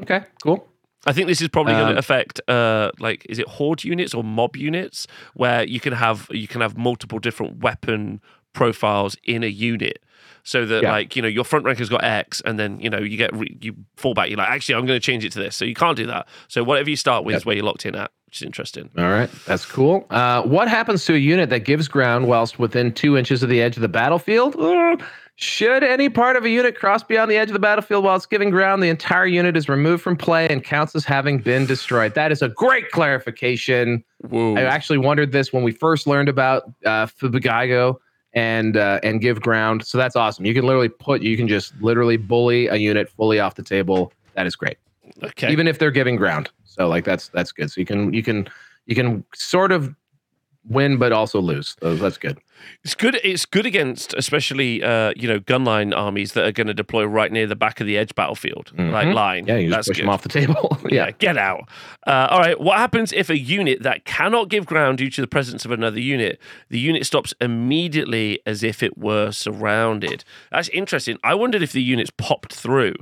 Okay. 0.02 0.22
Cool. 0.42 0.66
I 1.06 1.12
think 1.12 1.28
this 1.28 1.40
is 1.40 1.48
probably 1.48 1.72
going 1.72 1.86
Um, 1.86 1.92
to 1.94 1.98
affect, 1.98 2.40
uh, 2.46 2.90
like, 2.98 3.24
is 3.28 3.38
it 3.38 3.48
horde 3.48 3.84
units 3.84 4.12
or 4.12 4.22
mob 4.22 4.54
units, 4.56 5.06
where 5.34 5.64
you 5.64 5.80
can 5.80 5.94
have 5.94 6.28
you 6.30 6.46
can 6.46 6.60
have 6.60 6.76
multiple 6.76 7.18
different 7.18 7.60
weapon 7.62 8.20
profiles 8.52 9.16
in 9.24 9.42
a 9.42 9.46
unit, 9.46 10.02
so 10.42 10.66
that 10.66 10.82
Yeah. 10.82 10.92
like 10.92 11.16
you 11.16 11.22
know 11.22 11.28
your 11.28 11.44
front 11.44 11.64
ranker's 11.64 11.88
got 11.88 12.04
X, 12.04 12.42
and 12.44 12.58
then 12.58 12.78
you 12.80 12.90
know 12.90 12.98
you 12.98 13.16
get 13.16 13.34
re- 13.34 13.56
you 13.62 13.74
fall 13.96 14.12
back. 14.12 14.28
You're 14.28 14.36
like, 14.36 14.50
actually, 14.50 14.74
I'm 14.74 14.84
going 14.84 15.00
to 15.00 15.04
change 15.04 15.24
it 15.24 15.32
to 15.32 15.38
this, 15.38 15.56
so 15.56 15.64
you 15.64 15.74
can't 15.74 15.96
do 15.96 16.04
that. 16.06 16.28
So 16.48 16.62
whatever 16.64 16.90
you 16.90 16.96
start 16.96 17.24
with 17.24 17.32
Yep. 17.32 17.40
is 17.40 17.46
where 17.46 17.56
you're 17.56 17.64
locked 17.64 17.86
in 17.86 17.94
at, 17.94 18.10
which 18.26 18.36
is 18.36 18.42
interesting. 18.42 18.90
All 18.98 19.08
right. 19.08 19.30
That's 19.46 19.64
cool. 19.64 20.04
Uh, 20.10 20.42
what 20.42 20.68
happens 20.68 21.06
to 21.06 21.14
a 21.14 21.18
unit 21.18 21.48
that 21.48 21.60
gives 21.60 21.88
ground 21.88 22.26
whilst 22.26 22.58
within 22.58 22.92
two 22.92 23.16
inches 23.16 23.42
of 23.42 23.48
the 23.48 23.62
edge 23.62 23.76
of 23.76 23.80
the 23.82 23.88
battlefield? 23.88 24.54
Should 25.40 25.82
any 25.82 26.10
part 26.10 26.36
of 26.36 26.44
a 26.44 26.50
unit 26.50 26.76
cross 26.76 27.02
beyond 27.02 27.30
the 27.30 27.36
edge 27.36 27.48
of 27.48 27.54
the 27.54 27.60
battlefield 27.60 28.04
while 28.04 28.14
it's 28.14 28.26
giving 28.26 28.50
ground, 28.50 28.82
the 28.82 28.88
entire 28.88 29.26
unit 29.26 29.56
is 29.56 29.68
removed 29.68 30.02
from 30.02 30.16
play 30.16 30.46
and 30.48 30.62
counts 30.62 30.94
as 30.94 31.04
having 31.04 31.38
been 31.38 31.64
destroyed. 31.64 32.14
That 32.14 32.30
is 32.30 32.42
a 32.42 32.48
great 32.50 32.90
clarification. 32.90 34.04
Whoa. 34.28 34.56
I 34.56 34.62
actually 34.62 34.98
wondered 34.98 35.32
this 35.32 35.52
when 35.52 35.62
we 35.62 35.72
first 35.72 36.06
learned 36.06 36.28
about 36.28 36.64
uh, 36.84 37.06
Fubigago 37.06 37.96
and 38.34 38.76
uh, 38.76 39.00
and 39.02 39.20
give 39.20 39.40
ground. 39.40 39.86
So 39.86 39.96
that's 39.96 40.14
awesome. 40.14 40.44
You 40.44 40.52
can 40.52 40.64
literally 40.64 40.90
put, 40.90 41.22
you 41.22 41.36
can 41.36 41.48
just 41.48 41.72
literally 41.80 42.18
bully 42.18 42.66
a 42.66 42.76
unit 42.76 43.08
fully 43.08 43.40
off 43.40 43.54
the 43.54 43.62
table. 43.62 44.12
That 44.34 44.46
is 44.46 44.54
great 44.54 44.76
okay. 45.22 45.50
even 45.50 45.66
if 45.66 45.78
they're 45.78 45.90
giving 45.90 46.16
ground. 46.16 46.50
So 46.64 46.88
like 46.88 47.04
that's 47.04 47.28
that's 47.28 47.52
good. 47.52 47.70
So 47.70 47.80
you 47.80 47.86
can 47.86 48.12
you 48.12 48.22
can 48.22 48.48
you 48.86 48.94
can 48.94 49.24
sort 49.34 49.72
of 49.72 49.94
win 50.68 50.98
but 50.98 51.12
also 51.12 51.40
lose. 51.40 51.76
So 51.80 51.96
that's 51.96 52.18
good. 52.18 52.38
It's 52.84 52.94
good. 52.94 53.18
It's 53.22 53.44
good 53.46 53.66
against, 53.66 54.14
especially 54.14 54.82
uh, 54.82 55.12
you 55.16 55.28
know, 55.28 55.40
gunline 55.40 55.96
armies 55.96 56.32
that 56.34 56.44
are 56.44 56.52
going 56.52 56.66
to 56.66 56.74
deploy 56.74 57.04
right 57.04 57.30
near 57.30 57.46
the 57.46 57.56
back 57.56 57.80
of 57.80 57.86
the 57.86 57.96
edge 57.98 58.14
battlefield, 58.14 58.72
like 58.76 59.06
Mhm. 59.08 59.14
line. 59.14 59.46
Yeah, 59.46 59.56
you 59.56 59.68
just 59.68 59.76
That's 59.76 59.88
push 59.88 59.96
good. 59.98 60.02
them 60.04 60.08
off 60.10 60.22
the 60.22 60.28
table. 60.28 60.78
yeah. 60.90 61.06
yeah. 61.06 61.10
get 61.12 61.36
out. 61.36 61.68
Uh, 62.06 62.28
all 62.30 62.38
right. 62.40 62.60
What 62.60 62.78
happens 62.78 63.12
if 63.12 63.30
a 63.30 63.38
unit 63.38 63.82
that 63.82 64.04
cannot 64.04 64.48
give 64.48 64.66
ground 64.66 64.98
due 64.98 65.10
to 65.10 65.20
the 65.20 65.26
presence 65.26 65.64
of 65.64 65.70
another 65.70 66.00
unit, 66.00 66.40
the 66.68 66.78
unit 66.78 67.04
stops 67.06 67.34
immediately 67.40 68.40
as 68.46 68.62
if 68.62 68.82
it 68.82 68.96
were 68.98 69.30
surrounded? 69.32 70.24
That's 70.50 70.68
interesting. 70.70 71.18
I 71.24 71.34
wondered 71.34 71.62
if 71.62 71.72
the 71.72 71.82
units 71.82 72.10
popped 72.16 72.52
through. 72.54 72.94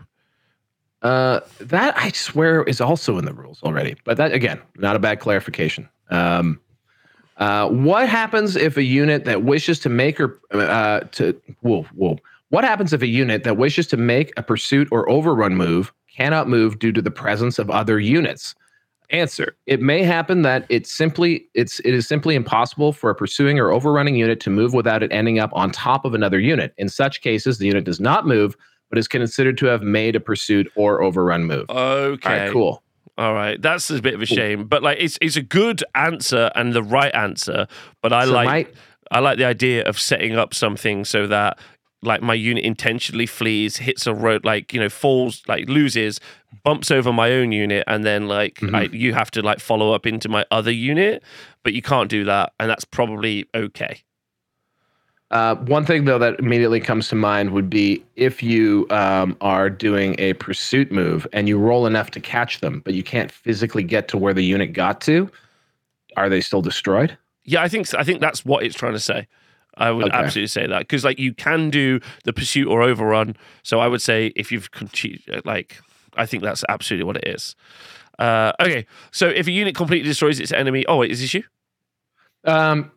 Uh, 1.00 1.40
that 1.60 1.96
I 1.96 2.10
swear 2.10 2.64
is 2.64 2.80
also 2.80 3.18
in 3.18 3.24
the 3.24 3.32
rules 3.32 3.62
already. 3.62 3.94
But 4.04 4.16
that 4.16 4.32
again, 4.32 4.60
not 4.76 4.96
a 4.96 4.98
bad 4.98 5.20
clarification. 5.20 5.88
Um, 6.10 6.60
uh, 7.38 7.68
what 7.68 8.08
happens 8.08 8.56
if 8.56 8.76
a 8.76 8.82
unit 8.82 9.24
that 9.24 9.44
wishes 9.44 9.78
to 9.80 9.88
make 9.88 10.20
or 10.20 10.40
uh, 10.52 11.00
to 11.12 11.40
whoa 11.60 11.84
whoa? 11.94 12.18
What 12.50 12.64
happens 12.64 12.92
if 12.92 13.02
a 13.02 13.06
unit 13.06 13.44
that 13.44 13.56
wishes 13.56 13.86
to 13.88 13.96
make 13.96 14.32
a 14.36 14.42
pursuit 14.42 14.88
or 14.90 15.08
overrun 15.08 15.54
move 15.54 15.92
cannot 16.14 16.48
move 16.48 16.78
due 16.78 16.92
to 16.92 17.02
the 17.02 17.10
presence 17.10 17.58
of 17.58 17.70
other 17.70 18.00
units? 18.00 18.54
Answer: 19.10 19.56
It 19.66 19.80
may 19.80 20.02
happen 20.02 20.42
that 20.42 20.66
it's 20.68 20.92
simply 20.92 21.46
it's 21.54 21.78
it 21.80 21.94
is 21.94 22.08
simply 22.08 22.34
impossible 22.34 22.92
for 22.92 23.08
a 23.08 23.14
pursuing 23.14 23.58
or 23.58 23.70
overrunning 23.70 24.16
unit 24.16 24.40
to 24.40 24.50
move 24.50 24.74
without 24.74 25.02
it 25.02 25.12
ending 25.12 25.38
up 25.38 25.50
on 25.54 25.70
top 25.70 26.04
of 26.04 26.14
another 26.14 26.40
unit. 26.40 26.74
In 26.76 26.88
such 26.88 27.22
cases, 27.22 27.58
the 27.58 27.66
unit 27.66 27.84
does 27.84 28.00
not 28.00 28.26
move, 28.26 28.56
but 28.90 28.98
is 28.98 29.06
considered 29.06 29.56
to 29.58 29.66
have 29.66 29.82
made 29.82 30.16
a 30.16 30.20
pursuit 30.20 30.70
or 30.74 31.02
overrun 31.02 31.44
move. 31.44 31.70
Okay. 31.70 32.28
All 32.28 32.36
right, 32.36 32.52
cool. 32.52 32.82
All 33.18 33.34
right. 33.34 33.60
That's 33.60 33.90
a 33.90 34.00
bit 34.00 34.14
of 34.14 34.22
a 34.22 34.26
shame, 34.26 34.64
but 34.66 34.82
like 34.82 34.98
it's 35.00 35.18
it's 35.20 35.36
a 35.36 35.42
good 35.42 35.82
answer 35.94 36.50
and 36.54 36.72
the 36.72 36.82
right 36.84 37.12
answer. 37.14 37.66
But 38.00 38.12
I 38.12 38.24
So 38.24 38.32
like 38.32 38.46
my- 38.46 38.66
I 39.10 39.18
like 39.20 39.38
the 39.38 39.44
idea 39.46 39.82
of 39.84 39.98
setting 39.98 40.36
up 40.36 40.54
something 40.54 41.04
so 41.04 41.26
that 41.26 41.58
like 42.02 42.22
my 42.22 42.34
unit 42.34 42.62
intentionally 42.64 43.26
flees, 43.26 43.78
hits 43.78 44.06
a 44.06 44.14
road, 44.14 44.44
like 44.44 44.72
you 44.72 44.78
know, 44.78 44.88
falls, 44.88 45.42
like 45.48 45.68
loses, 45.68 46.20
bumps 46.62 46.92
over 46.92 47.12
my 47.12 47.32
own 47.32 47.50
unit, 47.50 47.82
and 47.88 48.04
then 48.04 48.28
like 48.28 48.56
Mhm. 48.60 48.74
I, 48.74 48.82
you 48.96 49.14
have 49.14 49.30
to 49.32 49.42
like 49.42 49.58
follow 49.58 49.92
up 49.92 50.06
into 50.06 50.28
my 50.28 50.44
other 50.52 50.70
unit, 50.70 51.24
but 51.64 51.72
you 51.74 51.82
can't 51.82 52.08
do 52.08 52.22
that, 52.24 52.52
and 52.60 52.70
that's 52.70 52.84
probably 52.84 53.46
okay. 53.52 54.02
Uh, 55.30 55.56
one 55.56 55.84
thing 55.84 56.06
though 56.06 56.18
that 56.18 56.38
immediately 56.38 56.80
comes 56.80 57.08
to 57.08 57.14
mind 57.14 57.50
would 57.50 57.68
be 57.68 58.02
if 58.16 58.42
you 58.42 58.86
um, 58.90 59.36
are 59.42 59.68
doing 59.68 60.14
a 60.18 60.32
pursuit 60.34 60.90
move 60.90 61.26
and 61.34 61.48
you 61.48 61.58
roll 61.58 61.86
enough 61.86 62.10
to 62.12 62.20
catch 62.20 62.60
them, 62.60 62.80
but 62.84 62.94
you 62.94 63.02
can't 63.02 63.30
physically 63.30 63.82
get 63.82 64.08
to 64.08 64.16
where 64.16 64.32
the 64.32 64.44
unit 64.44 64.72
got 64.72 65.00
to. 65.02 65.30
Are 66.16 66.30
they 66.30 66.40
still 66.40 66.62
destroyed? 66.62 67.16
Yeah, 67.44 67.62
I 67.62 67.68
think 67.68 67.92
I 67.94 68.04
think 68.04 68.20
that's 68.20 68.44
what 68.44 68.62
it's 68.64 68.74
trying 68.74 68.94
to 68.94 69.00
say. 69.00 69.26
I 69.76 69.90
would 69.90 70.06
Okay. 70.06 70.16
absolutely 70.16 70.48
say 70.48 70.66
that 70.66 70.80
because 70.80 71.04
like 71.04 71.18
you 71.18 71.32
can 71.34 71.70
do 71.70 72.00
the 72.24 72.32
pursuit 72.32 72.66
or 72.66 72.82
overrun. 72.82 73.36
So 73.62 73.80
I 73.80 73.86
would 73.86 74.02
say 74.02 74.32
if 74.34 74.50
you've 74.50 74.68
like, 75.44 75.80
I 76.16 76.26
think 76.26 76.42
that's 76.42 76.64
absolutely 76.68 77.04
what 77.04 77.16
it 77.18 77.28
is. 77.28 77.54
Uh, 78.18 78.52
okay, 78.60 78.84
so 79.12 79.28
if 79.28 79.46
a 79.46 79.52
unit 79.52 79.76
completely 79.76 80.08
destroys 80.08 80.40
its 80.40 80.50
enemy, 80.52 80.84
oh 80.88 80.96
wait, 80.96 81.12
is 81.12 81.20
this 81.20 81.34
you? 81.34 81.44
Um, 82.44 82.90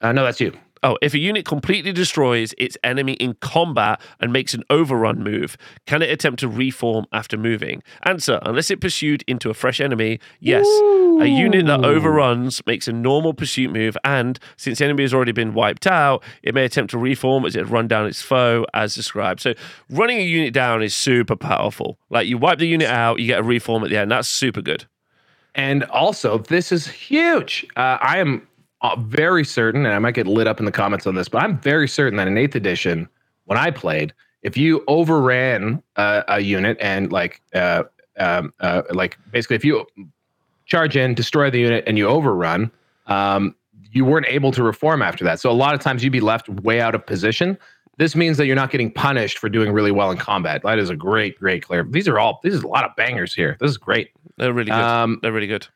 uh, 0.00 0.10
no, 0.12 0.24
that's 0.24 0.40
you. 0.40 0.52
Oh, 0.82 0.98
if 1.00 1.14
a 1.14 1.18
unit 1.18 1.44
completely 1.44 1.92
destroys 1.92 2.54
its 2.58 2.76
enemy 2.84 3.14
in 3.14 3.34
combat 3.34 4.00
and 4.20 4.32
makes 4.32 4.54
an 4.54 4.62
overrun 4.70 5.22
move, 5.22 5.56
can 5.86 6.02
it 6.02 6.10
attempt 6.10 6.40
to 6.40 6.48
reform 6.48 7.06
after 7.12 7.36
moving? 7.36 7.82
Answer: 8.02 8.40
Unless 8.42 8.70
it 8.70 8.80
pursued 8.80 9.24
into 9.26 9.50
a 9.50 9.54
fresh 9.54 9.80
enemy, 9.80 10.20
yes. 10.40 10.66
A 11.18 11.26
unit 11.26 11.64
that 11.66 11.82
overruns 11.82 12.64
makes 12.66 12.86
a 12.86 12.92
normal 12.92 13.32
pursuit 13.32 13.72
move, 13.72 13.96
and 14.04 14.38
since 14.56 14.78
the 14.78 14.84
enemy 14.84 15.02
has 15.02 15.14
already 15.14 15.32
been 15.32 15.54
wiped 15.54 15.86
out, 15.86 16.22
it 16.42 16.54
may 16.54 16.64
attempt 16.64 16.90
to 16.90 16.98
reform 16.98 17.46
as 17.46 17.56
it 17.56 17.62
run 17.68 17.88
down 17.88 18.06
its 18.06 18.20
foe 18.20 18.66
as 18.74 18.94
described. 18.94 19.40
So, 19.40 19.54
running 19.88 20.18
a 20.18 20.22
unit 20.22 20.52
down 20.52 20.82
is 20.82 20.94
super 20.94 21.36
powerful. 21.36 21.98
Like 22.10 22.26
you 22.26 22.36
wipe 22.36 22.58
the 22.58 22.68
unit 22.68 22.88
out, 22.88 23.18
you 23.18 23.26
get 23.26 23.40
a 23.40 23.42
reform 23.42 23.82
at 23.82 23.90
the 23.90 23.96
end. 23.96 24.10
That's 24.10 24.28
super 24.28 24.60
good. 24.60 24.84
And 25.54 25.84
also, 25.84 26.36
this 26.36 26.70
is 26.70 26.86
huge. 26.86 27.66
Uh, 27.76 27.96
I 28.00 28.18
am 28.18 28.46
uh, 28.82 28.96
very 28.98 29.44
certain, 29.44 29.86
and 29.86 29.94
I 29.94 29.98
might 29.98 30.14
get 30.14 30.26
lit 30.26 30.46
up 30.46 30.58
in 30.58 30.66
the 30.66 30.72
comments 30.72 31.06
on 31.06 31.14
this, 31.14 31.28
but 31.28 31.42
I'm 31.42 31.58
very 31.58 31.88
certain 31.88 32.16
that 32.16 32.28
in 32.28 32.36
eighth 32.36 32.54
edition, 32.54 33.08
when 33.44 33.58
I 33.58 33.70
played, 33.70 34.12
if 34.42 34.56
you 34.56 34.84
overran 34.86 35.82
uh, 35.96 36.22
a 36.28 36.40
unit 36.40 36.76
and 36.80 37.10
like, 37.10 37.40
uh, 37.54 37.84
um, 38.18 38.52
uh, 38.60 38.82
like 38.90 39.18
basically, 39.30 39.56
if 39.56 39.64
you 39.64 39.86
charge 40.66 40.96
in, 40.96 41.14
destroy 41.14 41.50
the 41.50 41.60
unit, 41.60 41.84
and 41.86 41.96
you 41.96 42.06
overrun, 42.06 42.70
um, 43.06 43.54
you 43.92 44.04
weren't 44.04 44.26
able 44.26 44.52
to 44.52 44.62
reform 44.62 45.00
after 45.00 45.24
that. 45.24 45.40
So 45.40 45.50
a 45.50 45.52
lot 45.52 45.74
of 45.74 45.80
times 45.80 46.04
you'd 46.04 46.12
be 46.12 46.20
left 46.20 46.48
way 46.48 46.80
out 46.80 46.94
of 46.94 47.04
position. 47.06 47.56
This 47.98 48.14
means 48.14 48.36
that 48.36 48.46
you're 48.46 48.56
not 48.56 48.70
getting 48.70 48.90
punished 48.90 49.38
for 49.38 49.48
doing 49.48 49.72
really 49.72 49.90
well 49.90 50.10
in 50.10 50.18
combat. 50.18 50.62
That 50.62 50.78
is 50.78 50.90
a 50.90 50.96
great, 50.96 51.38
great 51.38 51.62
clear. 51.62 51.82
These 51.82 52.06
are 52.08 52.18
all. 52.18 52.40
This 52.42 52.52
is 52.52 52.62
a 52.62 52.68
lot 52.68 52.84
of 52.84 52.94
bangers 52.94 53.32
here. 53.32 53.56
This 53.58 53.70
is 53.70 53.78
great. 53.78 54.10
They're 54.36 54.52
really 54.52 54.70
good. 54.70 54.74
Um, 54.74 55.18
They're 55.22 55.32
really 55.32 55.46
good. 55.46 55.66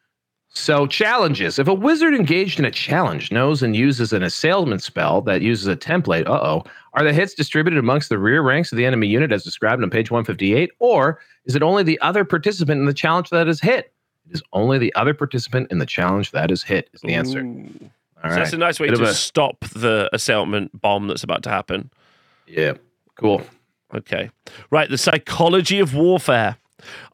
So 0.52 0.86
challenges. 0.86 1.58
If 1.58 1.68
a 1.68 1.74
wizard 1.74 2.12
engaged 2.14 2.58
in 2.58 2.64
a 2.64 2.70
challenge 2.70 3.30
knows 3.30 3.62
and 3.62 3.74
uses 3.76 4.12
an 4.12 4.22
assailment 4.22 4.82
spell 4.82 5.20
that 5.22 5.42
uses 5.42 5.66
a 5.68 5.76
template, 5.76 6.26
uh-oh, 6.26 6.64
are 6.94 7.04
the 7.04 7.12
hits 7.12 7.34
distributed 7.34 7.78
amongst 7.78 8.08
the 8.08 8.18
rear 8.18 8.42
ranks 8.42 8.72
of 8.72 8.76
the 8.78 8.84
enemy 8.84 9.06
unit 9.06 9.30
as 9.32 9.44
described 9.44 9.82
on 9.82 9.90
page 9.90 10.10
158? 10.10 10.70
Or 10.80 11.20
is 11.44 11.54
it 11.54 11.62
only 11.62 11.82
the 11.84 12.00
other 12.00 12.24
participant 12.24 12.80
in 12.80 12.86
the 12.86 12.94
challenge 12.94 13.30
that 13.30 13.46
is 13.48 13.60
hit? 13.60 13.92
It 14.28 14.34
is 14.34 14.42
only 14.52 14.78
the 14.78 14.92
other 14.96 15.14
participant 15.14 15.70
in 15.70 15.78
the 15.78 15.86
challenge 15.86 16.32
that 16.32 16.50
is 16.50 16.62
hit, 16.64 16.90
is 16.92 17.00
the 17.00 17.14
answer. 17.14 17.40
Ooh. 17.40 17.68
All 18.22 18.24
So 18.24 18.28
right. 18.30 18.34
that's 18.36 18.52
a 18.52 18.58
nice 18.58 18.78
way 18.80 18.88
Bit 18.90 18.96
to 18.98 19.04
a- 19.04 19.14
stop 19.14 19.60
the 19.74 20.10
assailment 20.12 20.78
bomb 20.80 21.06
that's 21.08 21.22
about 21.22 21.42
to 21.44 21.50
happen. 21.50 21.90
Yeah. 22.46 22.74
Cool. 23.16 23.42
Okay. 23.94 24.30
Right. 24.70 24.90
The 24.90 24.98
psychology 24.98 25.78
of 25.80 25.94
warfare. 25.94 26.56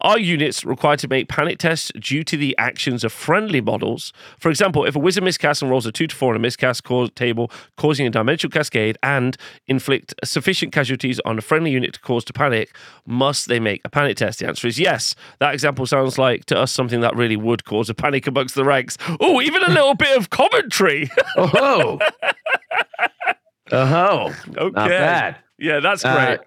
Are 0.01 0.19
units 0.19 0.65
required 0.65 0.99
to 1.01 1.09
make 1.09 1.29
panic 1.29 1.59
tests 1.59 1.91
due 2.01 2.23
to 2.25 2.37
the 2.37 2.57
actions 2.59 3.05
of 3.05 3.13
friendly 3.13 3.61
models? 3.61 4.13
For 4.39 4.51
example, 4.51 4.85
if 4.85 4.97
a 4.97 4.99
wizard 4.99 5.25
miscasts 5.25 5.63
and 5.63 5.71
rolls 5.71 5.87
a 5.87 5.93
2 5.93 6.07
to 6.09 6.15
4 6.17 6.31
on 6.31 6.37
a 6.37 6.39
miscast 6.39 6.85
cause 6.85 7.11
table, 7.15 7.51
causing 7.77 8.07
a 8.07 8.11
dimensional 8.11 8.51
cascade 8.53 8.99
and 9.03 9.37
inflict 9.67 10.15
sufficient 10.25 10.73
casualties 10.73 11.21
on 11.25 11.39
a 11.39 11.43
friendly 11.43 11.71
unit 11.71 11.93
to 11.95 12.01
cause 12.01 12.25
to 12.25 12.33
panic, 12.33 12.75
must 13.07 13.49
they 13.49 13.61
make 13.61 13.81
a 13.85 13.89
panic 13.89 14.17
test? 14.17 14.39
The 14.41 14.47
answer 14.49 14.67
is 14.69 14.79
yes. 14.79 15.15
That 15.39 15.55
example 15.55 15.87
sounds 15.87 16.19
like 16.19 16.45
to 16.47 16.59
us 16.59 16.73
something 16.73 17.01
that 17.01 17.17
really 17.17 17.37
would 17.37 17.65
cause 17.65 17.89
a 17.91 17.95
panic 17.95 18.27
amongst 18.27 18.55
the 18.55 18.65
ranks. 18.65 18.97
Oh, 19.21 19.41
even 19.41 19.63
a 19.63 19.69
little 19.71 19.95
bit 19.95 20.17
of 20.19 20.31
commentary. 20.31 21.11
Oh, 21.39 21.99
oh, 23.73 24.35
okay. 24.57 24.71
not 24.75 24.89
bad. 24.89 25.37
Yeah, 25.59 25.81
that's 25.81 26.05
Uh, 26.05 26.15
great. 26.15 26.41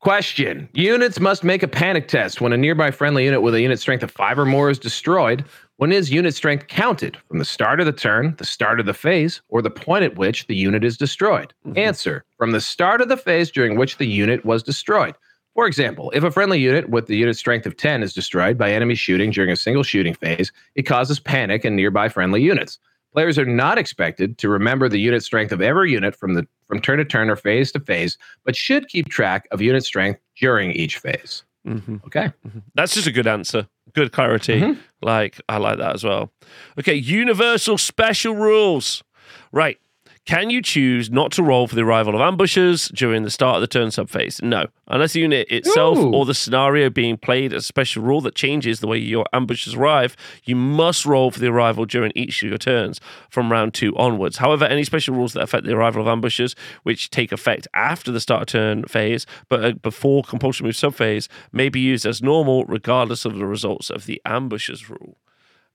Question: 0.00 0.68
Units 0.74 1.18
must 1.18 1.42
make 1.42 1.64
a 1.64 1.68
panic 1.68 2.06
test 2.06 2.40
when 2.40 2.52
a 2.52 2.56
nearby 2.56 2.92
friendly 2.92 3.24
unit 3.24 3.42
with 3.42 3.54
a 3.54 3.60
unit 3.60 3.80
strength 3.80 4.04
of 4.04 4.12
five 4.12 4.38
or 4.38 4.46
more 4.46 4.70
is 4.70 4.78
destroyed. 4.78 5.44
When 5.78 5.90
is 5.90 6.12
unit 6.12 6.34
strength 6.36 6.68
counted 6.68 7.16
from 7.26 7.38
the 7.38 7.44
start 7.44 7.80
of 7.80 7.86
the 7.86 7.92
turn, 7.92 8.36
the 8.38 8.44
start 8.44 8.78
of 8.78 8.86
the 8.86 8.94
phase, 8.94 9.40
or 9.48 9.60
the 9.60 9.70
point 9.70 10.04
at 10.04 10.16
which 10.16 10.46
the 10.46 10.54
unit 10.54 10.84
is 10.84 10.96
destroyed? 10.96 11.52
Mhm. 11.66 11.76
Answer: 11.76 12.24
From 12.36 12.52
the 12.52 12.60
start 12.60 13.00
of 13.00 13.08
the 13.08 13.16
phase 13.16 13.50
during 13.50 13.76
which 13.76 13.98
the 13.98 14.06
unit 14.06 14.44
was 14.44 14.62
destroyed. 14.62 15.16
For 15.54 15.66
example, 15.66 16.12
if 16.14 16.22
a 16.22 16.30
friendly 16.30 16.60
unit 16.60 16.88
with 16.88 17.08
the 17.08 17.16
unit 17.16 17.36
strength 17.36 17.66
of 17.66 17.76
10 17.76 18.04
is 18.04 18.14
destroyed 18.14 18.56
by 18.56 18.70
enemy 18.70 18.94
shooting 18.94 19.32
during 19.32 19.50
a 19.50 19.56
single 19.56 19.82
shooting 19.82 20.14
phase, 20.14 20.52
it 20.76 20.84
causes 20.84 21.18
panic 21.18 21.64
in 21.64 21.74
nearby 21.74 22.08
friendly 22.08 22.40
units. 22.40 22.78
Players 23.18 23.36
are 23.36 23.44
not 23.44 23.78
expected 23.78 24.38
to 24.38 24.48
remember 24.48 24.88
the 24.88 25.00
unit 25.00 25.24
strength 25.24 25.50
of 25.50 25.60
every 25.60 25.90
unit 25.90 26.14
from 26.14 26.34
the 26.34 26.46
from 26.68 26.80
turn 26.80 26.98
to 26.98 27.04
turn 27.04 27.28
or 27.28 27.34
phase 27.34 27.72
to 27.72 27.80
phase, 27.80 28.16
but 28.44 28.54
should 28.54 28.86
keep 28.86 29.08
track 29.08 29.48
of 29.50 29.60
unit 29.60 29.84
strength 29.84 30.20
during 30.38 30.70
each 30.70 30.98
phase. 30.98 31.42
Mhm. 31.66 32.04
Okay. 32.06 32.30
That's 32.76 32.94
just 32.94 33.08
a 33.08 33.10
good 33.10 33.26
answer. 33.26 33.66
Good 33.92 34.12
clarity. 34.12 34.60
Mhm. 34.60 34.78
Like, 35.02 35.40
I 35.48 35.56
like 35.56 35.78
that 35.78 35.96
as 35.96 36.04
well. 36.04 36.30
Okay, 36.78 36.94
universal 36.94 37.76
special 37.76 38.36
rules. 38.36 39.02
Right. 39.50 39.80
Can 40.28 40.50
you 40.50 40.60
choose 40.60 41.10
not 41.10 41.32
to 41.32 41.42
roll 41.42 41.66
for 41.66 41.74
the 41.74 41.80
arrival 41.84 42.14
of 42.14 42.20
ambushers 42.20 42.88
during 42.88 43.22
the 43.22 43.30
start 43.30 43.54
of 43.54 43.60
the 43.62 43.66
turn 43.66 43.88
subphase? 43.88 44.42
No. 44.42 44.66
Unless 44.86 45.14
the 45.14 45.20
unit 45.20 45.50
itself 45.50 45.96
Ooh. 45.96 46.12
or 46.12 46.26
the 46.26 46.34
scenario 46.34 46.90
being 46.90 47.16
played 47.16 47.54
as 47.54 47.62
a 47.62 47.66
special 47.66 48.02
rule 48.02 48.20
that 48.20 48.34
changes 48.34 48.80
the 48.80 48.86
way 48.86 48.98
your 48.98 49.24
ambushers 49.32 49.74
arrive, 49.74 50.18
you 50.44 50.54
must 50.54 51.06
roll 51.06 51.30
for 51.30 51.40
the 51.40 51.46
arrival 51.46 51.86
during 51.86 52.12
each 52.14 52.42
of 52.42 52.50
your 52.50 52.58
turns 52.58 53.00
from 53.30 53.50
round 53.50 53.72
two 53.72 53.96
onwards. 53.96 54.36
However, 54.36 54.66
any 54.66 54.84
special 54.84 55.14
rules 55.14 55.32
that 55.32 55.44
affect 55.44 55.64
the 55.64 55.74
arrival 55.74 56.02
of 56.02 56.08
ambushers, 56.08 56.54
which 56.82 57.08
take 57.08 57.32
effect 57.32 57.66
after 57.72 58.12
the 58.12 58.20
start 58.20 58.42
of 58.42 58.48
turn 58.48 58.84
phase 58.84 59.24
but 59.48 59.64
uh, 59.64 59.72
before 59.72 60.22
compulsion 60.22 60.66
move 60.66 60.74
subphase, 60.74 61.28
may 61.52 61.70
be 61.70 61.80
used 61.80 62.04
as 62.04 62.20
normal 62.20 62.66
regardless 62.66 63.24
of 63.24 63.36
the 63.36 63.46
results 63.46 63.88
of 63.88 64.04
the 64.04 64.20
ambushers 64.26 64.90
rule. 64.90 65.16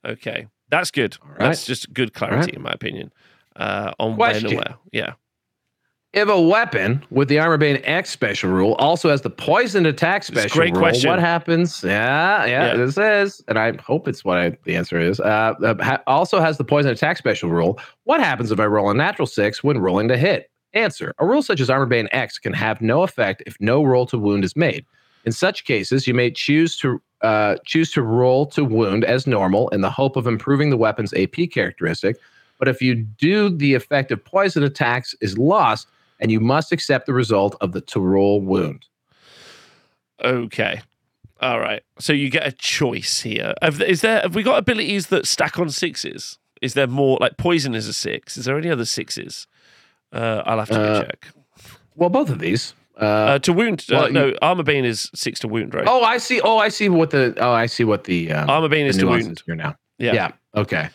Okay, 0.05 0.45
that's 0.69 0.91
good. 0.91 1.17
Right. 1.23 1.39
That's 1.39 1.65
just 1.65 1.91
good 1.91 2.13
clarity, 2.13 2.37
right. 2.37 2.53
in 2.53 2.61
my 2.61 2.71
opinion, 2.71 3.11
uh, 3.55 3.91
on 3.99 4.15
Question. 4.15 4.45
when 4.49 4.57
and 4.57 4.65
where. 4.69 4.77
Yeah. 4.91 5.13
If 6.13 6.29
a 6.29 6.39
weapon 6.39 7.03
with 7.09 7.27
the 7.27 7.39
Armor 7.39 7.57
Bane 7.57 7.81
X 7.83 8.11
special 8.11 8.51
rule 8.51 8.73
also 8.75 9.09
has 9.09 9.21
the 9.21 9.31
poisoned 9.31 9.87
attack 9.87 10.23
special 10.23 10.55
great 10.55 10.73
rule, 10.73 10.81
question. 10.81 11.09
what 11.09 11.17
happens? 11.19 11.83
Yeah, 11.83 12.45
yeah, 12.45 12.67
Yeah. 12.67 12.75
this 12.77 12.97
is, 12.99 13.43
and 13.47 13.57
I 13.57 13.75
hope 13.77 14.07
it's 14.07 14.23
what 14.23 14.37
I, 14.37 14.55
the 14.65 14.75
answer 14.75 14.99
is. 14.99 15.19
Uh, 15.19 15.53
uh, 15.63 15.73
ha- 15.83 16.03
also 16.05 16.39
has 16.39 16.59
the 16.59 16.63
poison 16.63 16.91
attack 16.91 17.17
special 17.17 17.49
rule. 17.49 17.79
What 18.03 18.19
happens 18.19 18.51
if 18.51 18.59
I 18.59 18.65
roll 18.67 18.91
a 18.91 18.93
natural 18.93 19.25
six 19.25 19.63
when 19.63 19.79
rolling 19.79 20.07
to 20.09 20.17
hit? 20.17 20.51
Answer: 20.73 21.15
A 21.17 21.25
rule 21.25 21.41
such 21.41 21.59
as 21.59 21.69
Armor 21.71 21.87
Bane 21.87 22.07
X 22.11 22.37
can 22.37 22.53
have 22.53 22.79
no 22.79 23.01
effect 23.01 23.41
if 23.47 23.57
no 23.59 23.83
roll 23.83 24.05
to 24.07 24.17
wound 24.19 24.43
is 24.43 24.55
made. 24.55 24.85
In 25.25 25.31
such 25.31 25.65
cases, 25.65 26.05
you 26.07 26.13
may 26.13 26.29
choose 26.29 26.77
to 26.77 27.01
uh, 27.21 27.55
choose 27.65 27.91
to 27.93 28.03
roll 28.03 28.45
to 28.47 28.63
wound 28.63 29.03
as 29.03 29.25
normal 29.25 29.69
in 29.69 29.81
the 29.81 29.89
hope 29.89 30.15
of 30.15 30.27
improving 30.27 30.69
the 30.69 30.77
weapon's 30.77 31.13
AP 31.15 31.49
characteristic. 31.51 32.17
But 32.63 32.69
if 32.69 32.81
you 32.81 32.95
do, 32.95 33.49
the 33.49 33.73
effect 33.73 34.09
of 34.13 34.23
poison 34.23 34.63
attacks 34.63 35.13
is 35.19 35.37
lost, 35.37 35.85
and 36.21 36.31
you 36.31 36.39
must 36.39 36.71
accept 36.71 37.07
the 37.07 37.13
result 37.13 37.57
of 37.59 37.73
the 37.73 37.81
to 37.81 37.99
roll 37.99 38.39
wound. 38.39 38.85
Okay. 40.23 40.79
All 41.41 41.59
right. 41.59 41.83
So 41.99 42.13
you 42.13 42.29
get 42.29 42.47
a 42.47 42.53
choice 42.53 43.19
here. 43.19 43.53
Have, 43.61 43.81
is 43.81 43.99
there? 43.99 44.21
Have 44.21 44.33
we 44.33 44.43
got 44.43 44.59
abilities 44.59 45.07
that 45.07 45.27
stack 45.27 45.59
on 45.59 45.69
sixes? 45.71 46.37
Is 46.61 46.73
there 46.73 46.87
more 46.87 47.17
like 47.19 47.35
poison 47.35 47.75
is 47.75 47.85
a 47.89 47.91
six? 47.91 48.37
Is 48.37 48.45
there 48.45 48.57
any 48.57 48.69
other 48.69 48.85
sixes? 48.85 49.45
Uh, 50.13 50.41
I'll 50.45 50.59
have 50.59 50.69
to 50.69 50.79
Uh, 50.81 51.03
check. 51.03 51.27
Well, 51.95 52.09
both 52.09 52.29
of 52.29 52.39
these. 52.39 52.75
Uh, 52.97 53.03
Uh, 53.03 53.39
to 53.39 53.51
wound, 53.51 53.83
uh, 53.91 53.95
well, 53.95 54.07
you- 54.07 54.13
no, 54.13 54.33
armor 54.41 54.63
bane 54.63 54.85
is 54.85 55.09
six 55.13 55.41
to 55.41 55.49
wound, 55.49 55.73
right? 55.73 55.85
oh, 55.85 56.01
I 56.03 56.17
see. 56.17 56.39
Oh, 56.39 56.59
I 56.59 56.69
see 56.69 56.87
what 56.87 57.09
the. 57.09 57.33
Oh, 57.37 57.51
I 57.51 57.65
see 57.65 57.83
what 57.83 58.05
the. 58.05 58.31
Um, 58.31 58.49
armor 58.49 58.69
bane 58.69 58.83
the 58.85 58.89
is 58.91 58.97
to 58.99 59.07
wound. 59.07 59.43
here 59.45 59.55
now. 59.55 59.75
Yeah. 59.97 60.13
Yeah. 60.13 60.31
Okay. 60.55 60.87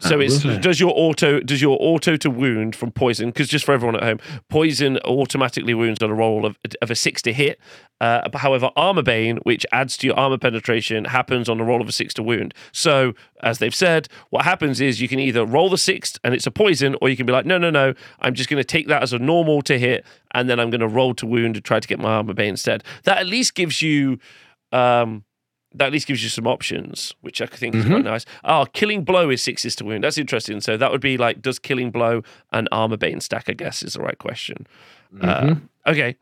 So 0.00 0.20
it's 0.20 0.42
does 0.42 0.80
your 0.80 0.92
auto 0.94 1.40
does 1.40 1.62
your 1.62 1.78
auto 1.80 2.16
to 2.16 2.30
wound 2.30 2.76
from 2.76 2.90
poison 2.90 3.30
because 3.30 3.48
just 3.48 3.64
for 3.64 3.72
everyone 3.72 3.96
at 3.96 4.02
home, 4.02 4.18
poison 4.48 4.98
automatically 4.98 5.74
wounds 5.74 6.02
on 6.02 6.10
a 6.10 6.14
roll 6.14 6.44
of, 6.44 6.58
of 6.80 6.90
a 6.90 6.94
six 6.94 7.22
to 7.22 7.32
hit. 7.32 7.58
Uh, 8.00 8.28
however, 8.34 8.70
armor 8.74 9.02
bane, 9.02 9.38
which 9.44 9.64
adds 9.70 9.96
to 9.96 10.08
your 10.08 10.18
armor 10.18 10.36
penetration, 10.36 11.04
happens 11.04 11.48
on 11.48 11.60
a 11.60 11.64
roll 11.64 11.80
of 11.80 11.88
a 11.88 11.92
six 11.92 12.12
to 12.14 12.22
wound. 12.22 12.52
So 12.72 13.14
as 13.42 13.58
they've 13.58 13.74
said, 13.74 14.08
what 14.30 14.44
happens 14.44 14.80
is 14.80 15.00
you 15.00 15.08
can 15.08 15.20
either 15.20 15.46
roll 15.46 15.70
the 15.70 15.78
sixth 15.78 16.18
and 16.24 16.34
it's 16.34 16.46
a 16.46 16.50
poison, 16.50 16.96
or 17.00 17.08
you 17.08 17.16
can 17.16 17.26
be 17.26 17.32
like, 17.32 17.46
no, 17.46 17.58
no, 17.58 17.70
no, 17.70 17.94
I'm 18.20 18.34
just 18.34 18.50
going 18.50 18.60
to 18.60 18.64
take 18.64 18.88
that 18.88 19.02
as 19.02 19.12
a 19.12 19.18
normal 19.18 19.62
to 19.62 19.78
hit, 19.78 20.04
and 20.32 20.50
then 20.50 20.58
I'm 20.58 20.70
going 20.70 20.80
to 20.80 20.88
roll 20.88 21.14
to 21.14 21.26
wound 21.26 21.56
and 21.56 21.64
try 21.64 21.78
to 21.78 21.88
get 21.88 22.00
my 22.00 22.12
armor 22.12 22.34
bane 22.34 22.50
instead. 22.50 22.82
That 23.04 23.18
at 23.18 23.26
least 23.26 23.54
gives 23.54 23.80
you. 23.82 24.18
Um, 24.72 25.24
that 25.74 25.86
at 25.86 25.92
least 25.92 26.06
gives 26.06 26.22
you 26.22 26.28
some 26.28 26.46
options, 26.46 27.14
which 27.22 27.40
I 27.40 27.46
think 27.46 27.74
is 27.74 27.84
quite 27.86 28.04
nice. 28.04 28.24
Oh, 28.44 28.66
killing 28.72 29.04
blow 29.04 29.30
is 29.30 29.42
sixes 29.42 29.74
to 29.76 29.84
wound. 29.84 30.04
That's 30.04 30.18
interesting. 30.18 30.60
So 30.60 30.76
that 30.76 30.90
would 30.92 31.00
be 31.00 31.16
like, 31.16 31.40
does 31.42 31.58
killing 31.58 31.90
blow 31.90 32.22
and 32.52 32.68
armor 32.72 32.96
bane 32.96 33.20
stack? 33.20 33.48
I 33.48 33.52
guess 33.54 33.82
is 33.82 33.94
the 33.94 34.00
right 34.00 34.18
question. 34.18 34.66
Uh, 35.20 35.42
Mhm. 35.42 35.60
okay, 35.86 36.16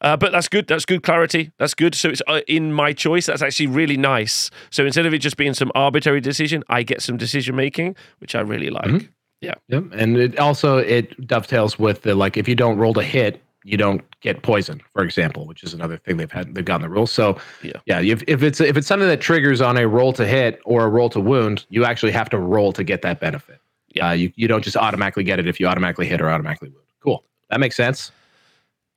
uh, 0.00 0.16
but 0.16 0.32
that's 0.32 0.48
good. 0.48 0.66
That's 0.66 0.84
good 0.84 1.02
clarity. 1.04 1.52
That's 1.58 1.74
good. 1.74 1.94
So 1.94 2.08
it's 2.08 2.22
uh, 2.26 2.40
in 2.48 2.72
my 2.72 2.92
choice. 2.92 3.26
That's 3.26 3.42
actually 3.42 3.68
really 3.68 3.96
nice. 3.96 4.50
So 4.70 4.84
instead 4.84 5.06
of 5.06 5.14
it 5.14 5.18
just 5.18 5.36
being 5.36 5.54
some 5.54 5.70
arbitrary 5.76 6.20
decision, 6.20 6.64
I 6.68 6.82
get 6.82 7.02
some 7.02 7.16
decision 7.16 7.54
making, 7.54 7.94
which 8.18 8.34
I 8.34 8.40
really 8.40 8.70
like. 8.70 8.86
Mhm. 8.86 9.08
Yep. 9.40 9.60
And 9.92 10.16
it 10.16 10.38
also 10.38 10.78
it 10.78 11.26
dovetails 11.26 11.78
with 11.78 12.02
the 12.02 12.14
like 12.14 12.36
if 12.36 12.46
you 12.48 12.54
don't 12.54 12.78
roll 12.78 12.94
to 12.94 13.02
hit, 13.02 13.40
you 13.64 13.76
don't 13.76 14.02
get 14.20 14.42
poisoned, 14.42 14.82
for 14.92 15.02
example, 15.04 15.46
which 15.46 15.62
is 15.62 15.72
another 15.74 15.96
thing 15.96 16.16
they've 16.16 16.30
had 16.32 16.54
they've 16.54 16.64
gotten 16.64 16.82
the 16.82 16.88
rules. 16.88 17.12
So 17.12 17.38
Yeah. 17.62 17.72
yeah, 17.86 18.00
if, 18.00 18.22
if 18.26 18.42
it's 18.42 18.60
if 18.60 18.76
it's 18.76 18.86
something 18.86 19.08
that 19.08 19.20
triggers 19.20 19.60
on 19.60 19.76
a 19.78 19.86
roll 19.86 20.12
to 20.14 20.26
hit 20.26 20.60
or 20.64 20.84
a 20.84 20.88
roll 20.88 21.08
to 21.10 21.20
wound, 21.20 21.64
you 21.70 21.84
actually 21.84 22.12
have 22.12 22.28
to 22.30 22.38
roll 22.38 22.72
to 22.72 22.82
get 22.84 23.02
that 23.02 23.20
benefit. 23.20 23.60
Yeah. 23.94 24.08
Uh, 24.08 24.12
you 24.12 24.32
you 24.36 24.48
don't 24.48 24.64
just 24.64 24.76
automatically 24.76 25.22
get 25.24 25.38
it 25.38 25.46
if 25.46 25.60
you 25.60 25.66
automatically 25.66 26.06
hit 26.06 26.20
or 26.20 26.28
automatically 26.30 26.70
wound. 26.70 26.86
Cool. 27.00 27.24
That 27.50 27.60
makes 27.60 27.76
sense. 27.76 28.10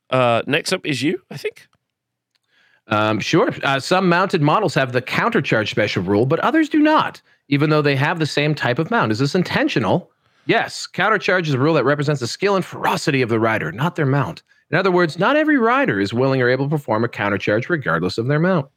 Uh, 0.10 0.42
next 0.48 0.72
up 0.74 0.86
is 0.86 1.02
you, 1.02 1.22
I 1.32 1.38
think. 1.38 1.68
Um, 2.88 3.20
sure. 3.20 3.50
Uh, 3.64 3.80
some 3.80 4.08
mounted 4.08 4.42
models 4.42 4.76
have 4.76 4.92
the 4.92 5.02
countercharge 5.02 5.70
special 5.70 6.04
rule, 6.04 6.26
but 6.28 6.40
others 6.42 6.70
do 6.70 6.80
not, 6.80 7.22
even 7.50 7.70
though 7.72 7.82
they 7.82 7.96
have 7.96 8.20
the 8.20 8.28
same 8.28 8.54
type 8.54 8.78
of 8.78 8.92
mount. 8.92 9.12
Is 9.12 9.18
this 9.20 9.34
intentional? 9.34 10.12
Yes. 10.46 10.88
Countercharge 10.94 11.48
is 11.48 11.56
a 11.56 11.60
rule 11.60 11.74
that 11.74 11.84
represents 11.84 12.22
the 12.22 12.28
skill 12.28 12.56
and 12.56 12.64
ferocity 12.64 13.24
of 13.24 13.30
the 13.30 13.40
rider, 13.40 13.72
not 13.72 13.96
their 13.96 14.06
mount. 14.06 14.44
In 14.72 14.78
other 14.78 14.92
words, 14.92 15.18
not 15.20 15.36
every 15.36 15.58
rider 15.58 16.00
is 16.00 16.14
willing 16.14 16.42
or 16.42 16.50
able 16.50 16.66
to 16.66 16.70
perform 16.70 17.04
a 17.04 17.08
countercharge 17.08 17.70
regardless 17.70 18.18
of 18.18 18.28
their 18.28 18.40
mount. 18.40 18.68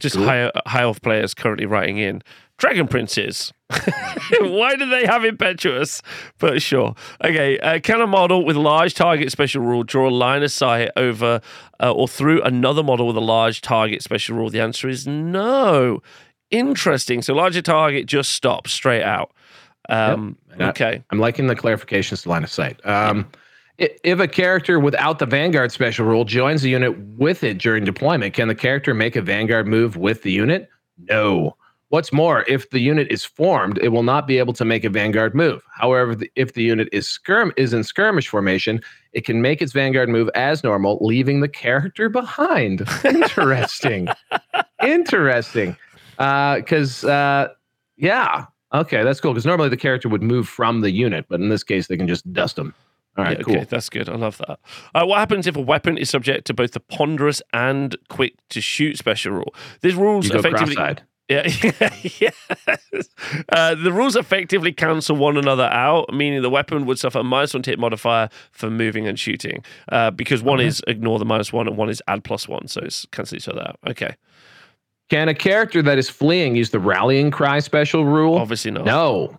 Just 0.00 0.16
Cool. 0.16 0.24
high 0.26 0.50
high 0.66 0.82
elf 0.82 1.00
players 1.00 1.34
currently 1.34 1.64
writing 1.66 1.98
in 1.98 2.20
Dragon 2.58 2.88
Princes. 2.88 3.52
Why 4.40 4.74
do 4.76 4.88
they 4.88 5.06
have 5.06 5.24
impetuous? 5.24 6.02
But 6.38 6.60
sure. 6.60 6.94
Okay. 7.24 7.58
Uh, 7.60 7.78
can 7.80 8.00
a 8.00 8.06
model 8.06 8.44
with 8.44 8.56
large 8.56 8.94
target 8.94 9.30
special 9.30 9.62
rule 9.62 9.84
draw 9.84 10.08
a 10.08 10.10
line 10.10 10.42
of 10.42 10.50
sight 10.50 10.90
over 10.96 11.40
uh, 11.80 11.92
or 11.92 12.08
through 12.08 12.42
another 12.42 12.82
model 12.82 13.06
with 13.06 13.16
a 13.16 13.20
large 13.20 13.60
target 13.60 14.02
special 14.02 14.36
rule? 14.36 14.50
The 14.50 14.60
answer 14.60 14.88
is 14.88 15.06
no. 15.06 16.02
Interesting. 16.50 17.22
So 17.22 17.34
larger 17.34 17.62
target 17.62 18.06
just 18.06 18.32
stops 18.32 18.72
straight 18.72 19.02
out. 19.04 19.32
Um, 19.88 20.36
And 20.52 20.62
I- 20.64 20.68
okay. 20.70 21.02
I'm 21.10 21.18
liking 21.20 21.46
the 21.46 21.56
clarifications 21.56 22.22
to 22.24 22.28
line 22.30 22.42
of 22.44 22.50
sight. 22.50 22.80
Um, 22.84 23.26
i- 23.32 23.38
If 23.78 24.18
a 24.18 24.26
character 24.26 24.80
without 24.80 25.20
the 25.20 25.26
Vanguard 25.26 25.70
special 25.70 26.04
rule 26.04 26.24
joins 26.24 26.62
the 26.62 26.70
unit 26.70 26.98
with 27.16 27.44
it 27.44 27.58
during 27.58 27.84
deployment, 27.84 28.34
can 28.34 28.48
the 28.48 28.54
character 28.54 28.92
make 28.92 29.14
a 29.14 29.22
Vanguard 29.22 29.68
move 29.68 29.96
with 29.96 30.22
the 30.22 30.32
unit? 30.32 30.68
No. 31.08 31.56
What's 31.90 32.12
more, 32.12 32.44
if 32.48 32.68
the 32.70 32.80
unit 32.80 33.06
is 33.08 33.24
formed, 33.24 33.78
it 33.78 33.88
will 33.88 34.02
not 34.02 34.26
be 34.26 34.38
able 34.38 34.52
to 34.54 34.64
make 34.64 34.84
a 34.84 34.90
Vanguard 34.90 35.34
move. 35.34 35.62
However, 35.72 36.16
if 36.34 36.54
the 36.54 36.62
unit 36.64 36.88
is 36.92 37.06
skirm 37.06 37.52
is 37.56 37.72
in 37.72 37.84
skirmish 37.84 38.28
formation, 38.28 38.82
it 39.12 39.24
can 39.24 39.40
make 39.40 39.62
its 39.62 39.72
Vanguard 39.72 40.08
move 40.08 40.28
as 40.34 40.64
normal, 40.64 40.98
leaving 41.00 41.40
the 41.40 41.48
character 41.48 42.08
behind. 42.08 42.86
Interesting. 43.04 44.08
Interesting. 44.82 45.76
Because, 46.16 47.04
uh, 47.04 47.48
yeah, 47.96 48.46
okay, 48.74 49.04
that's 49.04 49.20
cool. 49.20 49.32
Because 49.32 49.46
normally 49.46 49.68
the 49.68 49.76
character 49.76 50.08
would 50.08 50.22
move 50.22 50.48
from 50.48 50.80
the 50.80 50.90
unit, 50.90 51.26
but 51.28 51.40
in 51.40 51.48
this 51.48 51.62
case, 51.62 51.86
they 51.86 51.96
can 51.96 52.08
just 52.08 52.30
dust 52.32 52.56
them. 52.56 52.74
All 53.18 53.24
right, 53.24 53.36
Yeah, 53.38 53.42
cool. 53.44 53.56
Okay, 53.56 53.64
that's 53.64 53.90
good. 53.90 54.08
I 54.08 54.14
love 54.14 54.38
that. 54.38 54.60
Uh, 54.94 55.04
what 55.04 55.18
happens 55.18 55.46
if 55.46 55.56
a 55.56 55.60
weapon 55.60 55.98
is 55.98 56.08
subject 56.08 56.46
to 56.46 56.54
both 56.54 56.72
the 56.72 56.80
ponderous 56.80 57.42
and 57.52 57.94
quick 58.08 58.34
to 58.50 58.60
shoot 58.60 58.96
special 58.96 59.32
rule? 59.32 59.54
These 59.82 59.96
rules 59.96 60.30
effectively. 60.30 60.74
cross-eyed. 60.76 61.02
Yeah, 61.28 61.42
yes. 62.20 62.34
Uh, 63.50 63.74
the 63.74 63.92
rules 63.92 64.16
effectively 64.16 64.72
cancel 64.72 65.14
one 65.14 65.36
another 65.36 65.64
out, 65.64 66.10
meaning 66.14 66.40
the 66.40 66.48
weapon 66.48 66.86
would 66.86 66.98
suffer 66.98 67.18
a 67.18 67.22
minus 67.24 67.52
one 67.52 67.62
to 67.64 67.70
hit 67.70 67.78
modifier 67.78 68.30
for 68.50 68.70
moving 68.70 69.06
and 69.06 69.18
shooting, 69.20 69.62
uh, 69.92 70.10
because 70.10 70.42
one 70.42 70.58
is 70.58 70.80
ignore 70.86 71.18
the 71.18 71.26
minus 71.26 71.52
one 71.52 71.68
and 71.68 71.76
one 71.76 71.90
is 71.90 72.00
add 72.08 72.24
plus 72.24 72.48
one, 72.48 72.66
so 72.66 72.80
it's 72.82 73.04
cancel 73.12 73.36
each 73.36 73.46
other 73.46 73.60
out. 73.60 73.78
Okay, 73.86 74.14
Can 75.10 75.28
a 75.28 75.34
character 75.34 75.82
that 75.82 75.98
is 75.98 76.08
fleeing 76.08 76.56
use 76.56 76.70
the 76.70 76.80
rallying 76.80 77.30
cry 77.30 77.58
special 77.58 78.06
rule? 78.06 78.38
obviously 78.38 78.70
not. 78.70 78.86
No, 78.86 79.38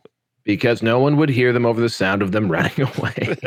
because 0.49 0.81
no 0.81 0.99
one 0.99 1.15
would 1.17 1.29
hear 1.29 1.53
them 1.53 1.63
over 1.63 1.79
the 1.79 1.89
sound 1.89 2.23
of 2.23 2.31
them 2.31 2.51
running 2.51 2.81
away. 2.81 3.37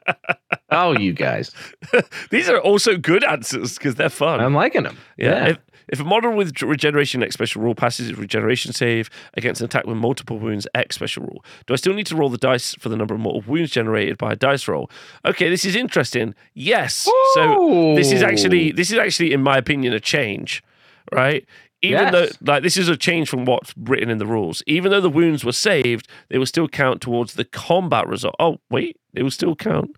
oh, 0.70 0.96
you 0.96 1.12
guys. 1.12 1.52
These 2.30 2.48
are 2.48 2.58
also 2.58 2.96
good 2.96 3.22
answers 3.24 3.76
because 3.76 3.96
they're 3.96 4.08
fun. 4.08 4.40
I'm 4.40 4.54
liking 4.54 4.84
them. 4.84 4.96
Yeah. 5.18 5.48
If, 5.48 5.58
if 5.88 6.00
a 6.00 6.04
model 6.04 6.34
with 6.34 6.62
regeneration 6.62 7.22
X 7.22 7.34
special 7.34 7.60
rule 7.60 7.74
passes 7.74 8.08
its 8.08 8.18
regeneration 8.18 8.72
save 8.72 9.10
against 9.34 9.60
an 9.60 9.66
attack 9.66 9.84
with 9.84 9.98
multiple 9.98 10.38
wounds 10.38 10.66
X 10.74 10.94
special 10.94 11.24
rule, 11.24 11.44
do 11.66 11.74
I 11.74 11.76
still 11.76 11.92
need 11.92 12.06
to 12.06 12.16
roll 12.16 12.30
the 12.30 12.38
dice 12.38 12.74
for 12.76 12.88
the 12.88 12.96
number 12.96 13.12
of 13.12 13.20
mortal 13.20 13.44
wounds 13.46 13.70
generated 13.70 14.16
by 14.16 14.32
a 14.32 14.36
dice 14.36 14.66
roll? 14.66 14.90
Okay, 15.26 15.50
this 15.50 15.66
is 15.66 15.76
interesting. 15.76 16.34
Yes. 16.54 17.06
So 17.34 17.92
this 17.96 18.12
is 18.12 18.22
actually 18.22 18.72
this 18.72 18.90
is 18.90 18.96
actually, 18.96 19.34
in 19.34 19.42
my 19.42 19.58
opinion, 19.58 19.92
a 19.92 20.00
change, 20.00 20.64
right? 21.12 21.44
Even 21.82 22.12
Yes. 22.12 22.12
though 22.12 22.52
like 22.52 22.62
this 22.62 22.76
is 22.76 22.88
a 22.88 22.96
change 22.96 23.28
from 23.28 23.44
what's 23.44 23.74
written 23.76 24.08
in 24.10 24.18
the 24.18 24.26
rules. 24.26 24.62
Even 24.66 24.90
though 24.90 25.00
the 25.00 25.10
wounds 25.10 25.44
were 25.44 25.52
saved, 25.52 26.08
they 26.28 26.38
will 26.38 26.46
still 26.46 26.68
count 26.68 27.00
towards 27.00 27.34
the 27.34 27.44
combat 27.44 28.08
result. 28.08 28.34
Oh, 28.38 28.58
wait, 28.70 28.96
they 29.12 29.22
will 29.22 29.30
still 29.30 29.54
count. 29.54 29.90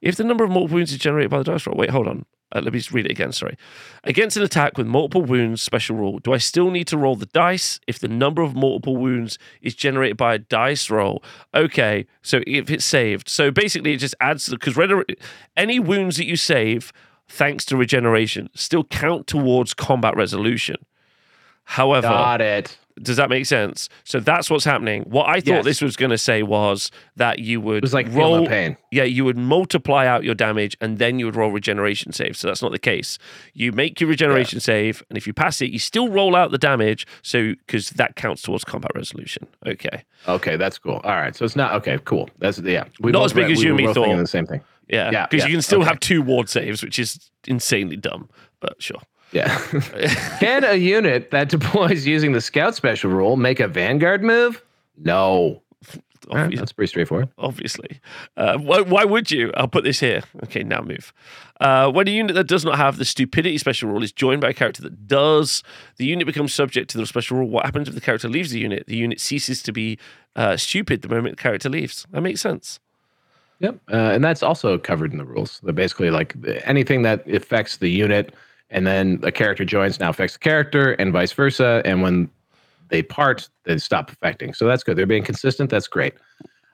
If 0.00 0.16
the 0.16 0.24
number 0.24 0.42
of 0.42 0.50
multiple 0.50 0.76
wounds 0.76 0.90
is 0.92 0.98
generated 0.98 1.30
by 1.30 1.38
the 1.38 1.44
dice 1.44 1.66
roll, 1.66 1.76
wait, 1.76 1.90
hold 1.90 2.08
on. 2.08 2.24
Uh, 2.54 2.60
let 2.60 2.72
me 2.72 2.78
just 2.78 2.92
read 2.92 3.06
it 3.06 3.10
again. 3.12 3.32
Sorry. 3.32 3.56
Against 4.04 4.36
an 4.36 4.42
attack 4.42 4.76
with 4.76 4.86
multiple 4.86 5.22
wounds, 5.22 5.62
special 5.62 5.96
rule. 5.96 6.18
Do 6.18 6.34
I 6.34 6.38
still 6.38 6.70
need 6.70 6.86
to 6.88 6.98
roll 6.98 7.16
the 7.16 7.26
dice 7.26 7.80
if 7.86 7.98
the 7.98 8.08
number 8.08 8.42
of 8.42 8.54
multiple 8.54 8.96
wounds 8.96 9.38
is 9.62 9.74
generated 9.74 10.16
by 10.18 10.34
a 10.34 10.38
dice 10.38 10.90
roll? 10.90 11.22
Okay, 11.54 12.06
so 12.20 12.42
if 12.46 12.70
it's 12.70 12.84
saved, 12.84 13.28
so 13.28 13.50
basically 13.50 13.92
it 13.94 13.98
just 13.98 14.14
adds 14.20 14.48
because 14.50 14.76
any 15.56 15.78
wounds 15.78 16.16
that 16.18 16.26
you 16.26 16.36
save, 16.36 16.92
thanks 17.28 17.64
to 17.66 17.76
regeneration, 17.76 18.50
still 18.54 18.84
count 18.84 19.26
towards 19.26 19.72
combat 19.72 20.14
resolution. 20.14 20.76
However, 21.64 22.08
Got 22.08 22.40
it. 22.40 22.76
does 23.00 23.16
that 23.16 23.30
make 23.30 23.46
sense? 23.46 23.88
So 24.04 24.20
that's 24.20 24.50
what's 24.50 24.64
happening. 24.64 25.02
What 25.04 25.28
I 25.28 25.34
thought 25.40 25.46
Yes. 25.46 25.64
this 25.64 25.80
was 25.80 25.96
going 25.96 26.10
to 26.10 26.18
say 26.18 26.42
was 26.42 26.90
that 27.16 27.38
you 27.38 27.60
would 27.60 27.78
It 27.78 27.82
was 27.82 27.94
like 27.94 28.08
roll 28.10 28.46
pain. 28.46 28.76
yeah, 28.90 29.04
you 29.04 29.24
would 29.24 29.38
multiply 29.38 30.06
out 30.06 30.24
your 30.24 30.34
damage 30.34 30.76
and 30.80 30.98
then 30.98 31.18
you 31.18 31.24
would 31.26 31.36
roll 31.36 31.50
regeneration 31.50 32.12
save. 32.12 32.36
So 32.36 32.48
that's 32.48 32.60
not 32.62 32.72
the 32.72 32.78
case. 32.78 33.16
You 33.54 33.72
make 33.72 34.00
your 34.00 34.10
regeneration 34.10 34.60
save, 34.60 35.02
and 35.08 35.16
if 35.16 35.26
you 35.26 35.32
pass 35.32 35.62
it, 35.62 35.70
you 35.70 35.78
still 35.78 36.08
roll 36.08 36.34
out 36.36 36.50
the 36.50 36.58
damage. 36.58 37.06
So 37.22 37.54
because 37.66 37.90
that 37.90 38.16
counts 38.16 38.42
towards 38.42 38.64
combat 38.64 38.90
resolution. 38.94 39.46
Okay. 39.66 40.02
Okay, 40.28 40.56
that's 40.56 40.78
cool. 40.78 41.00
All 41.04 41.12
right, 41.16 41.34
so 41.34 41.44
it's 41.44 41.56
not 41.56 41.72
okay. 41.74 41.98
Cool. 42.04 42.28
That's 42.38 42.58
yeah. 42.58 42.84
We 43.00 43.12
Not 43.12 43.24
as 43.24 43.32
big 43.32 43.44
read- 43.46 43.52
as 43.52 43.58
we 43.58 43.64
you 43.66 43.70
and 43.76 43.86
me 43.86 43.94
thought. 43.94 44.16
The 44.16 44.26
same 44.26 44.46
thing. 44.46 44.60
Yeah. 44.88 45.10
Yeah, 45.10 45.26
Because 45.26 45.44
yeah, 45.44 45.48
you 45.48 45.54
can 45.54 45.62
still 45.62 45.80
okay. 45.80 45.88
have 45.88 46.00
two 46.00 46.20
ward 46.22 46.48
saves, 46.50 46.82
which 46.82 46.98
is 46.98 47.30
insanely 47.46 47.96
dumb. 47.96 48.28
But 48.60 48.82
sure. 48.82 49.00
Yeah. 49.32 49.58
Can 50.40 50.64
a 50.64 50.74
unit 50.74 51.30
that 51.30 51.48
deploys 51.48 52.06
using 52.06 52.32
the 52.32 52.40
scout 52.40 52.74
special 52.74 53.10
rule 53.10 53.36
make 53.36 53.60
a 53.60 53.68
vanguard 53.68 54.22
move? 54.22 54.62
No. 54.98 55.62
All 56.30 56.36
right, 56.38 56.50
Obvi- 56.50 56.58
that's 56.58 56.72
pretty 56.72 56.88
straightforward. 56.88 57.30
obviously. 57.36 58.00
Uh, 58.36 58.56
why, 58.58 58.80
why 58.80 59.04
would 59.04 59.30
you? 59.32 59.50
I'll 59.56 59.66
put 59.66 59.82
this 59.82 59.98
here. 59.98 60.22
Okay, 60.44 60.62
now 60.62 60.80
move. 60.80 61.12
Uh, 61.60 61.90
when 61.90 62.06
a 62.06 62.10
unit 62.12 62.36
that 62.36 62.46
does 62.46 62.64
not 62.64 62.76
have 62.76 62.96
the 62.98 63.04
stupidity 63.04 63.58
special 63.58 63.88
rule 63.90 64.02
is 64.04 64.12
joined 64.12 64.40
by 64.40 64.50
a 64.50 64.54
character 64.54 64.82
that 64.82 65.08
does, 65.08 65.64
the 65.96 66.04
unit 66.06 66.26
becomes 66.26 66.54
subject 66.54 66.90
to 66.90 66.98
the 66.98 67.06
special 67.06 67.38
rule. 67.38 67.48
What 67.48 67.64
happens 67.64 67.88
if 67.88 67.94
the 67.94 68.00
character 68.00 68.28
leaves 68.28 68.52
the 68.52 68.60
unit? 68.60 68.84
The 68.86 68.96
unit 68.96 69.18
ceases 69.20 69.62
to 69.64 69.72
be 69.72 69.98
uh, 70.36 70.56
stupid 70.56 71.02
the 71.02 71.08
moment 71.08 71.36
the 71.38 71.42
character 71.42 71.68
leaves. 71.68 72.06
That 72.12 72.20
makes 72.20 72.40
sense. 72.40 72.78
Yep. 73.58 73.78
Uh, 73.92 73.96
and 73.96 74.22
that's 74.24 74.42
also 74.44 74.78
covered 74.78 75.10
in 75.12 75.18
the 75.18 75.24
rules. 75.24 75.60
They're 75.64 75.72
basically 75.72 76.10
like 76.10 76.34
anything 76.64 77.02
that 77.02 77.28
affects 77.28 77.78
the 77.78 77.88
unit 77.88 78.32
and 78.72 78.86
then 78.86 79.20
a 79.22 79.30
character 79.30 79.64
joins 79.64 80.00
now 80.00 80.10
affects 80.10 80.32
the 80.32 80.40
character 80.40 80.92
and 80.94 81.12
vice 81.12 81.32
versa. 81.32 81.82
And 81.84 82.02
when 82.02 82.28
they 82.88 83.02
part, 83.02 83.48
they 83.64 83.78
stop 83.78 84.10
affecting. 84.10 84.54
So 84.54 84.66
that's 84.66 84.82
good. 84.82 84.96
They're 84.96 85.06
being 85.06 85.22
consistent. 85.22 85.70
That's 85.70 85.86
great. 85.86 86.14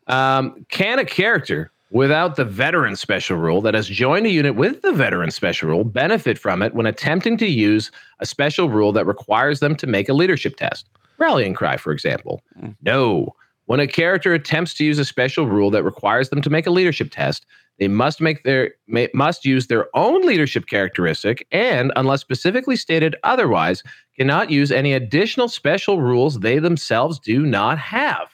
Um, 0.06 0.64
can 0.70 0.98
a 0.98 1.04
character 1.04 1.70
without 1.90 2.36
the 2.36 2.44
veteran 2.44 2.96
special 2.96 3.36
rule 3.36 3.60
that 3.62 3.74
has 3.74 3.88
joined 3.88 4.26
a 4.26 4.30
unit 4.30 4.54
with 4.54 4.80
the 4.82 4.92
veteran 4.92 5.30
special 5.30 5.68
rule 5.68 5.84
benefit 5.84 6.38
from 6.38 6.62
it 6.62 6.74
when 6.74 6.86
attempting 6.86 7.36
to 7.38 7.46
use 7.46 7.90
a 8.20 8.26
special 8.26 8.68
rule 8.68 8.92
that 8.92 9.06
requires 9.06 9.60
them 9.60 9.74
to 9.76 9.86
make 9.86 10.08
a 10.08 10.12
leadership 10.12 10.56
test? 10.56 10.88
Rallying 11.18 11.54
cry, 11.54 11.76
for 11.76 11.92
example. 11.92 12.42
No. 12.82 13.34
When 13.66 13.80
a 13.80 13.86
character 13.86 14.32
attempts 14.32 14.74
to 14.74 14.84
use 14.84 14.98
a 14.98 15.04
special 15.04 15.46
rule 15.46 15.70
that 15.72 15.82
requires 15.82 16.30
them 16.30 16.40
to 16.42 16.50
make 16.50 16.66
a 16.66 16.70
leadership 16.70 17.10
test, 17.10 17.44
they 17.78 17.88
must 17.88 18.20
make 18.20 18.44
their 18.44 18.72
may, 18.86 19.08
must 19.14 19.44
use 19.44 19.66
their 19.66 19.86
own 19.94 20.26
leadership 20.26 20.66
characteristic 20.66 21.46
and 21.52 21.92
unless 21.96 22.20
specifically 22.20 22.76
stated 22.76 23.16
otherwise 23.22 23.82
cannot 24.16 24.50
use 24.50 24.72
any 24.72 24.92
additional 24.92 25.48
special 25.48 26.00
rules 26.00 26.40
they 26.40 26.58
themselves 26.58 27.18
do 27.18 27.46
not 27.46 27.78
have. 27.78 28.28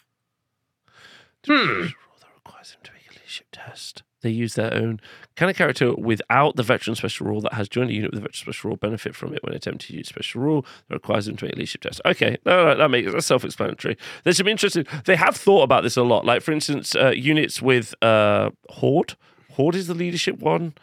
Hmm. 1.47 1.53
Rule 1.53 1.89
that 2.21 2.29
requires 2.35 2.73
them 2.73 2.81
to 2.85 2.93
make 2.93 3.03
a 3.11 3.15
leadership 3.15 3.47
test. 3.53 4.03
They 4.23 4.31
use 4.31 4.55
their 4.55 4.73
own. 4.73 5.01
Can 5.37 5.51
a 5.51 5.55
character 5.55 5.95
without 5.95 6.57
the 6.57 6.63
veteran 6.63 6.97
special 6.97 7.27
rule 7.27 7.43
that 7.43 7.53
has 7.53 7.69
joined 7.69 7.91
a 7.91 7.93
unit 7.93 8.11
with 8.11 8.21
a 8.21 8.23
veteran 8.23 8.35
special 8.35 8.71
rule 8.71 8.77
benefit 8.79 9.15
from 9.15 9.35
it 9.35 9.45
when 9.45 9.53
attempting 9.53 9.89
to 9.89 9.97
use 9.99 10.09
special 10.09 10.41
rule 10.41 10.65
that 10.89 10.95
requires 10.95 11.27
them 11.27 11.37
to 11.37 11.45
make 11.45 11.53
a 11.53 11.57
leadership 11.57 11.83
test? 11.83 12.01
Okay, 12.07 12.39
no, 12.47 12.65
no, 12.65 12.77
that 12.79 12.91
makes 12.91 13.13
that's 13.13 13.27
self-explanatory. 13.27 13.99
There's 14.23 14.39
some 14.39 14.49
interesting. 14.49 14.87
They 15.05 15.17
have 15.17 15.37
thought 15.37 15.65
about 15.65 15.83
this 15.83 15.99
a 15.99 16.03
lot. 16.03 16.25
Like 16.25 16.41
for 16.41 16.53
instance, 16.53 16.97
uh, 16.97 17.11
units 17.11 17.61
with 17.61 17.95
uh, 18.03 18.51
horde. 18.71 19.15
Horde 19.55 19.77
is 19.77 19.87
the 19.87 19.95
leadership 19.95 20.39
one. 20.39 20.75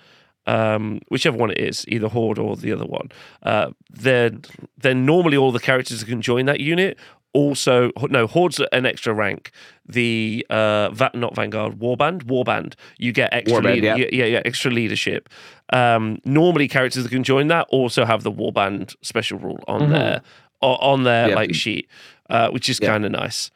Um, 0.48 1.02
whichever 1.10 1.38
one 1.38 1.52
it 1.52 1.60
is, 1.60 1.86
either 1.88 2.08
horde 2.08 2.40
or 2.40 2.56
the 2.56 2.72
other 2.72 2.86
one. 2.86 3.10
Uh, 3.44 3.70
then 3.94 5.06
normally 5.06 5.38
all 5.38 5.52
the 5.52 5.60
characters 5.60 6.00
that 6.00 6.08
can 6.08 6.22
join 6.22 6.46
that 6.48 6.60
unit 6.60 6.98
also 7.34 7.92
no 8.10 8.28
horde's 8.28 8.60
an 8.74 8.86
extra 8.86 9.14
rank 9.14 9.52
the 9.86 10.46
uh 10.50 10.90
va- 10.90 11.12
not 11.14 11.34
vanguard 11.34 11.80
warband 11.80 12.24
warband 12.26 12.74
you 12.98 13.14
get 13.14 13.34
extra 13.34 13.62
Warband, 13.62 13.76
lead- 13.76 13.84
yeah. 13.86 13.96
yeah. 14.12 14.26
yeah 14.26 14.42
extra 14.44 14.70
leadership 14.70 15.30
um 15.72 16.20
normally 16.26 16.68
characters 16.68 17.04
that 17.04 17.10
can 17.10 17.24
join 17.24 17.48
that 17.48 17.66
also 17.70 18.04
have 18.04 18.24
the 18.24 18.32
warband 18.32 18.96
special 19.02 19.40
rule 19.40 19.64
on 19.70 19.82
Mhm. 19.84 19.90
their 19.92 20.22
on 20.62 21.04
their 21.04 21.30
Yeah. 21.30 21.36
like 21.36 21.56
sheet 21.56 21.88
uh 22.30 22.50
which 22.50 22.68
is 22.68 22.80
Yeah. 22.82 22.90
kind 22.92 23.06
of 23.06 23.12
nice 23.12 23.50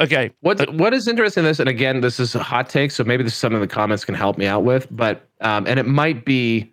okay 0.00 0.30
What 0.40 0.74
what 0.74 0.94
is 0.94 1.06
interesting 1.06 1.44
in 1.44 1.50
this, 1.50 1.58
and 1.60 1.68
again, 1.68 2.00
this 2.00 2.18
is 2.18 2.34
a 2.34 2.42
hot 2.42 2.68
take, 2.68 2.90
so 2.90 3.04
maybe 3.04 3.22
this 3.22 3.34
is 3.34 3.38
something 3.38 3.60
the 3.60 3.66
comments 3.66 4.04
can 4.04 4.14
help 4.14 4.38
me 4.38 4.46
out 4.46 4.64
with. 4.64 4.88
But 4.90 5.28
um, 5.40 5.66
and 5.66 5.78
it 5.78 5.86
might 5.86 6.24
be, 6.24 6.72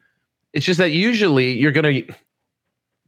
it's 0.54 0.66
just 0.66 0.78
that 0.80 0.92
usually 0.92 1.52
you're 1.52 1.72
gonna, 1.72 2.02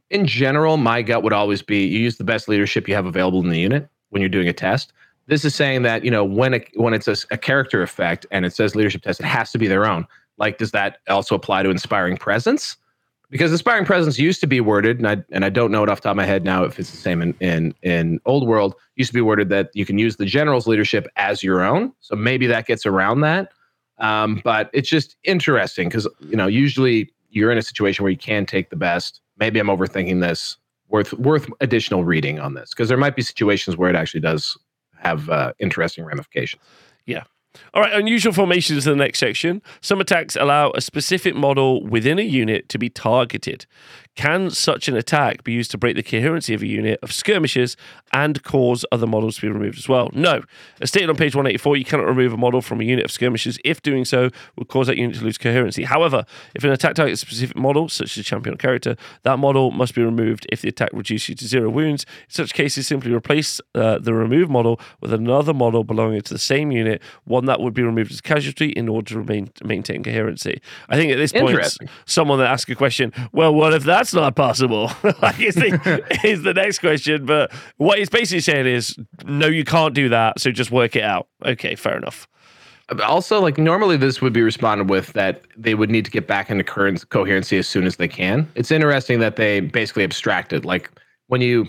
in 0.10 0.26
general, 0.26 0.78
my 0.78 1.02
gut 1.02 1.24
would 1.24 1.34
always 1.34 1.62
be 1.62 1.86
you 1.86 2.00
use 2.00 2.18
the 2.18 2.24
best 2.24 2.48
leadership 2.48 2.88
you 2.88 2.96
have 2.96 3.06
available 3.06 3.42
in 3.42 3.50
the 3.50 3.60
unit 3.60 3.90
when 4.10 4.22
you're 4.22 4.30
doing 4.30 4.48
a 4.48 4.54
test. 4.54 4.94
This 5.28 5.46
is 5.46 5.56
saying 5.56 5.84
that 5.84 6.04
you 6.04 6.12
know 6.12 6.24
when 6.24 6.56
a, 6.56 6.66
when 6.76 6.94
it's 6.94 7.08
a 7.08 7.38
character 7.38 7.82
effect 7.82 8.26
and 8.32 8.46
it 8.46 8.54
says 8.54 8.76
leadership 8.76 9.04
test, 9.04 9.20
it 9.20 9.26
has 9.26 9.52
to 9.52 9.58
be 9.58 9.68
their 9.68 9.86
own. 9.86 10.06
Like, 10.38 10.58
does 10.58 10.72
that 10.72 11.00
also 11.10 11.36
apply 11.36 11.64
to 11.64 11.70
inspiring 11.70 12.18
presence? 12.18 12.78
Because 13.30 13.52
inspiring 13.52 13.86
presence 13.86 14.18
used 14.18 14.42
to 14.42 14.48
be 14.48 14.60
worded, 14.60 14.98
and 14.98 15.08
I 15.08 15.18
and 15.32 15.46
I 15.46 15.50
don't 15.50 15.72
know 15.72 15.84
it 15.84 15.90
off 15.90 16.00
the 16.00 16.04
top 16.04 16.12
of 16.12 16.18
my 16.18 16.26
head 16.26 16.44
now 16.44 16.64
if 16.64 16.80
it's 16.80 16.90
the 16.90 16.98
same 16.98 17.22
in 17.22 17.34
in 17.40 17.76
in 17.84 18.20
old 18.26 18.48
world. 18.48 18.76
Used 18.96 19.12
to 19.12 19.14
be 19.14 19.22
worded 19.22 19.50
that 19.50 19.70
you 19.74 19.86
can 19.86 20.00
use 20.00 20.16
the 20.16 20.26
general's 20.26 20.66
leadership 20.66 21.08
as 21.16 21.44
your 21.44 21.64
own. 21.64 21.94
So 22.00 22.16
maybe 22.16 22.48
that 22.48 22.66
gets 22.66 22.86
around 22.86 23.22
that. 23.22 23.52
Um, 24.00 24.42
but 24.44 24.70
it's 24.74 24.90
just 24.90 25.16
interesting 25.24 25.90
because 25.90 26.08
you 26.22 26.36
know 26.36 26.48
usually 26.48 27.12
you're 27.30 27.52
in 27.52 27.58
a 27.58 27.62
situation 27.62 28.04
where 28.04 28.12
you 28.12 28.18
can 28.18 28.46
take 28.46 28.72
the 28.72 28.76
best. 28.76 29.22
Maybe 29.38 29.60
I'm 29.60 29.68
overthinking 29.68 30.22
this. 30.22 30.58
Worth 30.88 31.14
worth 31.14 31.48
additional 31.62 32.04
reading 32.04 32.40
on 32.40 32.56
this 32.56 32.72
because 32.72 32.90
there 32.90 32.98
might 32.98 33.16
be 33.16 33.22
situations 33.22 33.78
where 33.78 33.92
it 33.92 33.96
actually 33.96 34.22
does 34.22 34.58
have 34.98 35.30
uh, 35.30 35.54
interesting 35.60 36.04
ramifications. 36.04 36.64
All 37.74 37.82
right, 37.82 37.94
unusual 37.94 38.34
formations 38.34 38.80
is 38.80 38.86
the 38.86 38.96
next 38.96 39.20
section. 39.20 39.62
Some 39.82 40.00
attacks 40.00 40.36
allow 40.36 40.72
a 40.72 40.82
specific 40.82 41.36
model 41.36 41.84
within 41.86 42.20
a 42.20 42.24
unit 42.24 42.70
to 42.70 42.78
be 42.78 42.90
targeted. 42.90 43.66
Can 44.20 44.50
such 44.50 44.88
an 44.90 44.96
attack 44.96 45.44
be 45.44 45.54
used 45.54 45.72
to 45.72 45.78
break 45.78 45.96
the 45.96 46.04
coherency 46.04 46.54
of 46.54 46.62
a 46.62 46.68
unit 46.68 47.00
of 47.02 47.12
skirmishers 47.12 47.78
and 48.12 48.44
cause 48.44 48.86
other 48.92 49.08
models 49.08 49.36
to 49.36 49.42
be 49.42 49.48
removed 49.48 49.78
as 49.78 49.88
well? 49.88 50.10
No. 50.14 50.44
As 50.82 50.90
stated 50.90 51.10
on 51.10 51.16
page 51.16 51.36
184, 51.36 51.78
you 51.78 51.86
cannot 51.86 52.06
remove 52.06 52.34
a 52.34 52.38
model 52.38 52.62
from 52.62 52.82
a 52.82 52.84
unit 52.84 53.06
of 53.06 53.12
skirmishers 53.12 53.58
if 53.64 53.82
doing 53.82 54.06
so 54.06 54.30
would 54.58 54.68
cause 54.68 54.88
that 54.88 54.98
unit 54.98 55.18
to 55.18 55.24
lose 55.24 55.38
coherency. 55.38 55.86
However, 55.86 56.26
if 56.54 56.64
an 56.64 56.72
attack 56.72 56.96
targets 56.96 57.24
a 57.24 57.26
specific 57.26 57.56
model, 57.56 57.88
such 57.88 58.18
as 58.18 58.22
a 58.22 58.24
champion 58.24 58.56
or 58.56 58.58
character, 58.58 58.98
that 59.24 59.40
model 59.40 59.72
must 59.72 59.96
be 59.96 60.04
removed 60.04 60.46
if 60.52 60.62
the 60.62 60.68
attack 60.68 60.90
reduces 60.92 61.30
you 61.30 61.36
to 61.36 61.48
zero 61.48 61.70
wounds. 61.70 62.04
In 62.04 62.34
such 62.34 62.54
cases, 62.54 62.88
simply 62.88 63.14
replace 63.14 63.62
uh, 63.74 64.00
the 64.00 64.14
removed 64.14 64.52
model 64.52 64.80
with 65.00 65.14
another 65.14 65.54
model 65.54 65.84
belonging 65.84 66.22
to 66.22 66.34
the 66.34 66.40
same 66.40 66.72
unit, 66.72 67.02
one 67.24 67.40
one 67.40 67.46
that 67.46 67.62
would 67.62 67.74
be 67.74 67.84
removed 67.84 68.12
as 68.12 68.20
casualty 68.20 68.68
in 68.72 68.90
order 68.90 69.14
to 69.14 69.18
remain, 69.18 69.50
maintain 69.64 70.04
coherency. 70.04 70.62
I 70.90 70.98
think 70.98 71.10
at 71.14 71.16
this 71.16 71.32
point, 71.32 71.58
someone 72.06 72.38
that 72.40 72.52
asks 72.52 72.70
a 72.70 72.76
question, 72.76 73.14
well, 73.32 73.56
what 73.56 73.74
if 73.74 73.86
that's 73.86 74.09
not 74.14 74.36
possible? 74.36 74.92
like, 75.22 75.40
is 75.40 75.56
the, 75.56 76.20
is 76.24 76.44
the 76.44 76.54
next 76.54 76.80
question. 76.80 77.26
But 77.26 77.52
what 77.78 78.00
he's 78.00 78.10
basically 78.10 78.42
saying 78.42 78.68
is, 78.68 78.98
no, 79.26 79.48
you 79.48 79.64
can't 79.64 79.94
do 79.94 80.10
that. 80.10 80.40
So 80.40 80.52
just 80.52 80.72
work 80.72 80.96
it 80.96 81.04
out. 81.04 81.28
Okay, 81.46 81.76
fair 81.76 81.98
enough. 81.98 82.28
Also, 83.04 83.40
like 83.40 83.58
normally 83.58 83.98
this 83.98 84.22
would 84.22 84.34
be 84.34 84.42
responded 84.42 84.90
with 84.90 85.14
that 85.14 85.44
they 85.56 85.76
would 85.76 85.92
need 85.92 86.06
to 86.06 86.12
get 86.12 86.26
back 86.26 86.50
into 86.50 86.64
current 86.64 87.08
coherency 87.10 87.58
as 87.58 87.68
soon 87.68 87.86
as 87.86 87.98
they 87.98 88.08
can. 88.08 88.50
It's 88.56 88.72
interesting 88.72 89.20
that 89.20 89.36
they 89.36 89.60
basically 89.60 90.04
abstracted. 90.04 90.66
Like 90.66 90.90
when 91.28 91.42
you 91.42 91.68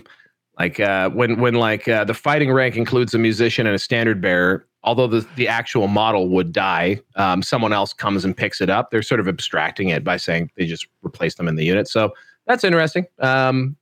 like 0.57 0.79
uh 0.79 1.09
when 1.11 1.39
when 1.39 1.55
like 1.55 1.87
uh, 1.87 2.03
the 2.03 2.13
fighting 2.15 2.51
rank 2.51 2.75
includes 2.75 3.13
a 3.13 3.19
musician 3.19 3.67
and 3.67 3.75
a 3.75 3.79
standard 3.79 4.19
bearer, 4.19 4.65
although 4.83 5.07
the 5.07 5.25
the 5.35 5.47
actual 5.47 5.87
model 5.87 6.27
would 6.29 6.51
die, 6.51 6.99
um, 7.15 7.43
someone 7.43 7.71
else 7.71 7.93
comes 7.93 8.25
and 8.25 8.35
picks 8.35 8.59
it 8.59 8.69
up. 8.69 8.89
They're 8.89 9.03
sort 9.03 9.19
of 9.19 9.27
abstracting 9.27 9.89
it 9.89 10.03
by 10.03 10.17
saying 10.17 10.49
they 10.57 10.65
just 10.65 10.87
replace 11.03 11.35
them 11.35 11.47
in 11.47 11.55
the 11.55 11.65
unit. 11.65 11.87
So 11.87 12.13
that's 12.51 12.63
interesting. 12.63 13.05
Um, 13.19 13.75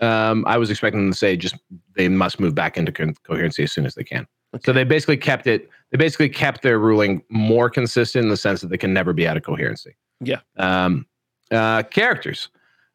um, 0.00 0.44
I 0.46 0.58
was 0.58 0.70
expecting 0.70 1.02
them 1.02 1.12
to 1.12 1.18
say 1.18 1.36
just 1.36 1.56
they 1.96 2.08
must 2.08 2.40
move 2.40 2.54
back 2.54 2.76
into 2.76 2.92
co- 2.92 3.12
coherency 3.24 3.62
as 3.62 3.72
soon 3.72 3.86
as 3.86 3.94
they 3.94 4.04
can. 4.04 4.26
So 4.64 4.72
they 4.72 4.84
basically 4.84 5.16
kept 5.16 5.46
it. 5.46 5.70
They 5.90 5.96
basically 5.96 6.28
kept 6.28 6.62
their 6.62 6.78
ruling 6.78 7.22
more 7.30 7.70
consistent 7.70 8.24
in 8.24 8.28
the 8.28 8.36
sense 8.36 8.60
that 8.60 8.68
they 8.68 8.76
can 8.76 8.92
never 8.92 9.12
be 9.12 9.26
out 9.26 9.36
of 9.36 9.44
coherency. 9.44 9.96
Yeah. 10.20 10.40
Um, 10.56 11.06
uh, 11.50 11.84
characters. 11.84 12.48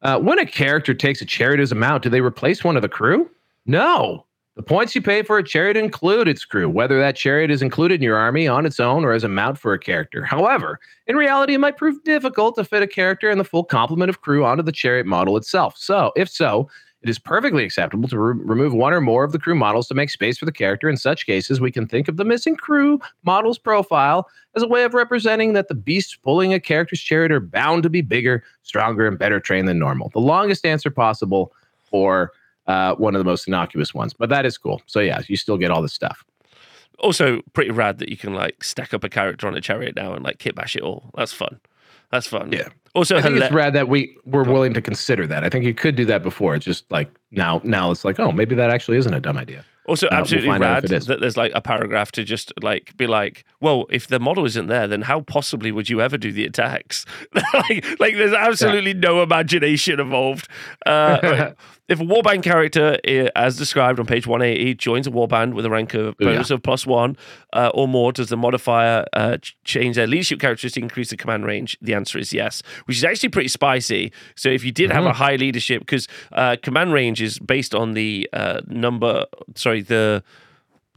Uh, 0.04 0.20
when 0.20 0.38
a 0.38 0.46
character 0.46 0.94
takes 0.94 1.22
a 1.22 1.26
chariot 1.26 1.60
as 1.60 1.72
a 1.72 1.76
mount, 1.76 2.04
do 2.04 2.10
they 2.10 2.22
replace 2.22 2.64
one 2.64 2.76
of 2.76 2.84
the 2.84 2.90
crew? 2.90 3.30
No. 3.66 4.27
The 4.58 4.64
points 4.64 4.96
you 4.96 5.04
pay 5.04 5.22
for 5.22 5.38
a 5.38 5.44
chariot 5.44 5.78
include 5.78 6.28
its 6.28 6.44
crew, 6.44 6.68
whether 6.68 7.00
that 7.00 7.16
chariot 7.16 7.52
is 7.52 7.62
included 7.62 7.96
in 7.96 8.02
your 8.02 8.18
army 8.18 8.48
on 8.48 8.66
its 8.66 8.80
own 8.80 9.06
or 9.06 9.14
as 9.14 9.24
a 9.24 9.30
mount 9.30 9.60
for 9.60 9.72
a 9.72 9.78
character. 9.78 10.26
However, 10.26 10.80
in 11.06 11.16
reality, 11.16 11.54
it 11.54 11.60
might 11.60 11.78
prove 11.78 12.04
difficult 12.04 12.56
to 12.56 12.64
fit 12.64 12.82
a 12.82 12.88
character 12.88 13.30
and 13.30 13.40
the 13.40 13.44
full 13.44 13.64
complement 13.64 14.10
of 14.10 14.22
crew 14.22 14.44
onto 14.44 14.64
the 14.64 14.72
chariot 14.72 15.06
model 15.06 15.38
itself. 15.38 15.78
So, 15.78 16.12
if 16.16 16.28
so, 16.28 16.68
it 17.04 17.10
is 17.10 17.20
perfectly 17.20 17.66
acceptable 17.66 18.10
to 18.10 18.18
re- 18.18 18.34
remove 18.44 18.74
one 18.74 18.94
or 18.94 19.00
more 19.00 19.24
of 19.24 19.32
the 19.32 19.38
crew 19.38 19.54
models 19.54 19.88
to 19.90 19.94
make 19.94 20.10
space 20.10 20.40
for 20.40 20.46
the 20.46 20.52
character. 20.52 20.90
In 20.90 20.98
such 20.98 21.28
cases, 21.28 21.62
we 21.62 21.72
can 21.72 21.86
think 21.86 22.08
of 22.08 22.18
the 22.18 22.26
missing 22.26 22.56
crew 22.56 23.00
model's 23.22 23.60
profile 23.60 24.28
as 24.56 24.64
a 24.64 24.68
way 24.68 24.86
of 24.86 24.96
representing 24.96 25.54
that 25.54 25.68
the 25.68 25.76
beasts 25.76 26.16
pulling 26.16 26.52
a 26.52 26.60
character's 26.60 27.00
chariot 27.00 27.32
are 27.32 27.40
bound 27.40 27.84
to 27.84 27.92
be 27.92 28.02
bigger, 28.02 28.44
stronger, 28.64 29.08
and 29.08 29.20
better 29.20 29.40
trained 29.40 29.68
than 29.68 29.78
normal. 29.78 30.10
The 30.10 30.20
longest 30.20 30.66
answer 30.66 30.90
possible 30.90 31.54
for 31.84 32.32
uh, 32.68 32.96
one 32.96 33.16
of 33.16 33.20
the 33.20 33.26
most 33.26 33.48
innocuous 33.48 33.94
ones, 33.94 34.14
but 34.14 34.30
that 34.30 34.46
is 34.46 34.58
cool. 34.58 34.82
So, 34.86 35.00
yeah, 35.00 35.22
you 35.28 35.38
still 35.38 35.58
get 35.58 35.72
all 35.72 35.82
this 35.82 35.94
stuff. 35.94 36.24
Also, 37.00 37.42
pretty 37.54 37.72
rad 37.72 38.00
that 38.00 38.10
you 38.10 38.18
can 38.18 38.34
like 38.34 38.64
stack 38.64 38.94
up 38.94 39.04
a 39.04 39.10
character 39.10 39.48
on 39.48 39.56
a 39.56 39.62
chariot 39.62 39.96
now 39.96 40.14
and 40.14 40.24
like 40.24 40.40
kit 40.40 40.56
bash 40.56 40.76
it 40.76 40.82
all. 40.82 41.12
That's 41.16 41.34
fun. 41.34 41.60
That's 42.12 42.28
fun. 42.28 42.52
Yeah. 42.52 42.70
Also, 42.96 43.18
I 43.18 43.22
think 43.22 43.38
it's 43.38 43.52
rad 43.52 43.74
that 43.74 43.90
we 43.90 44.18
were 44.26 44.44
willing 44.44 44.74
to 44.74 44.82
consider 44.82 45.28
that. 45.28 45.44
I 45.44 45.50
think 45.50 45.66
you 45.66 45.74
could 45.76 45.96
do 45.96 46.06
that 46.06 46.24
before. 46.24 46.56
It's 46.56 46.66
just 46.66 46.92
like 46.92 47.12
now, 47.30 47.62
now 47.64 47.92
it's 47.92 48.04
like, 48.04 48.20
oh, 48.20 48.32
maybe 48.32 48.56
that 48.56 48.72
actually 48.72 48.98
isn't 48.98 49.14
a 49.14 49.20
dumb 49.20 49.38
idea. 49.38 49.64
Also, 49.88 50.08
Uh, 50.08 50.10
we'll 50.12 50.20
absolutely 50.22 50.50
rad 50.60 50.84
if 50.86 50.92
it 50.92 50.96
is. 50.98 51.06
that 51.08 51.20
there's 51.22 51.38
like 51.38 51.52
a 51.56 51.62
paragraph 51.62 52.12
to 52.14 52.24
just 52.24 52.52
like 52.62 52.96
be 52.98 53.08
like, 53.08 53.46
well, 53.62 53.86
if 53.90 54.08
the 54.08 54.20
model 54.20 54.46
isn't 54.46 54.68
there, 54.68 54.88
then 54.88 55.04
how 55.04 55.22
possibly 55.22 55.72
would 55.72 55.90
you 55.90 56.02
ever 56.02 56.18
do 56.18 56.32
the 56.32 56.46
attacks? 56.46 57.06
like, 57.54 57.86
like 58.00 58.16
there's 58.16 58.34
absolutely 58.34 58.94
no 58.94 59.24
imagination 59.24 60.00
involved. 60.00 60.48
Uh, 60.86 61.52
if 61.88 62.00
a 62.02 62.04
warband 62.04 62.44
character, 62.44 62.98
as 63.36 63.56
described 63.58 64.00
on 64.00 64.06
page 64.06 64.28
180, 64.28 64.74
joins 64.76 65.08
a 65.08 65.12
warband 65.12 65.54
with 65.54 65.66
a 65.66 65.70
rank 65.70 65.94
of 65.94 66.08
Oh, 66.08 66.14
yeah. 66.20 66.32
bonus 66.34 66.52
of 66.52 66.62
plus 66.64 66.86
one 66.86 67.16
uh, 67.54 67.72
or 67.74 67.88
more, 67.88 68.12
does 68.12 68.28
the 68.30 68.36
modifier 68.38 69.06
uh, 69.14 69.38
change 69.64 69.96
their 69.96 70.08
leadership 70.08 70.40
characteristic, 70.42 70.84
increase 70.84 71.10
the 71.12 71.18
command 71.18 71.46
range? 71.46 71.78
The 71.82 71.94
answer 71.94 72.20
is 72.20 72.34
yes, 72.34 72.62
which 72.86 72.98
is 72.98 73.04
actually 73.06 73.30
pretty 73.30 73.48
spicy. 73.50 74.12
So 74.36 74.50
if 74.50 74.66
you 74.66 74.72
did 74.72 74.92
have 74.92 75.06
a 75.06 75.08
Mm-hmm. 75.08 75.18
high 75.18 75.36
leadership, 75.38 75.80
because 75.82 76.08
uh, 76.34 76.58
command 76.62 76.92
range 76.92 77.22
is 77.22 77.40
based 77.40 77.74
on 77.74 77.94
the 77.94 78.30
uh, 78.34 78.60
number, 78.68 79.26
sorry, 79.56 79.77
the 79.82 80.24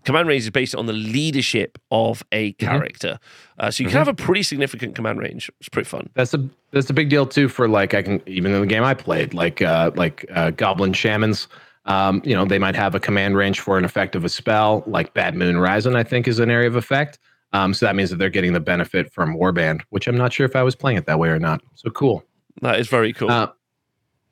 command 0.05 0.29
range 0.29 0.45
is 0.45 0.51
based 0.51 0.75
on 0.75 0.87
the 0.87 0.93
leadership 0.93 1.79
of 1.91 2.23
a 2.33 2.53
Mm-hmm. 2.53 2.67
character. 2.67 3.19
Uh, 3.59 3.71
so 3.71 3.83
you 3.83 3.89
can 3.91 3.99
have 3.99 4.09
a 4.09 4.15
pretty 4.15 4.43
significant 4.43 4.95
command 4.95 5.19
range. 5.19 5.51
It's 5.61 5.69
pretty 5.69 5.89
fun. 5.89 6.09
That's 6.15 6.33
a 6.35 6.49
that's 6.73 6.89
a 6.91 6.95
big 6.95 7.09
deal 7.11 7.27
too 7.27 7.49
for 7.49 7.69
like 7.69 7.93
I 7.95 8.03
can 8.03 8.23
even 8.27 8.53
in 8.55 8.61
the 8.61 8.67
game 8.67 8.83
I 8.85 8.95
played 8.95 9.35
like 9.35 9.61
uh 9.63 9.91
like 9.95 10.25
uh, 10.35 10.51
goblin 10.51 10.93
shamans. 10.93 11.49
Um, 11.87 12.21
you 12.25 12.35
know, 12.37 12.45
they 12.45 12.59
might 12.59 12.77
have 12.77 12.95
a 12.95 13.01
command 13.01 13.37
range 13.37 13.61
for 13.61 13.79
an 13.79 13.85
effect 13.85 14.15
of 14.15 14.25
a 14.25 14.29
spell, 14.29 14.85
like 14.87 15.13
Bad 15.15 15.35
Moon 15.35 15.59
Rising, 15.59 15.97
I 15.97 16.03
think 16.03 16.29
is 16.29 16.39
an 16.39 16.51
area 16.51 16.69
of 16.69 16.77
effect. 16.77 17.19
Um, 17.53 17.73
so 17.75 17.87
that 17.87 17.97
means 17.97 18.11
that 18.11 18.17
they're 18.17 18.29
getting 18.31 18.53
the 18.53 18.61
benefit 18.61 19.13
from 19.13 19.35
Warband, 19.35 19.81
which 19.89 20.07
I'm 20.07 20.17
not 20.17 20.33
sure 20.33 20.45
if 20.47 20.55
I 20.55 20.63
was 20.63 20.77
playing 20.77 20.99
it 20.99 21.07
that 21.07 21.19
way 21.19 21.31
or 21.31 21.39
not. 21.39 21.63
So 21.75 21.91
cool. 21.91 22.23
That 22.61 22.79
is 22.79 22.87
very 22.89 23.13
cool. 23.15 23.31
Uh, 23.31 23.49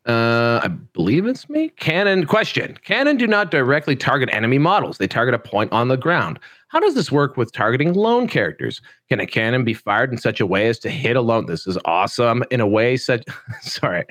uh, 0.09 0.61
I 0.65 0.69
believe 0.69 1.27
it's 1.27 1.49
me. 1.51 1.69
Cannon 1.69 2.27
question. 2.27 2.79
Cannon 2.83 3.19
do 3.19 3.27
not 3.27 3.51
directly 3.51 3.95
target 3.95 4.31
enemy 4.33 4.59
models. 4.59 4.97
They 4.97 5.07
target 5.07 5.35
a 5.35 5.39
point 5.39 5.71
on 5.71 5.89
the 5.89 5.99
ground. 5.99 6.39
How 6.69 6.81
does 6.81 6.95
this 6.95 7.13
work 7.13 7.37
with 7.37 7.53
targeting 7.53 7.93
lone 7.93 8.27
characters? 8.27 8.81
Can 9.09 9.21
a 9.21 9.27
cannon 9.27 9.65
be 9.65 9.75
fired 9.75 10.11
in 10.11 10.19
such 10.19 10.41
a 10.41 10.47
way 10.47 10.69
as 10.69 10.79
to 10.81 10.91
hit 10.91 11.17
a 11.17 11.21
lone? 11.21 11.47
This 11.47 11.67
is 11.67 11.79
awesome. 11.85 12.43
In 12.51 12.61
a 12.61 12.67
way 12.67 12.97
such 12.97 13.23
sorry. 13.61 14.05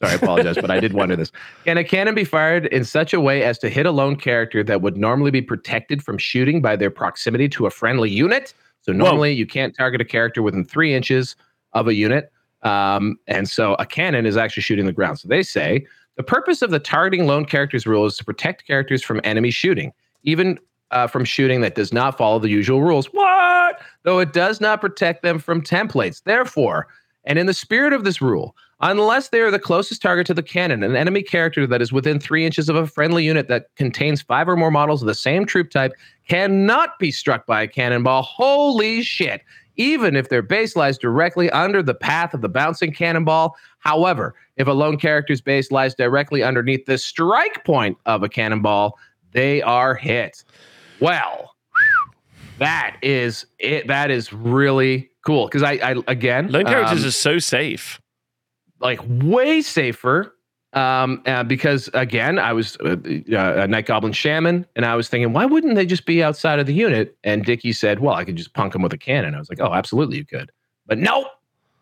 Sorry, 0.00 0.12
I 0.12 0.14
apologize, 0.14 0.56
but 0.56 0.70
I 0.70 0.78
did 0.78 0.92
wonder 0.92 1.16
this. 1.16 1.32
Can 1.64 1.76
a 1.76 1.82
cannon 1.82 2.14
be 2.14 2.24
fired 2.24 2.66
in 2.66 2.84
such 2.84 3.12
a 3.12 3.20
way 3.20 3.42
as 3.42 3.58
to 3.58 3.68
hit 3.68 3.84
a 3.84 3.90
lone 3.90 4.14
character 4.14 4.62
that 4.62 4.80
would 4.80 4.96
normally 4.96 5.32
be 5.32 5.42
protected 5.42 6.04
from 6.04 6.18
shooting 6.18 6.62
by 6.62 6.76
their 6.76 6.90
proximity 6.90 7.48
to 7.50 7.66
a 7.66 7.70
friendly 7.70 8.08
unit? 8.08 8.54
So 8.82 8.92
normally 8.92 9.32
you 9.32 9.44
can't 9.44 9.76
target 9.76 10.00
a 10.00 10.04
character 10.04 10.40
within 10.40 10.64
three 10.64 10.94
inches 10.94 11.36
of 11.72 11.88
a 11.88 11.94
unit. 11.94 12.32
Um, 12.62 13.18
and 13.26 13.48
so 13.48 13.74
a 13.74 13.86
cannon 13.86 14.26
is 14.26 14.36
actually 14.36 14.62
shooting 14.62 14.86
the 14.86 14.92
ground. 14.92 15.18
So 15.20 15.28
they 15.28 15.42
say 15.42 15.86
the 16.16 16.22
purpose 16.22 16.62
of 16.62 16.70
the 16.70 16.80
targeting 16.80 17.26
lone 17.26 17.44
characters 17.44 17.86
rule 17.86 18.06
is 18.06 18.16
to 18.16 18.24
protect 18.24 18.66
characters 18.66 19.02
from 19.02 19.20
enemy 19.24 19.50
shooting, 19.50 19.92
even 20.24 20.58
uh, 20.90 21.06
from 21.06 21.24
shooting 21.24 21.60
that 21.60 21.74
does 21.74 21.92
not 21.92 22.18
follow 22.18 22.38
the 22.38 22.48
usual 22.48 22.82
rules. 22.82 23.06
What? 23.06 23.80
Though 24.02 24.18
it 24.18 24.32
does 24.32 24.60
not 24.60 24.80
protect 24.80 25.22
them 25.22 25.38
from 25.38 25.62
templates. 25.62 26.22
Therefore, 26.24 26.88
and 27.24 27.38
in 27.38 27.46
the 27.46 27.54
spirit 27.54 27.92
of 27.92 28.04
this 28.04 28.22
rule, 28.22 28.56
unless 28.80 29.28
they 29.28 29.40
are 29.40 29.50
the 29.50 29.58
closest 29.58 30.00
target 30.00 30.26
to 30.28 30.34
the 30.34 30.42
cannon, 30.42 30.82
an 30.82 30.96
enemy 30.96 31.22
character 31.22 31.66
that 31.66 31.82
is 31.82 31.92
within 31.92 32.18
three 32.18 32.46
inches 32.46 32.68
of 32.68 32.76
a 32.76 32.86
friendly 32.86 33.24
unit 33.24 33.48
that 33.48 33.66
contains 33.76 34.22
five 34.22 34.48
or 34.48 34.56
more 34.56 34.70
models 34.70 35.02
of 35.02 35.06
the 35.06 35.14
same 35.14 35.44
troop 35.44 35.70
type 35.70 35.92
cannot 36.26 36.98
be 36.98 37.10
struck 37.10 37.46
by 37.46 37.62
a 37.62 37.68
cannonball. 37.68 38.22
Holy 38.22 39.02
shit. 39.02 39.42
Even 39.78 40.14
if 40.14 40.28
their 40.28 40.42
base 40.42 40.76
lies 40.76 40.98
directly 40.98 41.50
under 41.50 41.82
the 41.82 41.94
path 41.94 42.34
of 42.34 42.42
the 42.42 42.48
bouncing 42.48 42.92
cannonball. 42.92 43.56
However, 43.78 44.34
if 44.56 44.66
a 44.66 44.72
lone 44.72 44.98
character's 44.98 45.40
base 45.40 45.70
lies 45.70 45.94
directly 45.94 46.42
underneath 46.42 46.84
the 46.84 46.98
strike 46.98 47.64
point 47.64 47.96
of 48.04 48.22
a 48.22 48.28
cannonball, 48.28 48.98
they 49.32 49.62
are 49.62 49.94
hit. 49.94 50.44
Well, 51.00 51.54
that 52.58 52.96
is 53.02 53.46
it. 53.58 53.86
That 53.86 54.10
is 54.10 54.32
really 54.32 55.10
cool 55.24 55.46
because 55.46 55.62
I, 55.62 55.72
I 55.74 55.94
again 56.08 56.48
Lone 56.50 56.64
characters 56.64 57.02
um, 57.02 57.08
are 57.08 57.12
so 57.12 57.38
safe. 57.38 58.00
like 58.80 59.00
way 59.04 59.62
safer 59.62 60.34
um 60.74 61.22
uh, 61.24 61.42
because 61.42 61.88
again 61.94 62.38
i 62.38 62.52
was 62.52 62.76
uh, 62.84 62.96
uh, 63.32 63.62
a 63.62 63.66
night 63.66 63.86
goblin 63.86 64.12
shaman 64.12 64.66
and 64.76 64.84
i 64.84 64.94
was 64.94 65.08
thinking 65.08 65.32
why 65.32 65.46
wouldn't 65.46 65.76
they 65.76 65.86
just 65.86 66.04
be 66.04 66.22
outside 66.22 66.58
of 66.58 66.66
the 66.66 66.74
unit? 66.74 67.16
And 67.24 67.44
dickie 67.44 67.72
said 67.72 68.00
well 68.00 68.14
i 68.14 68.24
could 68.24 68.36
just 68.36 68.52
punk 68.52 68.74
them 68.74 68.82
with 68.82 68.92
a 68.92 68.98
cannon. 68.98 69.34
I 69.34 69.38
was 69.38 69.48
like 69.48 69.60
oh 69.60 69.72
absolutely 69.72 70.18
you 70.18 70.26
could. 70.26 70.52
But 70.86 70.98
nope 70.98 71.28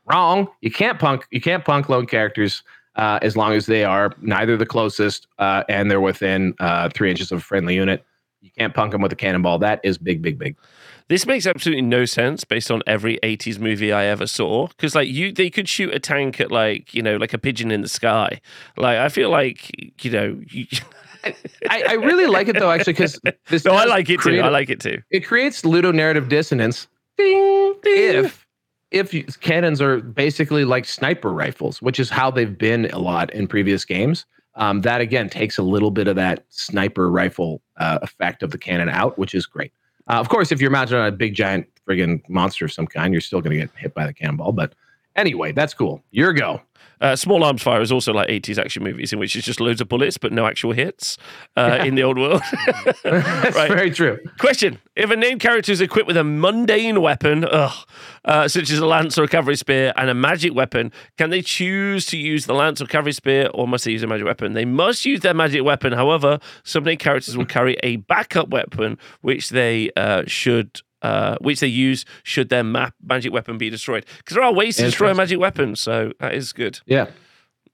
wrong. 0.07 0.49
You 0.61 0.71
can't 0.71 0.99
punk 0.99 1.27
you 1.31 1.41
can't 1.41 1.65
punk 1.65 1.89
lone 1.89 2.07
characters 2.07 2.63
uh, 2.97 3.19
as 3.23 3.37
long 3.37 3.53
as 3.53 3.67
they 3.67 3.85
are 3.85 4.15
neither 4.23 4.57
the 4.57 4.67
closest 4.67 5.27
uh, 5.39 5.65
and 5.69 5.91
they're 5.91 6.01
within 6.01 6.55
uh, 6.61 6.89
three 6.89 7.11
inches 7.11 7.31
of 7.31 7.39
a 7.39 7.43
friendly 7.43 7.75
unit. 7.75 8.05
You 8.41 8.51
can't 8.57 8.75
punk 8.75 8.93
them 8.93 9.03
with 9.03 9.13
a 9.13 9.17
cannonball. 9.17 9.59
That 9.59 9.81
is 9.83 9.99
big 9.99 10.23
big 10.23 10.39
big 10.39 10.57
This 11.09 11.25
makes 11.25 11.47
absolutely 11.47 11.83
no 11.83 12.05
sense 12.05 12.43
based 12.45 12.71
on 12.71 12.83
every 12.87 13.19
80s 13.23 13.61
movie 13.61 13.93
I 13.93 14.07
ever 14.07 14.27
saw. 14.27 14.67
Because 14.67 14.95
like 14.95 15.09
you 15.09 15.33
they 15.33 15.51
could 15.51 15.69
shoot 15.69 15.95
a 15.95 16.01
tank 16.01 16.41
at 16.41 16.51
like, 16.51 16.95
you 16.95 17.03
know, 17.03 17.17
like 17.17 17.33
a 17.33 17.39
pigeon 17.39 17.71
in 17.71 17.83
the 17.83 17.89
sky. 17.89 18.41
Like 18.77 18.99
I 18.99 19.09
feel 19.09 19.31
like, 19.31 20.05
you 20.05 20.11
know, 20.11 20.41
you, 20.49 20.67
I, 21.71 21.83
I 21.89 21.93
really 21.95 22.27
like 22.27 22.49
it 22.49 22.59
though 22.59 22.71
actually 22.71 22.95
because 22.95 23.21
this 23.49 23.65
No, 23.65 23.73
I 23.73 23.85
like 23.85 24.11
it 24.11 24.21
too. 24.21 24.41
I 24.41 24.49
like 24.49 24.71
it 24.71 24.81
too. 24.81 25.01
it 25.11 25.21
creates 25.21 25.63
ludonarrative 25.63 26.29
dissonance 26.29 26.89
ding, 27.17 27.75
if 27.85 28.47
if 28.91 29.13
you, 29.13 29.25
cannons 29.41 29.81
are 29.81 30.01
basically 30.01 30.65
like 30.65 30.85
sniper 30.85 31.33
rifles 31.33 31.81
which 31.83 31.99
is 31.99 32.11
how 32.11 32.31
they've 32.31 32.57
been 32.59 32.87
a 32.91 32.99
lot 32.99 33.33
in 33.33 33.49
previous 33.49 33.85
games 33.85 34.27
um, 34.55 34.83
that 34.83 35.01
again 35.01 35.29
takes 35.29 35.59
a 35.59 35.63
little 35.63 35.91
bit 35.91 36.09
of 36.09 36.17
that 36.17 36.45
sniper 36.51 37.11
rifle 37.11 37.63
uh, 37.79 37.99
effect 38.03 38.43
of 38.43 38.51
the 38.51 38.59
cannon 38.59 38.89
out 38.89 39.19
which 39.19 39.35
is 39.35 39.47
great 39.47 39.73
uh, 40.09 40.15
of 40.15 40.29
course 40.29 40.53
if 40.53 40.61
you're 40.61 40.71
mounted 40.71 40.99
on 40.99 41.07
a 41.07 41.13
big 41.13 41.35
giant 41.35 41.67
friggin 41.87 42.21
monster 42.29 42.65
of 42.65 42.73
some 42.73 42.87
kind 42.87 43.13
you're 43.13 43.21
still 43.21 43.41
going 43.41 43.53
to 43.53 43.67
get 43.67 43.71
hit 43.77 43.95
by 43.95 44.07
the 44.07 44.13
cannonball 44.13 44.53
but 44.53 44.75
anyway 45.17 45.53
that's 45.53 45.75
cool. 45.75 46.03
Your 46.11 46.33
go 46.33 46.61
Uh, 47.01 47.15
Small 47.17 47.45
Arms 47.45 47.63
Fire 47.63 47.81
is 47.83 47.93
also 47.93 48.13
like 48.13 48.29
80s 48.29 48.59
action 48.59 48.83
movies 48.83 49.13
in 49.13 49.19
which 49.19 49.37
it's 49.37 49.45
just 49.47 49.61
loads 49.61 49.81
of 49.81 49.89
bullets 49.89 50.17
but 50.19 50.33
no 50.33 50.47
actual 50.47 50.73
hits 50.73 51.19
uh, 51.57 51.83
in 51.85 51.95
the 51.95 52.03
old 52.03 52.19
world. 52.19 52.43
That's 53.05 53.05
Right. 53.57 53.69
very 53.69 53.91
true. 53.91 54.19
Question: 54.39 54.79
If 54.97 55.11
a 55.11 55.17
named 55.17 55.41
character 55.41 55.73
is 55.73 55.81
equipped 55.81 56.07
with 56.07 56.17
a 56.17 56.25
mundane 56.25 57.01
weapon, 57.03 57.45
ugh, 57.45 57.87
uh, 58.25 58.49
such 58.49 58.71
as 58.71 58.79
a 58.79 58.87
lance 58.87 59.19
or 59.19 59.25
a 59.25 59.29
cavalry 59.29 59.57
spear, 59.57 59.93
and 59.97 60.09
a 60.11 60.15
magic 60.15 60.55
weapon, 60.55 60.93
can 61.19 61.31
they 61.31 61.43
choose 61.43 62.07
to 62.07 62.17
use 62.17 62.47
the 62.47 62.55
lance 62.55 62.81
or 62.81 62.87
cavalry 62.87 63.13
spear, 63.13 63.49
or 63.55 63.69
must 63.69 63.85
they 63.85 63.93
use 63.93 64.03
a 64.03 64.07
magic 64.07 64.27
weapon? 64.27 64.55
They 64.55 64.65
must 64.65 65.05
use 65.05 65.21
their 65.21 65.35
magic 65.35 65.65
weapon. 65.65 65.93
However, 65.93 66.39
some 66.65 66.85
named 66.85 67.01
characters 67.01 67.37
will 67.37 67.47
carry 67.47 67.77
a 67.83 67.97
backup 67.97 68.49
weapon, 68.49 68.99
which 69.21 69.51
they 69.51 69.91
uh, 69.97 70.23
should. 70.27 70.81
Uh, 71.03 71.37
which 71.43 71.61
they 71.61 71.67
use 71.67 72.05
should 72.23 72.49
their 72.49 72.65
map 72.65 72.95
magic 73.05 73.31
weapon 73.33 73.59
be 73.59 73.69
destroyed 73.71 74.05
because 74.19 74.35
there 74.35 74.43
are 74.45 74.53
ways 74.55 74.77
to 74.77 74.83
destroy 74.85 75.13
magic 75.15 75.39
weapon 75.39 75.77
so 75.77 76.11
that 76.21 76.35
is 76.35 76.53
good 76.55 76.81
Yeah. 76.87 77.07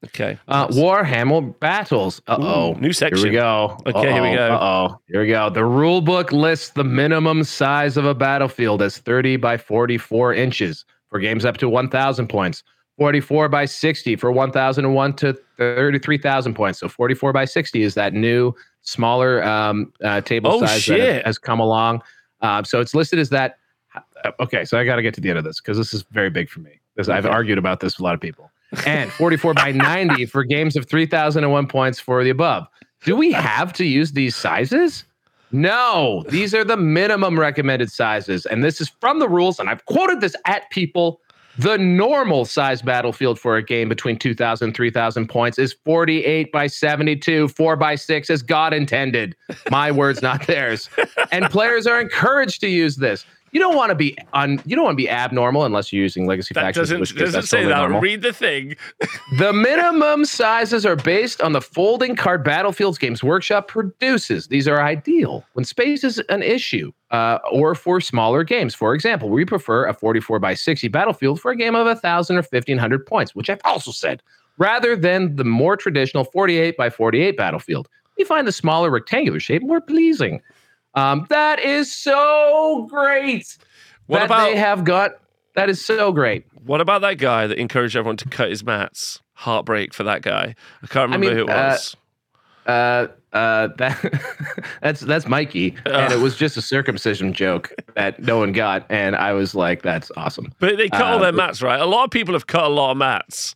okay 0.05 0.39
Uh, 0.49 0.67
Warhammer 0.69 1.59
battles. 1.61 2.21
Uh 2.27 2.37
oh. 2.41 2.73
New 2.81 2.93
section. 2.93 3.19
Here 3.19 3.29
we 3.29 3.33
go. 3.37 3.79
Okay, 3.87 4.13
here 4.13 4.23
we 4.23 4.35
go. 4.35 4.49
Uh 4.55 4.59
oh. 4.61 4.99
Here 5.09 5.21
we 5.23 5.29
go. 5.29 5.49
The 5.51 5.65
rule 5.65 6.01
book 6.01 6.33
lists 6.33 6.71
the 6.71 6.83
minimum 6.85 7.45
size 7.45 7.97
of 7.97 8.05
a 8.05 8.15
battlefield 8.15 8.83
as 8.83 8.99
30 8.99 9.37
by 9.37 9.57
44 9.57 10.35
inches 10.35 10.85
for 11.09 11.21
games 11.21 11.45
up 11.45 11.57
to 11.59 11.69
1,000 11.69 12.27
points. 12.29 12.65
44 12.99 13.49
by 13.49 13.65
60 13.67 14.17
for 14.17 14.33
1,001 14.33 15.15
to 15.15 15.33
33,000 15.59 16.55
points. 16.55 16.81
So 16.81 16.89
44 16.89 17.33
by 17.33 17.45
60 17.45 17.83
is 17.83 17.95
that 17.95 18.13
new 18.13 18.53
smaller 18.83 19.43
um, 19.45 19.93
uh, 20.05 20.21
table 20.23 20.51
Oh, 20.55 20.61
size 20.67 20.85
that 20.87 21.25
has 21.27 21.39
come 21.39 21.61
along. 21.61 22.03
Uh, 22.43 22.63
so 22.63 22.81
it's 22.81 22.95
listed 22.95 23.19
as 23.19 23.31
that. 23.31 23.59
uh, 23.95 24.31
Okay, 24.41 24.65
so 24.65 24.79
I 24.79 24.85
got 24.85 24.97
to 24.97 25.03
get 25.03 25.15
to 25.15 25.21
the 25.21 25.31
end 25.31 25.39
of 25.39 25.45
this 25.45 25.61
because 25.61 25.79
this 25.79 25.95
is 25.95 26.05
very 26.11 26.31
big 26.31 26.49
for 26.51 26.61
me. 26.61 26.73
Because 26.95 27.09
I've 27.09 27.25
argued 27.27 27.57
about 27.59 27.81
this 27.81 27.95
with 27.97 28.01
a 28.01 28.05
lot 28.05 28.15
of 28.15 28.21
people. 28.21 28.51
And 28.87 29.11
44 29.13 29.55
by 29.55 29.73
90 29.73 30.27
for 30.33 30.45
games 30.45 30.77
of 30.77 30.87
3,001 30.87 31.67
points 31.69 31.99
for 31.99 32.23
the 32.23 32.31
above. 32.31 32.67
Do 33.05 33.17
we 33.17 33.33
have 33.33 33.73
to 33.75 33.85
use 33.85 34.13
these 34.13 34.37
sizes? 34.37 35.05
No, 35.53 36.25
these 36.29 36.55
are 36.55 36.65
the 36.65 36.77
minimum 36.77 37.39
recommended 37.39 37.91
sizes. 37.91 38.47
And 38.47 38.63
this 38.63 38.81
is 38.81 38.91
from 39.01 39.19
the 39.19 39.29
rules. 39.29 39.59
And 39.59 39.69
I've 39.71 39.85
quoted 39.87 40.21
this 40.21 40.35
at 40.47 40.69
people. 40.71 41.21
The 41.59 41.77
normal 41.77 42.45
size 42.47 42.81
battlefield 42.81 43.39
for 43.39 43.57
a 43.57 43.63
game 43.63 43.89
between 43.89 44.19
2,000 44.19 44.69
and 44.69 44.77
3,000 44.77 45.29
points 45.29 45.59
is 45.59 45.75
48 45.85 46.51
by 46.51 46.67
72, 46.67 47.49
4 47.49 47.77
by 47.77 47.95
6, 47.95 48.31
as 48.31 48.43
God 48.43 48.73
intended. 48.73 49.37
My 49.71 49.91
words, 49.91 50.23
not 50.23 50.47
theirs. 50.47 50.89
And 51.31 51.45
players 51.51 51.87
are 51.87 52.01
encouraged 52.01 52.61
to 52.63 52.69
use 52.69 52.97
this. 52.97 53.27
You 53.53 53.61
don't 53.61 53.77
want 53.77 53.91
to 53.91 53.95
be 53.95 54.17
on. 54.33 54.63
You 54.65 54.75
don't 54.75 54.85
want 54.87 54.95
to 54.95 55.03
be 55.03 55.11
abnormal 55.11 55.65
unless 55.65 55.93
you're 55.93 56.03
using 56.03 56.27
legacy 56.27 56.55
that 56.55 56.63
factions. 56.63 56.89
doesn't 56.89 57.19
doesn't 57.19 57.43
say 57.43 57.59
totally 57.59 57.73
that 57.75 57.79
normal. 57.81 58.01
read 58.01 58.23
the 58.23 58.33
thing 58.33 58.77
The 59.39 59.53
minimum 59.53 60.25
sizes 60.25 60.87
are 60.87 60.97
based 60.97 61.43
on 61.43 61.53
the 61.53 61.61
folding 61.61 62.17
card 62.17 62.45
battlefields 62.45 62.97
Games 62.97 63.23
Workshop 63.23 63.69
produces. 63.69 64.49
These 64.49 64.67
are 64.67 64.81
ideal 64.81 65.45
when 65.53 65.67
space 65.67 66.03
is 66.03 66.19
an 66.31 66.43
issue 66.43 66.93
uh, 67.11 67.39
or 67.51 67.75
for 67.75 68.01
smaller 68.01 68.43
games. 68.43 68.75
For 68.75 68.95
example, 68.95 69.29
we 69.29 69.45
prefer 69.45 69.87
a 69.87 69.93
44 69.93 70.39
by 70.39 70.55
60 70.55 70.89
battlefield 70.89 71.39
for 71.39 71.51
a 71.51 71.57
game 71.57 71.75
of 71.75 71.85
1,000 71.87 72.37
or 72.37 72.43
1,500 72.43 73.07
points, 73.07 73.35
which 73.35 73.51
I've 73.51 73.61
also 73.65 73.91
said, 73.91 74.23
rather 74.57 74.97
than 74.97 75.37
the 75.37 75.45
more 75.45 75.77
traditional 75.77 76.25
48 76.25 76.77
by 76.79 76.89
48 76.89 77.37
battlefield. 77.37 77.89
We 78.17 78.25
find 78.25 78.47
the 78.47 78.53
smaller 78.53 78.91
rectangular 78.91 79.41
shape 79.41 79.63
more 79.63 79.81
pleasing. 79.81 80.41
Um, 80.95 81.27
that 81.31 81.59
is 81.61 81.93
so 81.93 82.87
great 82.91 83.57
What 84.07 84.19
that 84.19 84.25
about- 84.27 84.51
they 84.51 84.57
have 84.57 84.85
got. 84.85 85.13
That 85.55 85.69
is 85.69 85.85
so 85.85 86.13
great. 86.13 86.47
What 86.65 86.81
about 86.81 87.03
that 87.03 87.19
guy 87.19 87.47
that 87.47 87.59
encouraged 87.59 87.95
everyone 87.97 88.17
to 88.19 88.29
cut 88.29 88.49
his 88.49 88.65
mats? 88.65 89.21
Heartbreak 89.35 89.93
for 89.93 90.03
that 90.05 90.23
guy. 90.23 90.55
I 90.83 90.87
can't 90.87 91.11
remember 91.11 91.27
mean, 91.27 91.37
who 91.37 91.43
it 91.45 91.51
uh, 91.51 91.71
was. 91.71 91.97
Uh, 92.67 93.07
uh, 93.33 93.69
that 93.79 94.65
that's 94.83 95.01
that's 95.01 95.27
Mikey, 95.27 95.77
and 95.87 96.13
it 96.13 96.21
was 96.21 96.37
just 96.37 96.57
a 96.57 96.63
circumcision 96.63 97.33
joke 97.33 97.75
that 97.97 98.21
no 98.23 98.39
one 98.39 98.53
got, 98.53 98.87
and 98.89 99.17
I 99.17 99.33
was 99.33 99.55
like, 99.55 99.83
"That's 99.83 100.13
awesome." 100.17 100.53
but 100.59 100.77
they 100.77 100.89
cut 100.89 101.03
all 101.03 101.19
uh, 101.19 101.23
their 101.23 101.33
mats, 101.33 101.61
right? 101.61 101.81
A 101.81 101.87
lot 101.87 102.05
of 102.05 102.11
people 102.11 102.35
have 102.35 102.47
cut 102.47 102.65
a 102.65 102.69
lot 102.69 102.93
of 102.93 102.99
mats. 102.99 103.55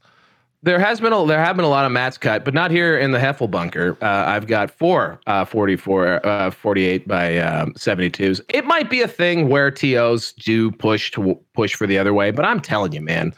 There 0.67 0.81
has 0.81 1.01
been 1.01 1.13
a 1.13 1.25
there 1.25 1.39
have 1.39 1.55
been 1.55 1.65
a 1.65 1.69
lot 1.69 1.85
of 1.85 1.93
mats 1.93 2.19
cut, 2.19 2.45
but 2.45 2.53
not 2.53 2.73
here 2.73 2.99
in 2.99 3.13
the 3.13 3.21
Heffel 3.21 3.49
bunker. 3.49 3.97
Uh, 4.03 4.25
I've 4.27 4.49
got 4.49 4.69
four 4.69 5.21
uh, 5.29 5.45
44, 5.45 6.27
uh, 6.27 6.51
48 6.51 7.07
by 7.07 7.39
um, 7.39 7.73
72s. 7.75 8.41
It 8.49 8.65
might 8.65 8.91
be 8.91 9.01
a 9.01 9.07
thing 9.07 9.49
where 9.49 9.71
TOs 9.71 10.33
do 10.33 10.73
push 10.73 11.13
to 11.13 11.41
push 11.55 11.77
for 11.77 11.87
the 11.87 11.97
other 11.99 12.13
way, 12.13 12.33
but 12.33 12.45
I'm 12.45 12.59
telling 12.59 12.91
you, 12.91 13.01
man, 13.01 13.33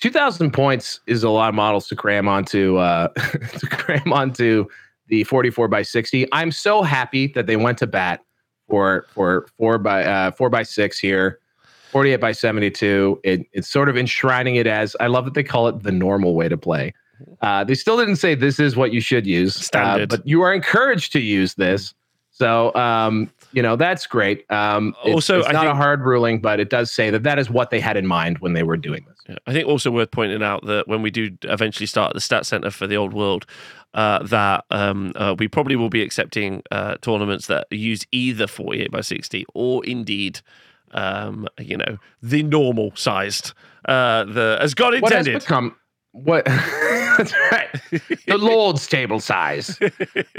2,000 0.00 0.50
points 0.50 0.98
is 1.06 1.22
a 1.22 1.30
lot 1.30 1.48
of 1.48 1.54
models 1.54 1.86
to 1.90 1.94
cram 1.94 2.26
onto 2.26 2.76
uh, 2.78 3.06
to 3.58 3.66
cram 3.68 4.12
onto 4.12 4.66
the 5.06 5.22
44 5.22 5.68
by 5.68 5.82
60. 5.82 6.26
I'm 6.32 6.50
so 6.50 6.82
happy 6.82 7.28
that 7.36 7.46
they 7.46 7.56
went 7.56 7.78
to 7.78 7.86
bat 7.86 8.24
for 8.68 9.06
for 9.10 9.46
four 9.56 9.78
by 9.78 10.02
uh, 10.02 10.32
four 10.32 10.50
by 10.50 10.64
six 10.64 10.98
here. 10.98 11.38
48 11.90 12.16
by 12.16 12.32
72. 12.32 13.20
It, 13.24 13.46
it's 13.52 13.68
sort 13.68 13.88
of 13.88 13.96
enshrining 13.96 14.56
it 14.56 14.66
as 14.66 14.96
I 15.00 15.06
love 15.06 15.24
that 15.24 15.34
they 15.34 15.42
call 15.42 15.68
it 15.68 15.82
the 15.82 15.92
normal 15.92 16.34
way 16.34 16.48
to 16.48 16.56
play. 16.56 16.94
Uh, 17.40 17.64
they 17.64 17.74
still 17.74 17.96
didn't 17.96 18.16
say 18.16 18.34
this 18.34 18.60
is 18.60 18.76
what 18.76 18.92
you 18.92 19.00
should 19.00 19.26
use, 19.26 19.68
uh, 19.74 20.06
but 20.06 20.26
you 20.26 20.42
are 20.42 20.54
encouraged 20.54 21.12
to 21.12 21.20
use 21.20 21.54
this. 21.54 21.94
So, 22.30 22.72
um, 22.76 23.30
you 23.52 23.62
know, 23.62 23.74
that's 23.74 24.06
great. 24.06 24.48
Um, 24.50 24.94
it's, 25.04 25.14
Also, 25.14 25.40
it's 25.40 25.52
not 25.52 25.66
a 25.66 25.74
hard 25.74 26.02
ruling, 26.02 26.40
but 26.40 26.60
it 26.60 26.70
does 26.70 26.92
say 26.92 27.10
that 27.10 27.24
that 27.24 27.38
is 27.38 27.50
what 27.50 27.70
they 27.70 27.80
had 27.80 27.96
in 27.96 28.06
mind 28.06 28.38
when 28.38 28.52
they 28.52 28.62
were 28.62 28.76
doing 28.76 29.04
this. 29.08 29.18
Yeah. 29.28 29.36
I 29.46 29.52
think 29.52 29.66
also 29.66 29.90
worth 29.90 30.12
pointing 30.12 30.42
out 30.42 30.64
that 30.66 30.86
when 30.86 31.02
we 31.02 31.10
do 31.10 31.36
eventually 31.42 31.86
start 31.86 32.14
the 32.14 32.20
stat 32.20 32.46
center 32.46 32.70
for 32.70 32.86
the 32.86 32.96
old 32.96 33.12
world, 33.12 33.44
uh, 33.94 34.22
that 34.24 34.64
um, 34.70 35.12
uh, 35.16 35.34
we 35.36 35.48
probably 35.48 35.74
will 35.74 35.90
be 35.90 36.02
accepting 36.02 36.62
uh, 36.70 36.96
tournaments 37.00 37.48
that 37.48 37.66
use 37.72 38.06
either 38.12 38.46
48 38.46 38.92
by 38.92 39.00
60 39.00 39.44
or 39.54 39.84
indeed, 39.84 40.40
um, 40.92 41.46
you 41.58 41.76
know, 41.76 41.98
the 42.22 42.42
normal 42.42 42.92
sized, 42.94 43.52
uh, 43.86 44.24
the 44.24 44.58
as 44.60 44.74
God 44.74 45.00
What 45.00 45.12
has 45.12 45.26
intended. 45.26 45.40
become 45.42 45.76
what? 46.12 46.44
that's 46.46 47.32
right. 47.52 47.68
The 48.26 48.38
Lord's 48.38 48.86
table 48.86 49.20
size. 49.20 49.78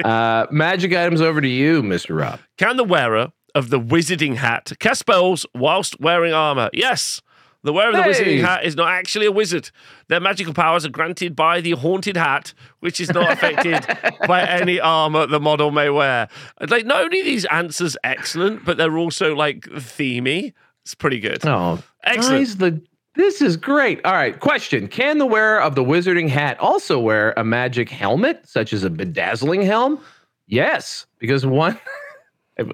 Uh, 0.04 0.45
magic 0.52 0.93
items 0.93 1.22
over 1.22 1.41
to 1.41 1.47
you, 1.47 1.84
Mister 1.84 2.16
Rob. 2.16 2.39
Can 2.58 2.78
the 2.78 2.84
wearer 2.84 3.32
of 3.56 3.70
the 3.70 3.80
wizarding 3.80 4.36
hat 4.36 4.72
cast 4.80 5.00
spells 5.02 5.45
whilst 5.54 6.00
wearing 6.00 6.34
armor? 6.34 6.70
Yes. 6.74 7.22
The 7.64 7.74
wearer 7.74 7.89
of 7.89 7.95
the 7.95 8.03
Hey. 8.03 8.10
wizarding 8.12 8.41
hat 8.41 8.64
is 8.64 8.76
not 8.78 8.89
actually 8.89 9.26
a 9.26 9.32
wizard. 9.32 9.70
Their 10.07 10.20
magical 10.22 10.53
powers 10.53 10.86
are 10.86 10.89
granted 10.89 11.36
by 11.36 11.60
the 11.60 11.72
haunted 11.72 12.16
hat, 12.16 12.53
which 12.80 13.01
is 13.01 13.12
not 13.14 13.32
affected 13.32 13.86
by 14.28 14.43
any 14.43 14.80
armor 14.80 15.28
the 15.28 15.39
model 15.41 15.70
may 15.72 15.89
wear. 15.89 16.30
Like, 16.68 16.86
not 16.86 17.01
only 17.01 17.20
are 17.20 17.26
these 17.26 17.45
answers 17.45 17.97
excellent, 18.03 18.64
but 18.64 18.78
they're 18.78 18.97
also 18.97 19.36
like 19.36 19.62
themey. 19.64 20.53
It's 20.86 20.95
pretty 20.95 21.20
good. 21.20 21.45
Oh, 21.45 21.84
Excellent. 22.05 22.39
Guys, 22.39 22.57
the 22.57 22.82
this 23.16 23.41
is 23.41 23.57
great. 23.57 23.99
All 24.05 24.14
right, 24.14 24.39
question: 24.39 24.88
Can 24.88 25.18
the 25.18 25.26
wearer 25.26 25.62
of 25.62 25.76
the 25.76 25.84
wizarding 25.84 26.30
hat 26.30 26.57
also 26.62 26.97
wear 26.99 27.34
a 27.36 27.43
magic 27.43 27.89
helmet, 27.89 28.47
such 28.47 28.72
as 28.72 28.86
a 28.86 28.89
bedazzling 28.89 29.62
helm? 29.64 29.99
Yes, 30.47 31.05
because 31.20 31.45
one. 31.45 31.78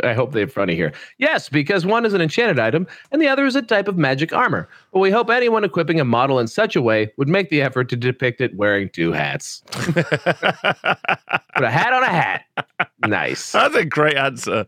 I- 0.04 0.14
hope 0.14 0.32
they 0.32 0.40
have 0.42 0.52
funny 0.54 0.76
here. 0.76 0.94
Yes, 1.18 1.50
because 1.50 1.86
one 1.86 2.06
is 2.06 2.14
an 2.14 2.22
enchanted 2.22 2.60
item 2.60 2.88
and 3.12 3.22
the 3.22 3.28
other 3.28 3.46
is 3.46 3.56
a 3.56 3.62
type 3.62 3.88
of 3.88 3.98
magic 3.98 4.34
armor. 4.34 4.68
But 4.92 5.00
we 5.00 5.12
hope 5.12 5.30
anyone 5.30 5.64
equipping 5.64 6.00
a 6.00 6.06
model 6.06 6.40
in 6.40 6.48
such 6.48 6.76
a 6.76 6.82
way 6.82 7.12
would 7.18 7.28
make 7.28 7.50
the 7.50 7.62
effort 7.62 7.90
to 7.90 7.96
depict 7.96 8.42
it 8.42 8.56
wearing 8.56 8.90
two 8.90 9.12
hats. 9.12 9.64
Put 9.72 9.96
a 11.64 11.72
hat 11.72 11.94
on 11.94 12.04
a 12.04 12.08
hat. 12.10 12.46
Nice. 13.06 13.52
That's 13.52 13.76
a 13.76 13.86
great 13.86 14.16
answer. 14.18 14.66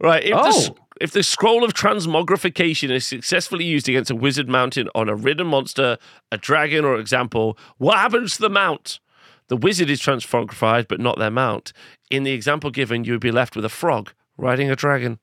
Right. 0.00 0.24
If, 0.24 0.30
the, 0.30 0.72
Oh. 0.72 0.76
if 1.00 1.12
the 1.12 1.22
scroll 1.22 1.64
of 1.64 1.74
transmogrification 1.74 2.90
is 2.90 3.06
successfully 3.06 3.64
used 3.64 3.88
against 3.88 4.10
a 4.10 4.14
wizard 4.16 4.48
mounted 4.48 4.88
on 4.94 5.08
a 5.08 5.14
ridden 5.14 5.46
monster, 5.48 5.98
a 6.32 6.36
dragon, 6.38 6.84
or 6.84 6.96
example, 6.98 7.58
what 7.78 7.98
happens 7.98 8.36
to 8.36 8.42
the 8.42 8.50
mount? 8.50 9.00
The 9.48 9.56
wizard 9.56 9.90
is 9.90 10.00
transmogrified, 10.00 10.86
but 10.88 11.00
not 11.00 11.18
their 11.18 11.30
mount. 11.30 11.72
In 12.10 12.22
the 12.22 12.32
example 12.32 12.70
given, 12.70 13.04
you 13.04 13.12
would 13.12 13.20
be 13.20 13.32
left 13.32 13.56
with 13.56 13.64
a 13.64 13.68
frog 13.70 14.12
riding 14.40 14.70
a 14.70 14.76
dragon. 14.76 15.18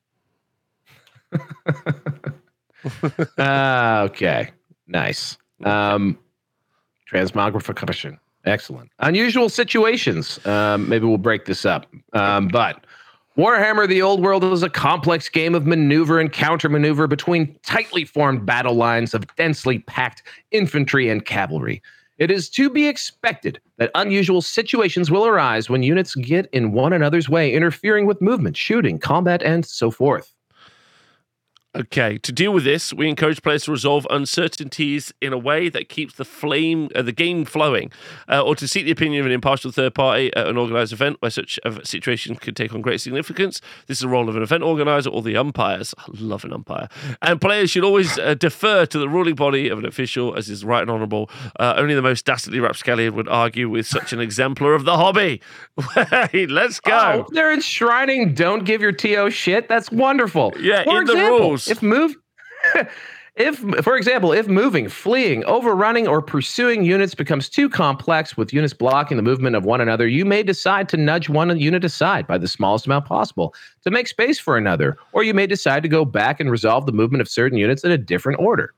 Ah, 3.38 4.02
okay. 4.02 4.50
Nice. 4.86 5.36
Um, 5.64 6.16
transmogrification. 7.10 8.18
Excellent. 8.44 8.90
Unusual 9.00 9.48
situations. 9.48 10.44
Um, 10.46 10.88
maybe 10.88 11.04
we'll 11.04 11.18
break 11.18 11.44
this 11.44 11.66
up. 11.66 11.86
Um, 12.12 12.48
but 12.48 12.84
Warhammer 13.36 13.88
the 13.88 14.00
Old 14.00 14.22
World 14.22 14.44
is 14.44 14.62
a 14.62 14.70
complex 14.70 15.28
game 15.28 15.54
of 15.54 15.66
maneuver 15.66 16.18
and 16.20 16.32
counter 16.32 16.68
maneuver 16.68 17.06
between 17.06 17.58
tightly 17.62 18.04
formed 18.04 18.46
battle 18.46 18.74
lines 18.74 19.12
of 19.12 19.26
densely 19.36 19.80
packed 19.80 20.22
infantry 20.50 21.08
and 21.08 21.24
cavalry. 21.24 21.82
It 22.18 22.32
is 22.32 22.48
to 22.50 22.68
be 22.68 22.88
expected 22.88 23.60
that 23.76 23.92
unusual 23.94 24.42
situations 24.42 25.10
will 25.10 25.26
arise 25.26 25.70
when 25.70 25.84
units 25.84 26.16
get 26.16 26.48
in 26.52 26.72
one 26.72 26.92
another's 26.92 27.28
way, 27.28 27.54
interfering 27.54 28.06
with 28.06 28.20
movement, 28.20 28.56
shooting, 28.56 28.98
combat, 28.98 29.40
and 29.42 29.64
so 29.64 29.92
forth. 29.92 30.34
Okay, 31.76 32.16
to 32.18 32.32
deal 32.32 32.52
with 32.54 32.64
this, 32.64 32.94
we 32.94 33.10
encourage 33.10 33.42
players 33.42 33.64
to 33.64 33.70
resolve 33.70 34.06
uncertainties 34.08 35.12
in 35.20 35.34
a 35.34 35.38
way 35.38 35.68
that 35.68 35.90
keeps 35.90 36.14
the 36.14 36.24
flame, 36.24 36.88
uh, 36.94 37.02
the 37.02 37.12
game 37.12 37.44
flowing, 37.44 37.92
uh, 38.26 38.40
or 38.42 38.56
to 38.56 38.66
seek 38.66 38.86
the 38.86 38.90
opinion 38.90 39.20
of 39.20 39.26
an 39.26 39.32
impartial 39.32 39.70
third 39.70 39.94
party 39.94 40.34
at 40.34 40.46
an 40.46 40.56
organised 40.56 40.94
event 40.94 41.18
where 41.20 41.30
such 41.30 41.60
a 41.66 41.84
situation 41.84 42.36
could 42.36 42.56
take 42.56 42.72
on 42.72 42.80
great 42.80 43.02
significance. 43.02 43.60
This 43.86 43.98
is 43.98 44.00
the 44.00 44.08
role 44.08 44.30
of 44.30 44.36
an 44.36 44.42
event 44.42 44.62
organizer 44.62 45.10
or 45.10 45.20
the 45.20 45.36
umpires. 45.36 45.94
I 45.98 46.04
love 46.14 46.42
an 46.42 46.54
umpire. 46.54 46.88
And 47.20 47.38
players 47.38 47.70
should 47.70 47.84
always 47.84 48.18
uh, 48.18 48.32
defer 48.32 48.86
to 48.86 48.98
the 48.98 49.08
ruling 49.08 49.34
body 49.34 49.68
of 49.68 49.78
an 49.78 49.84
official, 49.84 50.34
as 50.36 50.48
is 50.48 50.64
right 50.64 50.80
and 50.80 50.90
honourable. 50.90 51.28
Uh, 51.60 51.74
only 51.76 51.94
the 51.94 52.00
most 52.00 52.24
dastardly 52.24 52.60
rapscallion 52.60 53.14
would 53.14 53.28
argue 53.28 53.68
with 53.68 53.86
such 53.86 54.14
an 54.14 54.20
exemplar 54.20 54.72
of 54.72 54.86
the 54.86 54.96
hobby. 54.96 55.42
Let's 56.32 56.80
go. 56.80 57.26
Oh, 57.26 57.26
they're 57.32 57.52
enshrining 57.52 58.32
don't 58.32 58.64
give 58.64 58.80
your 58.80 58.92
TO 58.92 59.28
shit. 59.30 59.68
That's 59.68 59.92
wonderful. 59.92 60.54
Yeah, 60.58 60.84
For 60.84 61.00
in 61.00 61.06
the 61.06 61.12
example, 61.12 61.57
If 61.66 61.82
move 61.82 62.14
if 63.36 63.58
for 63.84 63.96
example, 63.96 64.32
if 64.32 64.48
moving, 64.48 64.88
fleeing, 64.88 65.44
overrunning 65.44 66.08
or 66.08 66.20
pursuing 66.20 66.84
units 66.84 67.14
becomes 67.14 67.48
too 67.48 67.68
complex 67.68 68.36
with 68.36 68.52
units 68.52 68.74
blocking 68.74 69.16
the 69.16 69.22
movement 69.22 69.56
of 69.56 69.64
one 69.64 69.80
another, 69.80 70.06
you 70.06 70.24
may 70.24 70.42
decide 70.42 70.88
to 70.90 70.96
nudge 70.96 71.28
one 71.28 71.56
unit 71.58 71.84
aside 71.84 72.26
by 72.26 72.36
the 72.36 72.48
smallest 72.48 72.86
amount 72.86 73.06
possible 73.06 73.54
to 73.84 73.90
make 73.90 74.08
space 74.08 74.38
for 74.38 74.56
another, 74.56 74.98
or 75.12 75.22
you 75.22 75.34
may 75.34 75.46
decide 75.46 75.82
to 75.82 75.88
go 75.88 76.04
back 76.04 76.40
and 76.40 76.50
resolve 76.50 76.86
the 76.86 76.92
movement 76.92 77.20
of 77.20 77.28
certain 77.28 77.58
units 77.58 77.84
in 77.84 77.92
a 77.92 77.98
different 77.98 78.40
order. 78.40 78.74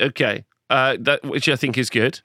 Okay, 0.00 0.44
uh, 0.68 0.96
that 1.00 1.24
which 1.24 1.48
I 1.48 1.56
think 1.56 1.78
is 1.78 1.88
good. 1.88 2.20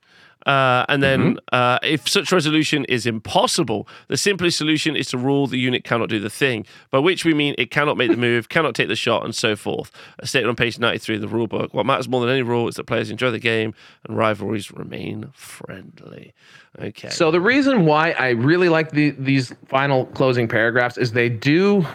Uh, 0.46 0.86
and 0.89 1.04
then, 1.04 1.38
uh, 1.52 1.80
if 1.84 2.08
such 2.08 2.32
resolution 2.32 2.86
is 2.86 3.06
impossible, 3.06 3.88
the 4.08 4.18
simplest 4.18 4.58
solution 4.58 4.96
is 4.96 5.08
to 5.10 5.18
rule 5.18 5.48
the 5.48 5.58
unit 5.58 5.84
cannot 5.84 6.10
do 6.10 6.20
the 6.20 6.30
thing, 6.30 6.66
by 6.89 7.00
which 7.00 7.26
we 7.26 7.34
mean 7.34 7.56
it 7.58 7.72
cannot 7.72 7.98
make 7.98 8.10
the 8.10 8.18
move, 8.30 8.50
cannot 8.50 8.76
take 8.76 8.88
the 8.88 8.96
shot, 8.96 9.24
and 9.24 9.36
so 9.36 9.56
forth. 9.56 9.92
As 10.20 10.30
stated 10.30 10.50
on 10.50 10.56
page 10.56 10.80
93 10.80 11.16
of 11.16 11.22
the 11.22 11.28
rulebook, 11.28 11.74
what 11.74 11.86
matters 11.86 12.10
more 12.10 12.22
than 12.22 12.30
any 12.30 12.42
rule 12.42 12.68
is 12.68 12.76
that 12.76 12.86
players 12.86 13.10
enjoy 13.10 13.32
the 13.32 13.39
game 13.39 13.74
and 14.08 14.18
rivalries 14.18 14.72
remain 14.72 15.30
friendly. 15.34 16.34
Okay. 16.80 17.10
So 17.10 17.32
the 17.32 17.42
reason 17.42 17.86
why 17.86 18.12
I 18.12 18.30
really 18.30 18.70
like 18.70 18.92
the, 18.92 19.12
these 19.12 19.54
final 19.68 20.06
closing 20.08 20.48
paragraphs 20.48 20.98
is 20.98 21.12
they 21.12 21.30
do 21.30 21.86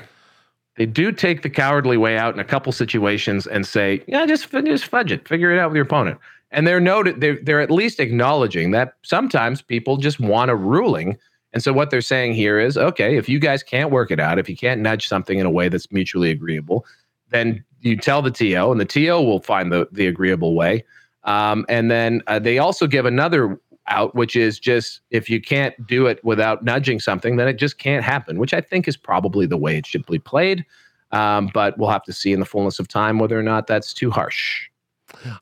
they 0.77 0.87
do 0.87 1.11
take 1.11 1.43
the 1.43 1.49
cowardly 1.49 1.97
way 1.97 2.19
out 2.19 2.35
in 2.35 2.41
a 2.41 2.45
couple 2.45 2.71
situations 2.71 3.47
and 3.47 3.67
say, 3.67 4.03
yeah, 4.07 4.27
just 4.27 4.51
just 4.51 4.85
fudge 4.85 5.11
it, 5.11 5.27
figure 5.27 5.51
it 5.51 5.59
out 5.59 5.71
with 5.71 5.77
your 5.77 5.87
opponent. 5.87 6.19
And 6.51 6.67
they're 6.67 6.81
noted 6.81 7.21
they're 7.21 7.39
they're 7.43 7.61
at 7.61 7.71
least 7.71 8.01
acknowledging 8.01 8.71
that 8.71 8.95
sometimes 9.03 9.63
people 9.63 9.97
just 9.97 10.21
want 10.21 10.51
a 10.51 10.57
ruling. 10.57 11.19
And 11.53 11.63
so 11.63 11.73
what 11.73 11.91
they're 11.91 12.01
saying 12.01 12.35
here 12.35 12.59
is, 12.59 12.77
okay, 12.77 13.17
if 13.17 13.29
you 13.29 13.39
guys 13.39 13.63
can't 13.63 13.91
work 13.91 14.11
it 14.11 14.21
out, 14.21 14.39
if 14.39 14.49
you 14.49 14.57
can't 14.57 14.81
nudge 14.81 15.09
something 15.09 15.39
in 15.39 15.47
a 15.47 15.51
way 15.51 15.69
that's 15.69 15.91
mutually 15.91 16.31
agreeable, 16.31 16.85
then 17.31 17.65
you 17.81 17.97
tell 17.97 18.21
the 18.21 18.31
TO, 18.31 18.71
and 18.71 18.81
the 18.81 18.85
TO 18.85 19.21
will 19.23 19.41
find 19.41 19.73
the 19.73 19.89
the 19.93 20.07
agreeable 20.07 20.55
way. 20.55 20.85
Um, 21.25 21.67
and 21.69 21.91
then 21.91 22.23
uh, 22.29 22.39
they 22.39 22.59
also 22.59 22.87
give 22.87 23.05
another 23.05 23.59
out, 23.89 24.15
which 24.15 24.37
is 24.37 24.59
just 24.59 25.01
if 25.11 25.29
you 25.29 25.41
can't 25.41 25.75
do 25.87 26.07
it 26.07 26.25
without 26.25 26.65
nudging 26.65 27.01
something, 27.01 27.37
then 27.37 27.49
it 27.49 27.55
just 27.55 27.79
can't 27.79 28.05
happen, 28.05 28.39
which 28.39 28.55
I 28.55 28.61
think 28.61 28.89
is 28.89 28.97
probably 28.97 29.47
the 29.47 29.57
way 29.57 29.77
it 29.77 29.87
should 29.87 30.07
be 30.07 30.19
played. 30.19 30.65
Um, 31.13 31.51
but 31.55 31.79
we'll 31.79 31.91
have 31.91 32.03
to 32.05 32.13
see 32.13 32.33
in 32.33 32.41
the 32.41 32.47
fullness 32.47 32.79
of 32.79 32.89
time 32.89 33.19
whether 33.19 33.39
or 33.39 33.43
not 33.43 33.67
that's 33.67 33.95
too 33.95 34.11
harsh. 34.11 34.69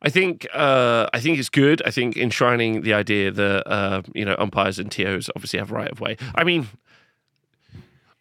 I 0.02 0.08
think 0.10 0.46
uh, 0.52 1.08
I 1.12 1.20
think 1.20 1.38
it's 1.38 1.48
good. 1.48 1.82
I 1.86 1.90
think 1.90 2.16
enshrining 2.16 2.82
the 2.82 2.94
idea 2.94 3.30
that 3.30 3.68
uh, 3.70 4.02
you 4.14 4.24
know 4.24 4.36
umpires 4.38 4.78
and 4.78 4.90
TOs 4.90 5.30
obviously 5.34 5.58
have 5.58 5.70
right 5.70 5.90
of 5.90 6.00
way. 6.00 6.16
I 6.34 6.44
mean, 6.44 6.68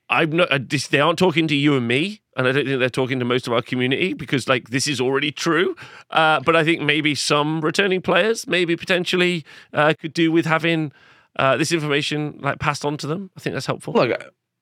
I'm 0.09 0.31
not. 0.31 0.51
uh, 0.51 0.59
They 0.89 0.99
aren't 0.99 1.17
talking 1.19 1.47
to 1.47 1.55
you 1.55 1.75
and 1.75 1.87
me, 1.87 2.21
and 2.37 2.47
I 2.47 2.51
don't 2.51 2.65
think 2.65 2.79
they're 2.79 2.89
talking 2.89 3.19
to 3.19 3.25
most 3.25 3.47
of 3.47 3.53
our 3.53 3.61
community 3.61 4.13
because 4.13 4.47
like 4.47 4.69
this 4.69 4.87
is 4.87 4.99
already 5.01 5.31
true. 5.31 5.75
Uh, 6.09 6.39
but 6.41 6.55
I 6.55 6.63
think 6.63 6.81
maybe 6.81 7.15
some 7.15 7.61
returning 7.61 8.01
players, 8.01 8.47
maybe 8.47 8.75
potentially, 8.75 9.45
uh, 9.73 9.93
could 9.99 10.13
do 10.13 10.31
with 10.31 10.45
having 10.45 10.91
this 11.57 11.71
information 11.71 12.37
like 12.41 12.59
passed 12.59 12.85
on 12.85 12.97
to 12.97 13.07
them. 13.07 13.31
I 13.35 13.39
think 13.39 13.53
that's 13.53 13.65
helpful. 13.65 13.93
Look, 13.93 14.11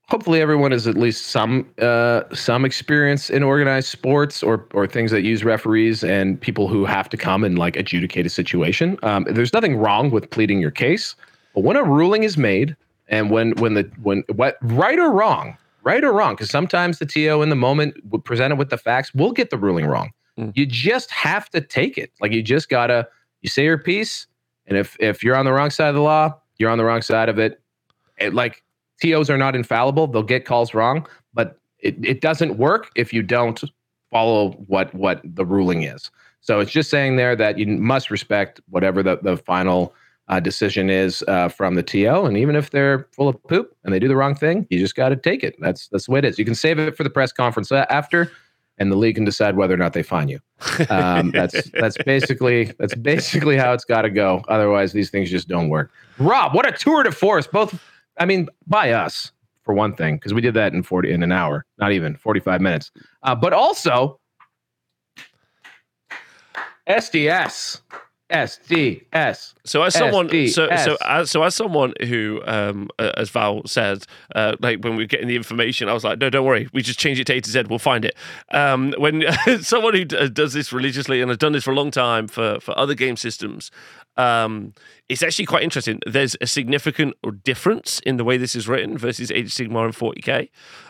hopefully 0.10 0.42
everyone 0.42 0.72
has 0.72 0.88
at 0.88 0.98
least 0.98 1.28
some 1.28 1.66
uh, 1.82 2.24
some 2.34 2.66
experience 2.66 3.30
in 3.30 3.44
organized 3.44 3.88
sports 3.88 4.44
or 4.44 4.68
or 4.74 4.86
things 4.86 5.12
that 5.12 5.24
use 5.24 5.44
referees 5.44 6.04
and 6.04 6.40
people 6.40 6.68
who 6.68 6.86
have 6.86 7.08
to 7.10 7.18
come 7.18 7.44
and 7.44 7.58
like 7.58 7.76
adjudicate 7.76 8.26
a 8.26 8.30
situation. 8.30 8.98
Um, 9.04 9.26
there's 9.30 9.54
nothing 9.54 9.78
wrong 9.78 10.12
with 10.12 10.30
pleading 10.30 10.60
your 10.60 10.72
case, 10.72 11.16
but 11.56 11.64
when 11.64 11.78
a 11.78 11.84
ruling 11.84 12.24
is 12.24 12.38
made 12.38 12.76
and 13.08 13.32
when 13.32 13.52
when 13.54 13.74
the 13.74 13.90
when 14.04 14.24
what 14.34 14.58
right 14.62 15.00
or 15.00 15.12
wrong, 15.12 15.58
right 15.84 16.04
or 16.04 16.14
wrong, 16.14 16.34
because 16.34 16.50
sometimes 16.50 17.00
the 17.00 17.06
TO 17.06 17.42
in 17.42 17.50
the 17.50 17.56
moment 17.56 17.96
presented 18.26 18.58
with 18.58 18.70
the 18.70 18.78
facts 18.78 19.14
will 19.14 19.32
get 19.32 19.50
the 19.50 19.58
ruling 19.58 19.86
wrong. 19.86 20.12
Mm. 20.38 20.52
You 20.56 20.66
just 20.66 21.12
have 21.12 21.50
to 21.52 21.62
take 21.62 21.98
it. 21.98 22.12
Like 22.20 22.32
you 22.32 22.42
just 22.42 22.70
gotta 22.70 23.08
you 23.42 23.50
say 23.50 23.64
your 23.64 23.78
piece, 23.78 24.28
and 24.68 24.78
if 24.78 24.98
if 25.00 25.24
you're 25.24 25.36
on 25.36 25.46
the 25.46 25.54
wrong 25.54 25.70
side 25.70 25.90
of 25.90 25.96
the 25.96 26.02
law, 26.02 26.38
you're 26.58 26.70
on 26.70 26.78
the 26.78 26.86
wrong 26.86 27.02
side 27.02 27.30
of 27.30 27.40
it. 27.40 27.62
It 28.18 28.34
like 28.34 28.64
TOs 29.02 29.30
are 29.30 29.38
not 29.38 29.56
infallible. 29.56 30.08
They'll 30.08 30.24
get 30.24 30.46
calls 30.46 30.74
wrong, 30.74 31.08
but 31.34 31.58
it, 31.80 31.96
it 32.04 32.22
doesn't 32.22 32.58
work 32.58 32.90
if 32.96 33.12
you 33.12 33.24
don't 33.24 33.62
follow 34.12 34.52
what 34.68 34.94
what 34.94 35.22
the 35.24 35.46
ruling 35.46 35.84
is. 35.84 36.12
So 36.42 36.60
it's 36.60 36.72
just 36.72 36.90
saying 36.90 37.18
there 37.18 37.36
that 37.36 37.58
you 37.58 37.68
must 37.68 38.10
respect 38.10 38.62
whatever 38.70 39.04
the, 39.04 39.20
the 39.22 39.38
final 39.38 39.94
uh, 40.28 40.40
decision 40.40 40.90
is 40.90 41.24
uh, 41.28 41.50
from 41.50 41.76
the 41.76 41.84
TO. 41.84 42.26
And 42.26 42.38
even 42.38 42.56
if 42.56 42.72
they're 42.72 43.08
full 43.12 43.28
of 43.28 43.42
poop 43.44 43.76
and 43.84 43.94
they 43.94 44.00
do 44.00 44.08
the 44.08 44.16
wrong 44.16 44.34
thing, 44.34 44.66
you 44.70 44.80
just 44.80 44.96
got 44.96 45.10
to 45.10 45.16
take 45.16 45.44
it. 45.44 45.56
That's 45.60 45.88
that's 45.90 46.06
the 46.06 46.12
way 46.12 46.20
it 46.20 46.26
is. 46.26 46.40
You 46.40 46.46
can 46.46 46.56
save 46.56 46.80
it 46.80 46.98
for 46.98 47.04
the 47.04 47.10
press 47.10 47.32
conference 47.32 47.72
after, 47.72 48.32
and 48.78 48.92
the 48.92 48.96
league 48.96 49.16
can 49.16 49.26
decide 49.26 49.56
whether 49.56 49.74
or 49.74 49.78
not 49.78 49.94
they 49.94 50.04
fine 50.04 50.30
you. 50.30 50.40
Um, 50.90 51.32
that's 51.34 51.70
that's 51.72 51.98
basically 51.98 52.72
that's 52.80 52.96
basically 52.96 53.58
how 53.58 53.74
it's 53.74 53.86
got 53.86 54.04
to 54.04 54.10
go. 54.10 54.44
Otherwise, 54.48 54.94
these 54.94 55.10
things 55.10 55.30
just 55.30 55.48
don't 55.48 55.70
work. 55.70 55.92
Rob, 56.18 56.56
what 56.56 56.68
a 56.68 56.72
tour 56.72 57.04
de 57.04 57.12
force! 57.12 57.46
Both, 57.46 57.80
I 58.22 58.26
mean, 58.26 58.50
by 58.68 58.92
us 58.92 59.32
for 59.64 59.74
one 59.74 59.96
thing, 59.96 60.16
because 60.18 60.32
we 60.32 60.42
did 60.42 60.54
that 60.54 60.74
in 60.74 60.84
forty 60.84 61.12
in 61.12 61.24
an 61.24 61.32
hour, 61.32 61.66
not 61.80 61.92
even 61.92 62.16
forty 62.16 62.40
five 62.40 62.62
minutes. 62.62 62.92
Uh, 63.24 63.34
but 63.34 63.52
also 63.52 64.20
SDS, 66.88 67.82
SDS. 68.32 69.56
So 69.66 69.82
as 69.82 69.96
someone, 69.96 70.30
so 70.50 70.68
so 70.78 70.98
as 71.04 71.32
so 71.32 71.42
as 71.42 71.56
someone 71.56 71.94
who, 72.08 72.44
um, 72.46 72.90
uh, 73.00 73.12
as 73.18 73.32
Val 73.32 73.66
said, 73.66 74.06
uh, 74.36 74.56
like 74.60 74.84
when 74.84 74.96
we 74.96 75.04
were 75.04 75.08
getting 75.08 75.28
the 75.28 75.36
information, 75.36 75.90
I 75.90 75.94
was 75.94 76.04
like, 76.04 76.20
no, 76.20 76.30
don't 76.30 76.46
worry, 76.46 76.70
we 76.74 76.84
just 76.84 77.00
change 77.00 77.20
it 77.20 77.26
to 77.26 77.34
A 77.34 77.42
to 77.42 77.50
Z, 77.50 77.64
we'll 77.70 77.80
find 77.80 78.06
it. 78.06 78.16
Um, 78.52 78.94
when 79.00 79.24
someone 79.62 79.96
who 79.96 80.06
d- 80.06 80.30
does 80.30 80.54
this 80.54 80.72
religiously 80.72 81.22
and 81.22 81.30
has 81.30 81.40
done 81.40 81.54
this 81.54 81.64
for 81.64 81.72
a 81.72 81.76
long 81.76 81.90
time 81.90 82.28
for 82.28 82.60
for 82.60 82.78
other 82.78 82.94
game 82.94 83.18
systems, 83.18 83.72
um, 84.18 84.74
it's 85.10 85.24
actually 85.24 85.46
quite 85.46 85.64
interesting. 85.64 86.00
There's 86.06 86.36
a 86.42 86.48
significant 86.48 87.16
difference 87.44 88.00
in 88.06 88.18
the 88.18 88.24
way 88.24 88.38
this 88.38 88.56
is 88.56 88.68
written 88.68 88.98
versus 88.98 89.32
Age 89.32 89.46
of 89.46 89.52
Sigmar 89.52 89.86
and 89.86 89.94
40k. 89.94 90.50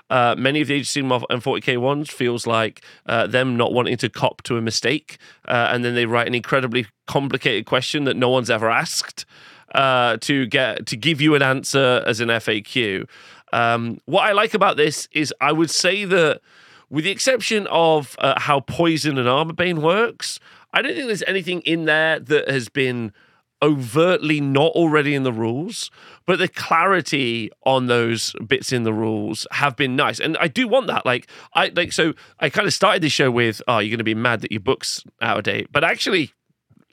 Uh, 0.10 0.36
many 0.38 0.62
of 0.62 0.68
the 0.68 0.76
Age 0.76 0.82
of 0.84 1.04
Sigmar 1.04 1.24
and 1.30 1.42
40k 1.42 1.78
ones 1.78 2.10
feels 2.10 2.46
like 2.46 2.84
uh, 3.06 3.28
them 3.28 3.56
not 3.56 3.74
wanting 3.74 3.98
to 3.98 4.10
cop 4.10 4.42
to 4.44 4.58
a 4.58 4.62
mistake, 4.62 5.18
uh, 5.48 5.70
and 5.72 5.86
then 5.86 5.96
they 5.96 6.06
write 6.06 6.28
an 6.28 6.36
incredibly 6.36 6.86
complicated 7.08 7.66
question 7.66 8.04
that 8.04 8.18
no 8.18 8.30
one's 8.30 8.50
ever 8.50 8.70
asked 8.70 9.26
uh, 9.74 10.18
to 10.18 10.46
get 10.48 10.86
to 10.88 10.98
give 10.98 11.22
you 11.22 11.36
an 11.36 11.42
answer 11.42 12.04
as 12.06 12.20
an 12.20 12.30
FAQ. 12.30 13.08
Um, 13.54 14.00
what 14.06 14.24
I 14.24 14.32
like 14.32 14.54
about 14.54 14.78
this 14.78 15.08
is 15.12 15.34
I 15.42 15.52
would 15.52 15.70
say 15.70 16.06
that, 16.06 16.42
with 16.90 17.06
the 17.06 17.12
exception 17.12 17.68
of 17.68 18.16
uh, 18.20 18.40
how 18.40 18.62
poison 18.62 19.18
and 19.18 19.28
armor 19.28 19.54
bane 19.54 19.82
works, 19.82 20.40
I 20.74 20.82
don't 20.82 20.94
think 20.94 21.08
there's 21.08 21.24
anything 21.24 21.62
in 21.62 21.86
there 21.86 22.20
that 22.20 22.50
has 22.50 22.70
been 22.70 23.14
overtly 23.62 24.42
not 24.42 24.72
already 24.72 25.14
in 25.14 25.24
the 25.24 25.32
rules, 25.32 25.92
but 26.26 26.40
the 26.40 26.48
clarity 26.48 27.52
on 27.66 27.88
those 27.88 28.34
bits 28.48 28.72
in 28.72 28.84
the 28.84 28.94
rules 28.94 29.46
have 29.52 29.76
been 29.76 29.96
nice. 29.96 30.20
And 30.20 30.36
I 30.38 30.48
do 30.48 30.68
want 30.68 30.88
that. 30.88 31.06
Like 31.06 31.28
I 31.54 31.72
like 31.76 31.92
so 31.92 32.14
I 32.40 32.50
kind 32.50 32.68
of 32.68 32.74
started 32.74 33.04
this 33.04 33.12
show 33.14 33.30
with, 33.30 33.62
oh, 33.68 33.80
you're 33.80 33.96
gonna 33.96 34.04
be 34.04 34.16
mad 34.16 34.42
that 34.42 34.52
your 34.52 34.62
book's 34.62 35.04
out 35.22 35.38
of 35.38 35.44
date. 35.44 35.68
But 35.72 35.84
actually, 35.84 36.34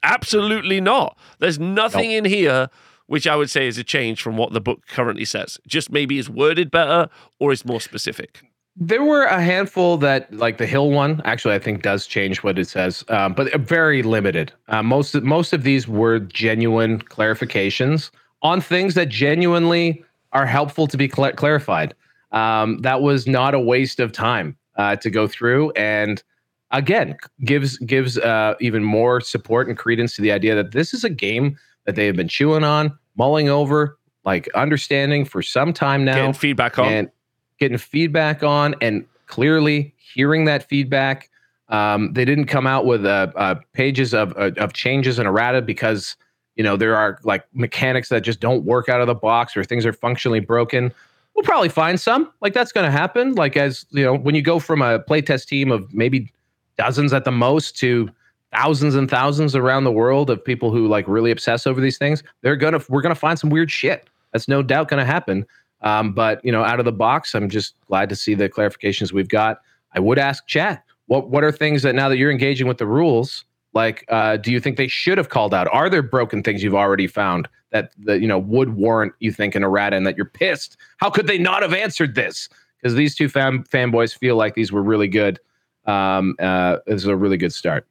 absolutely 0.03 0.81
not. 0.81 1.17
There's 1.39 1.59
nothing 1.59 2.11
in 2.11 2.25
here 2.25 2.69
which 3.07 3.27
I 3.27 3.37
would 3.37 3.49
say 3.49 3.67
is 3.67 3.79
a 3.79 3.85
change 3.85 4.21
from 4.21 4.37
what 4.37 4.53
the 4.53 4.61
book 4.61 4.87
currently 4.87 5.25
says. 5.25 5.59
Just 5.67 5.91
maybe 5.91 6.19
is 6.19 6.29
worded 6.29 6.71
better 6.71 7.09
or 7.41 7.53
is 7.53 7.65
more 7.65 7.81
specific. 7.81 8.43
There 8.81 9.03
were 9.03 9.25
a 9.25 9.43
handful 9.43 9.97
that, 9.99 10.33
like 10.33 10.59
the 10.59 10.67
Hill 10.67 10.91
one, 10.91 11.21
actually 11.25 11.55
I 11.55 11.59
think 11.59 11.83
does 11.83 12.07
change 12.07 12.45
what 12.45 12.59
it 12.59 12.69
says, 12.69 13.05
um, 13.09 13.35
but 13.35 13.53
very 13.61 14.05
limited. 14.05 14.53
Uh, 14.69 14.85
most 14.85 15.17
of, 15.17 15.25
most 15.25 15.53
of 15.53 15.65
these 15.65 15.89
were 15.89 16.21
genuine 16.21 17.01
clarifications 17.01 18.11
on 18.43 18.61
things 18.61 18.95
that 18.95 19.09
genuinely 19.09 20.05
are 20.33 20.47
helpful 20.47 20.87
to 20.87 20.97
be 20.97 21.09
cla 21.09 21.33
clarified. 21.33 21.93
Um, 22.31 22.79
that 22.83 23.03
was 23.03 23.27
not 23.27 23.53
a 23.55 23.59
waste 23.59 23.99
of 23.99 24.13
time 24.13 24.57
uh, 24.77 24.95
to 24.97 25.11
go 25.11 25.27
through, 25.27 25.73
and 25.73 26.23
again 26.71 27.17
gives 27.45 27.79
gives 27.79 28.17
uh, 28.19 28.55
even 28.61 28.85
more 28.85 29.21
support 29.21 29.67
and 29.67 29.77
credence 29.77 30.15
to 30.17 30.23
the 30.23 30.31
idea 30.31 30.55
that 30.55 30.71
this 30.71 30.95
is 30.95 31.03
a 31.03 31.11
game 31.11 31.59
that 31.87 31.97
they 31.97 32.07
have 32.07 32.15
been 32.15 32.29
chewing 32.29 32.63
on, 32.63 32.97
mulling 33.17 33.49
over, 33.49 33.99
like 34.25 34.49
understanding 34.55 35.25
for 35.25 35.43
some 35.43 35.73
time 35.73 36.05
now 36.05 36.15
Getting 36.15 36.33
feedback 36.35 36.79
on. 36.79 36.93
and 36.93 37.11
getting 37.59 37.79
feedback 37.79 38.43
on 38.43 38.75
and 38.81 39.05
clearly 39.27 39.95
hearing 39.99 40.45
that 40.47 40.69
feedback 40.69 41.29
Um, 41.69 42.15
they 42.15 42.25
didn't 42.25 42.47
come 42.47 42.67
out 42.67 42.87
with 42.87 43.05
uh, 43.05 43.31
uh, 43.37 43.57
pages 43.75 44.15
of 44.15 44.33
uh, 44.39 44.53
of 44.57 44.73
changes 44.73 45.19
in 45.19 45.27
errata 45.27 45.61
because 45.61 46.17
you 46.57 46.65
know 46.65 46.77
there 46.79 46.97
are 46.97 47.19
like 47.25 47.45
mechanics 47.53 48.09
that 48.09 48.23
just 48.23 48.41
don't 48.41 48.65
work 48.65 48.89
out 48.89 49.01
of 49.03 49.07
the 49.07 49.15
box 49.15 49.55
or 49.57 49.65
things 49.65 49.85
are 49.85 49.93
functionally 49.93 50.41
broken. 50.41 50.93
We'll 51.35 51.45
probably 51.45 51.69
find 51.69 52.01
some 52.01 52.33
like 52.41 52.55
that's 52.55 52.73
going 52.73 52.87
to 52.87 52.91
happen. 52.91 53.35
Like 53.35 53.57
as 53.57 53.85
you 53.91 54.03
know, 54.03 54.17
when 54.17 54.35
you 54.35 54.43
go 54.43 54.59
from 54.59 54.81
a 54.81 54.99
playtest 55.01 55.47
team 55.47 55.71
of 55.71 55.93
maybe 55.93 56.33
dozens 56.79 57.13
at 57.13 57.25
the 57.25 57.31
most 57.33 57.77
to 57.81 58.09
thousands 58.51 58.95
and 58.95 59.11
thousands 59.11 59.55
around 59.55 59.85
the 59.85 59.93
world 59.93 60.31
of 60.31 60.43
people 60.43 60.71
who 60.73 60.89
like 60.89 61.07
really 61.07 61.31
obsess 61.31 61.67
over 61.67 61.83
these 61.83 61.99
things, 61.99 62.23
they're 62.41 62.57
gonna 62.57 62.81
we're 62.89 63.03
gonna 63.03 63.15
find 63.15 63.39
some 63.39 63.51
weird 63.51 63.71
shit. 63.71 64.09
That's 64.33 64.49
no 64.49 64.63
doubt 64.63 64.89
going 64.89 65.01
to 65.01 65.07
happen. 65.07 65.47
Um, 65.83 66.13
but 66.13 66.45
you 66.45 66.53
know, 66.53 66.65
out 66.65 66.79
of 66.79 66.85
the 66.85 66.93
box, 66.93 67.35
I'm 67.35 67.49
just 67.49 67.75
glad 67.87 68.09
to 68.09 68.17
see 68.17 68.35
the 68.35 68.49
clarifications 68.49 69.13
we've 69.13 69.29
got. 69.29 69.61
I 69.95 70.01
would 70.01 70.19
ask 70.19 70.47
chat 70.47 70.85
what 71.07 71.31
what 71.31 71.45
are 71.45 71.53
things 71.53 71.83
that 71.83 71.95
now 71.95 72.09
that 72.09 72.19
you're 72.19 72.31
engaging 72.31 72.67
with 72.67 72.79
the 72.79 72.87
rules, 72.87 73.45
like 73.75 74.05
uh, 74.09 74.37
do 74.37 74.53
you 74.53 74.61
think 74.61 74.77
they 74.77 74.89
should 74.89 75.19
have 75.19 75.29
called 75.29 75.55
out? 75.55 75.69
Are 75.73 75.91
there 75.91 76.03
broken 76.03 76.43
things 76.43 76.63
you've 76.63 76.75
already 76.75 77.07
found 77.07 77.49
that 77.71 77.93
that 78.05 78.21
you 78.21 78.29
know 78.29 78.39
would 78.39 78.77
warrant 78.77 79.15
you 79.21 79.33
think 79.33 79.55
an 79.55 79.65
errata 79.65 79.97
and 79.97 80.07
that 80.07 80.17
you're 80.17 80.27
pissed? 80.27 80.77
How 80.99 81.11
could 81.11 81.27
they 81.27 81.39
not 81.39 81.63
have 81.63 81.73
answered 81.73 82.15
this? 82.15 82.49
Because 82.81 82.95
these 82.95 83.15
two 83.15 83.29
fan 83.29 83.65
fanboys 83.65 84.17
feel 84.17 84.37
like 84.37 84.55
these 84.55 84.71
were 84.71 84.83
really 84.83 85.09
good. 85.09 85.41
Um, 85.87 86.37
uh, 86.39 86.79
this 86.87 87.03
is 87.03 87.07
a 87.07 87.17
really 87.17 87.37
good 87.37 87.53
start. 87.53 87.87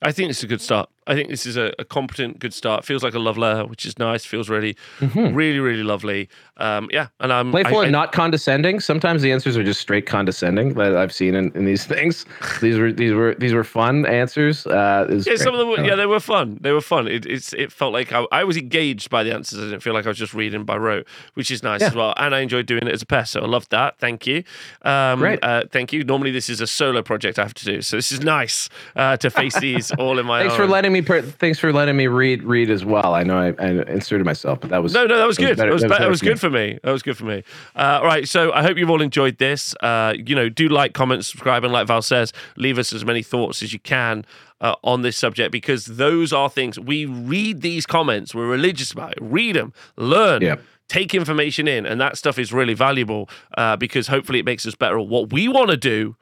I 0.00 0.10
think 0.10 0.30
it's 0.30 0.42
a 0.42 0.48
good 0.48 0.60
start. 0.60 0.88
I 1.06 1.14
think 1.14 1.30
this 1.30 1.46
is 1.46 1.56
a, 1.56 1.72
a, 1.78 1.84
competent, 1.84 2.38
good 2.38 2.54
start. 2.54 2.84
Feels 2.84 3.02
like 3.02 3.14
a 3.14 3.18
love 3.18 3.36
letter, 3.36 3.66
which 3.66 3.84
is 3.84 3.98
nice. 3.98 4.24
Feels 4.24 4.48
really, 4.48 4.76
mm-hmm. 5.00 5.34
really, 5.34 5.58
really 5.58 5.82
lovely. 5.82 6.28
Um, 6.58 6.88
yeah, 6.92 7.08
and 7.18 7.32
I'm 7.32 7.50
playful 7.50 7.78
I, 7.78 7.84
and 7.84 7.92
not 7.92 8.12
condescending. 8.12 8.78
Sometimes 8.78 9.20
the 9.22 9.32
answers 9.32 9.56
are 9.56 9.64
just 9.64 9.80
straight 9.80 10.06
condescending 10.06 10.74
that 10.74 10.96
I've 10.96 11.12
seen 11.12 11.34
in, 11.34 11.50
in 11.56 11.64
these 11.64 11.84
things. 11.86 12.24
these 12.60 12.78
were 12.78 12.92
these 12.92 13.12
were 13.12 13.34
these 13.34 13.52
were 13.52 13.64
fun 13.64 14.06
answers. 14.06 14.66
Uh, 14.66 15.06
yeah, 15.10 15.22
great. 15.22 15.40
some 15.40 15.54
of 15.54 15.58
them. 15.58 15.68
Were, 15.70 15.80
yeah, 15.84 15.96
they 15.96 16.06
were 16.06 16.20
fun. 16.20 16.58
They 16.60 16.70
were 16.70 16.80
fun. 16.80 17.08
It, 17.08 17.26
it's 17.26 17.52
it 17.54 17.72
felt 17.72 17.92
like 17.92 18.12
I, 18.12 18.26
I, 18.30 18.44
was 18.44 18.56
engaged 18.56 19.10
by 19.10 19.24
the 19.24 19.34
answers. 19.34 19.58
I 19.58 19.62
didn't 19.62 19.80
feel 19.80 19.94
like 19.94 20.04
I 20.04 20.08
was 20.08 20.18
just 20.18 20.34
reading 20.34 20.64
by 20.64 20.76
rote, 20.76 21.08
which 21.34 21.50
is 21.50 21.64
nice 21.64 21.80
yeah. 21.80 21.88
as 21.88 21.94
well. 21.96 22.14
And 22.16 22.34
I 22.34 22.40
enjoyed 22.40 22.66
doing 22.66 22.86
it 22.86 22.92
as 22.92 23.02
a 23.02 23.06
pest, 23.06 23.32
so 23.32 23.40
I 23.40 23.46
loved 23.46 23.70
that. 23.70 23.98
Thank 23.98 24.26
you. 24.26 24.44
Um, 24.82 25.18
Great. 25.18 25.42
Uh, 25.42 25.64
thank 25.70 25.92
you. 25.92 26.04
Normally 26.04 26.30
this 26.30 26.48
is 26.48 26.60
a 26.60 26.66
solo 26.66 27.02
project 27.02 27.40
I 27.40 27.42
have 27.42 27.54
to 27.54 27.64
do, 27.64 27.82
so 27.82 27.96
this 27.96 28.12
is 28.12 28.20
nice 28.20 28.68
uh, 28.94 29.16
to 29.16 29.30
face 29.30 29.58
these 29.58 29.90
all 29.92 30.18
in 30.18 30.26
my. 30.26 30.40
Thanks 30.42 30.52
own. 30.52 30.60
for 30.60 30.66
letting 30.66 30.91
me. 30.92 31.02
Per- 31.02 31.22
thanks 31.22 31.58
for 31.58 31.72
letting 31.72 31.96
me 31.96 32.06
read 32.06 32.42
read 32.42 32.70
as 32.70 32.84
well. 32.84 33.14
I 33.14 33.22
know 33.22 33.38
I, 33.38 33.48
I 33.62 33.70
inserted 33.90 34.24
myself, 34.24 34.60
but 34.60 34.70
that 34.70 34.82
was 34.82 34.94
no, 34.94 35.06
no, 35.06 35.16
that 35.16 35.26
was 35.26 35.38
good. 35.38 35.56
That 35.56 35.70
was, 35.70 35.82
that 35.82 35.90
was, 35.90 35.98
that 35.98 36.08
was 36.08 36.20
good 36.20 36.40
for 36.40 36.50
me. 36.50 36.78
That 36.82 36.92
was 36.92 37.02
good 37.02 37.16
for 37.16 37.24
me. 37.24 37.42
Uh, 37.74 38.00
all 38.00 38.06
right, 38.06 38.26
so 38.28 38.52
I 38.52 38.62
hope 38.62 38.78
you've 38.78 38.90
all 38.90 39.02
enjoyed 39.02 39.38
this. 39.38 39.74
Uh, 39.80 40.14
you 40.16 40.34
know, 40.34 40.48
do 40.48 40.68
like, 40.68 40.94
comment, 40.94 41.24
subscribe, 41.24 41.64
and 41.64 41.72
like 41.72 41.86
Val 41.86 42.02
says, 42.02 42.32
leave 42.56 42.78
us 42.78 42.92
as 42.92 43.04
many 43.04 43.22
thoughts 43.22 43.62
as 43.62 43.72
you 43.72 43.78
can. 43.78 44.24
Uh, 44.60 44.76
on 44.84 45.02
this 45.02 45.16
subject 45.16 45.50
because 45.50 45.86
those 45.86 46.32
are 46.32 46.48
things 46.48 46.78
we 46.78 47.04
read 47.04 47.62
these 47.62 47.84
comments 47.84 48.32
we're 48.32 48.46
religious 48.46 48.92
about 48.92 49.10
it 49.10 49.18
read 49.20 49.56
them 49.56 49.72
learn 49.96 50.40
yep 50.40 50.62
take 50.92 51.14
information 51.14 51.66
in, 51.66 51.86
and 51.86 52.00
that 52.00 52.18
stuff 52.18 52.38
is 52.38 52.52
really 52.52 52.74
valuable 52.74 53.28
uh, 53.56 53.76
because 53.76 54.08
hopefully 54.08 54.38
it 54.38 54.44
makes 54.44 54.66
us 54.66 54.74
better 54.74 54.98
at 54.98 55.06
what 55.06 55.32
we 55.32 55.48
want 55.48 55.70
to 55.70 55.76
do 55.76 56.16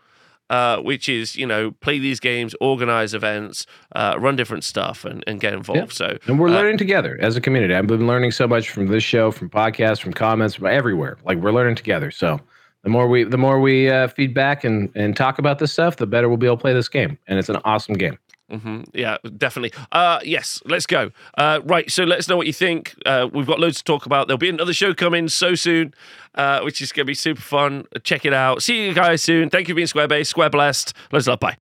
uh, 0.50 0.78
which 0.78 1.08
is 1.08 1.36
you 1.36 1.46
know 1.46 1.70
play 1.70 1.98
these 1.98 2.20
games, 2.20 2.54
organize 2.60 3.14
events, 3.14 3.66
uh, 3.94 4.16
run 4.18 4.36
different 4.36 4.64
stuff, 4.64 5.04
and, 5.04 5.24
and 5.26 5.40
get 5.40 5.54
involved. 5.54 6.00
Yeah. 6.00 6.08
So 6.08 6.18
and 6.26 6.38
we're 6.38 6.48
uh, 6.48 6.52
learning 6.52 6.76
together 6.76 7.16
as 7.22 7.36
a 7.36 7.40
community. 7.40 7.74
I've 7.74 7.86
been 7.86 8.06
learning 8.06 8.32
so 8.32 8.46
much 8.46 8.70
from 8.70 8.88
this 8.88 9.04
show, 9.04 9.30
from 9.30 9.48
podcasts, 9.48 10.00
from 10.00 10.12
comments, 10.12 10.56
from 10.56 10.66
everywhere. 10.66 11.16
Like 11.24 11.38
we're 11.38 11.52
learning 11.52 11.76
together. 11.76 12.10
So 12.10 12.40
the 12.82 12.90
more 12.90 13.08
we 13.08 13.24
the 13.24 13.38
more 13.38 13.60
we 13.60 13.88
uh, 13.88 14.08
feedback 14.08 14.64
and 14.64 14.90
and 14.94 15.16
talk 15.16 15.38
about 15.38 15.60
this 15.60 15.72
stuff, 15.72 15.96
the 15.96 16.06
better 16.06 16.28
we'll 16.28 16.36
be 16.36 16.46
able 16.46 16.56
to 16.56 16.62
play 16.62 16.74
this 16.74 16.88
game. 16.88 17.16
And 17.28 17.38
it's 17.38 17.48
an 17.48 17.58
awesome 17.64 17.94
game. 17.94 18.18
Mm-hmm. 18.50 18.82
Yeah, 18.94 19.18
definitely. 19.36 19.72
Uh, 19.92 20.20
yes, 20.24 20.60
let's 20.64 20.86
go. 20.86 21.10
Uh, 21.38 21.60
right, 21.64 21.90
so 21.90 22.04
let 22.04 22.18
us 22.18 22.28
know 22.28 22.36
what 22.36 22.46
you 22.46 22.52
think. 22.52 22.94
Uh, 23.06 23.28
we've 23.32 23.46
got 23.46 23.60
loads 23.60 23.78
to 23.78 23.84
talk 23.84 24.06
about. 24.06 24.26
There'll 24.26 24.38
be 24.38 24.48
another 24.48 24.72
show 24.72 24.92
coming 24.92 25.28
so 25.28 25.54
soon, 25.54 25.94
uh, 26.34 26.60
which 26.60 26.80
is 26.80 26.92
going 26.92 27.04
to 27.04 27.10
be 27.10 27.14
super 27.14 27.40
fun. 27.40 27.86
Check 28.02 28.24
it 28.24 28.32
out. 28.34 28.62
See 28.62 28.86
you 28.86 28.94
guys 28.94 29.22
soon. 29.22 29.50
Thank 29.50 29.68
you 29.68 29.74
for 29.74 29.76
being 29.76 29.86
Square 29.86 30.08
Base. 30.08 30.28
Square 30.28 30.50
blessed. 30.50 30.94
Let's 31.12 31.26
love. 31.26 31.40
Bye. 31.40 31.56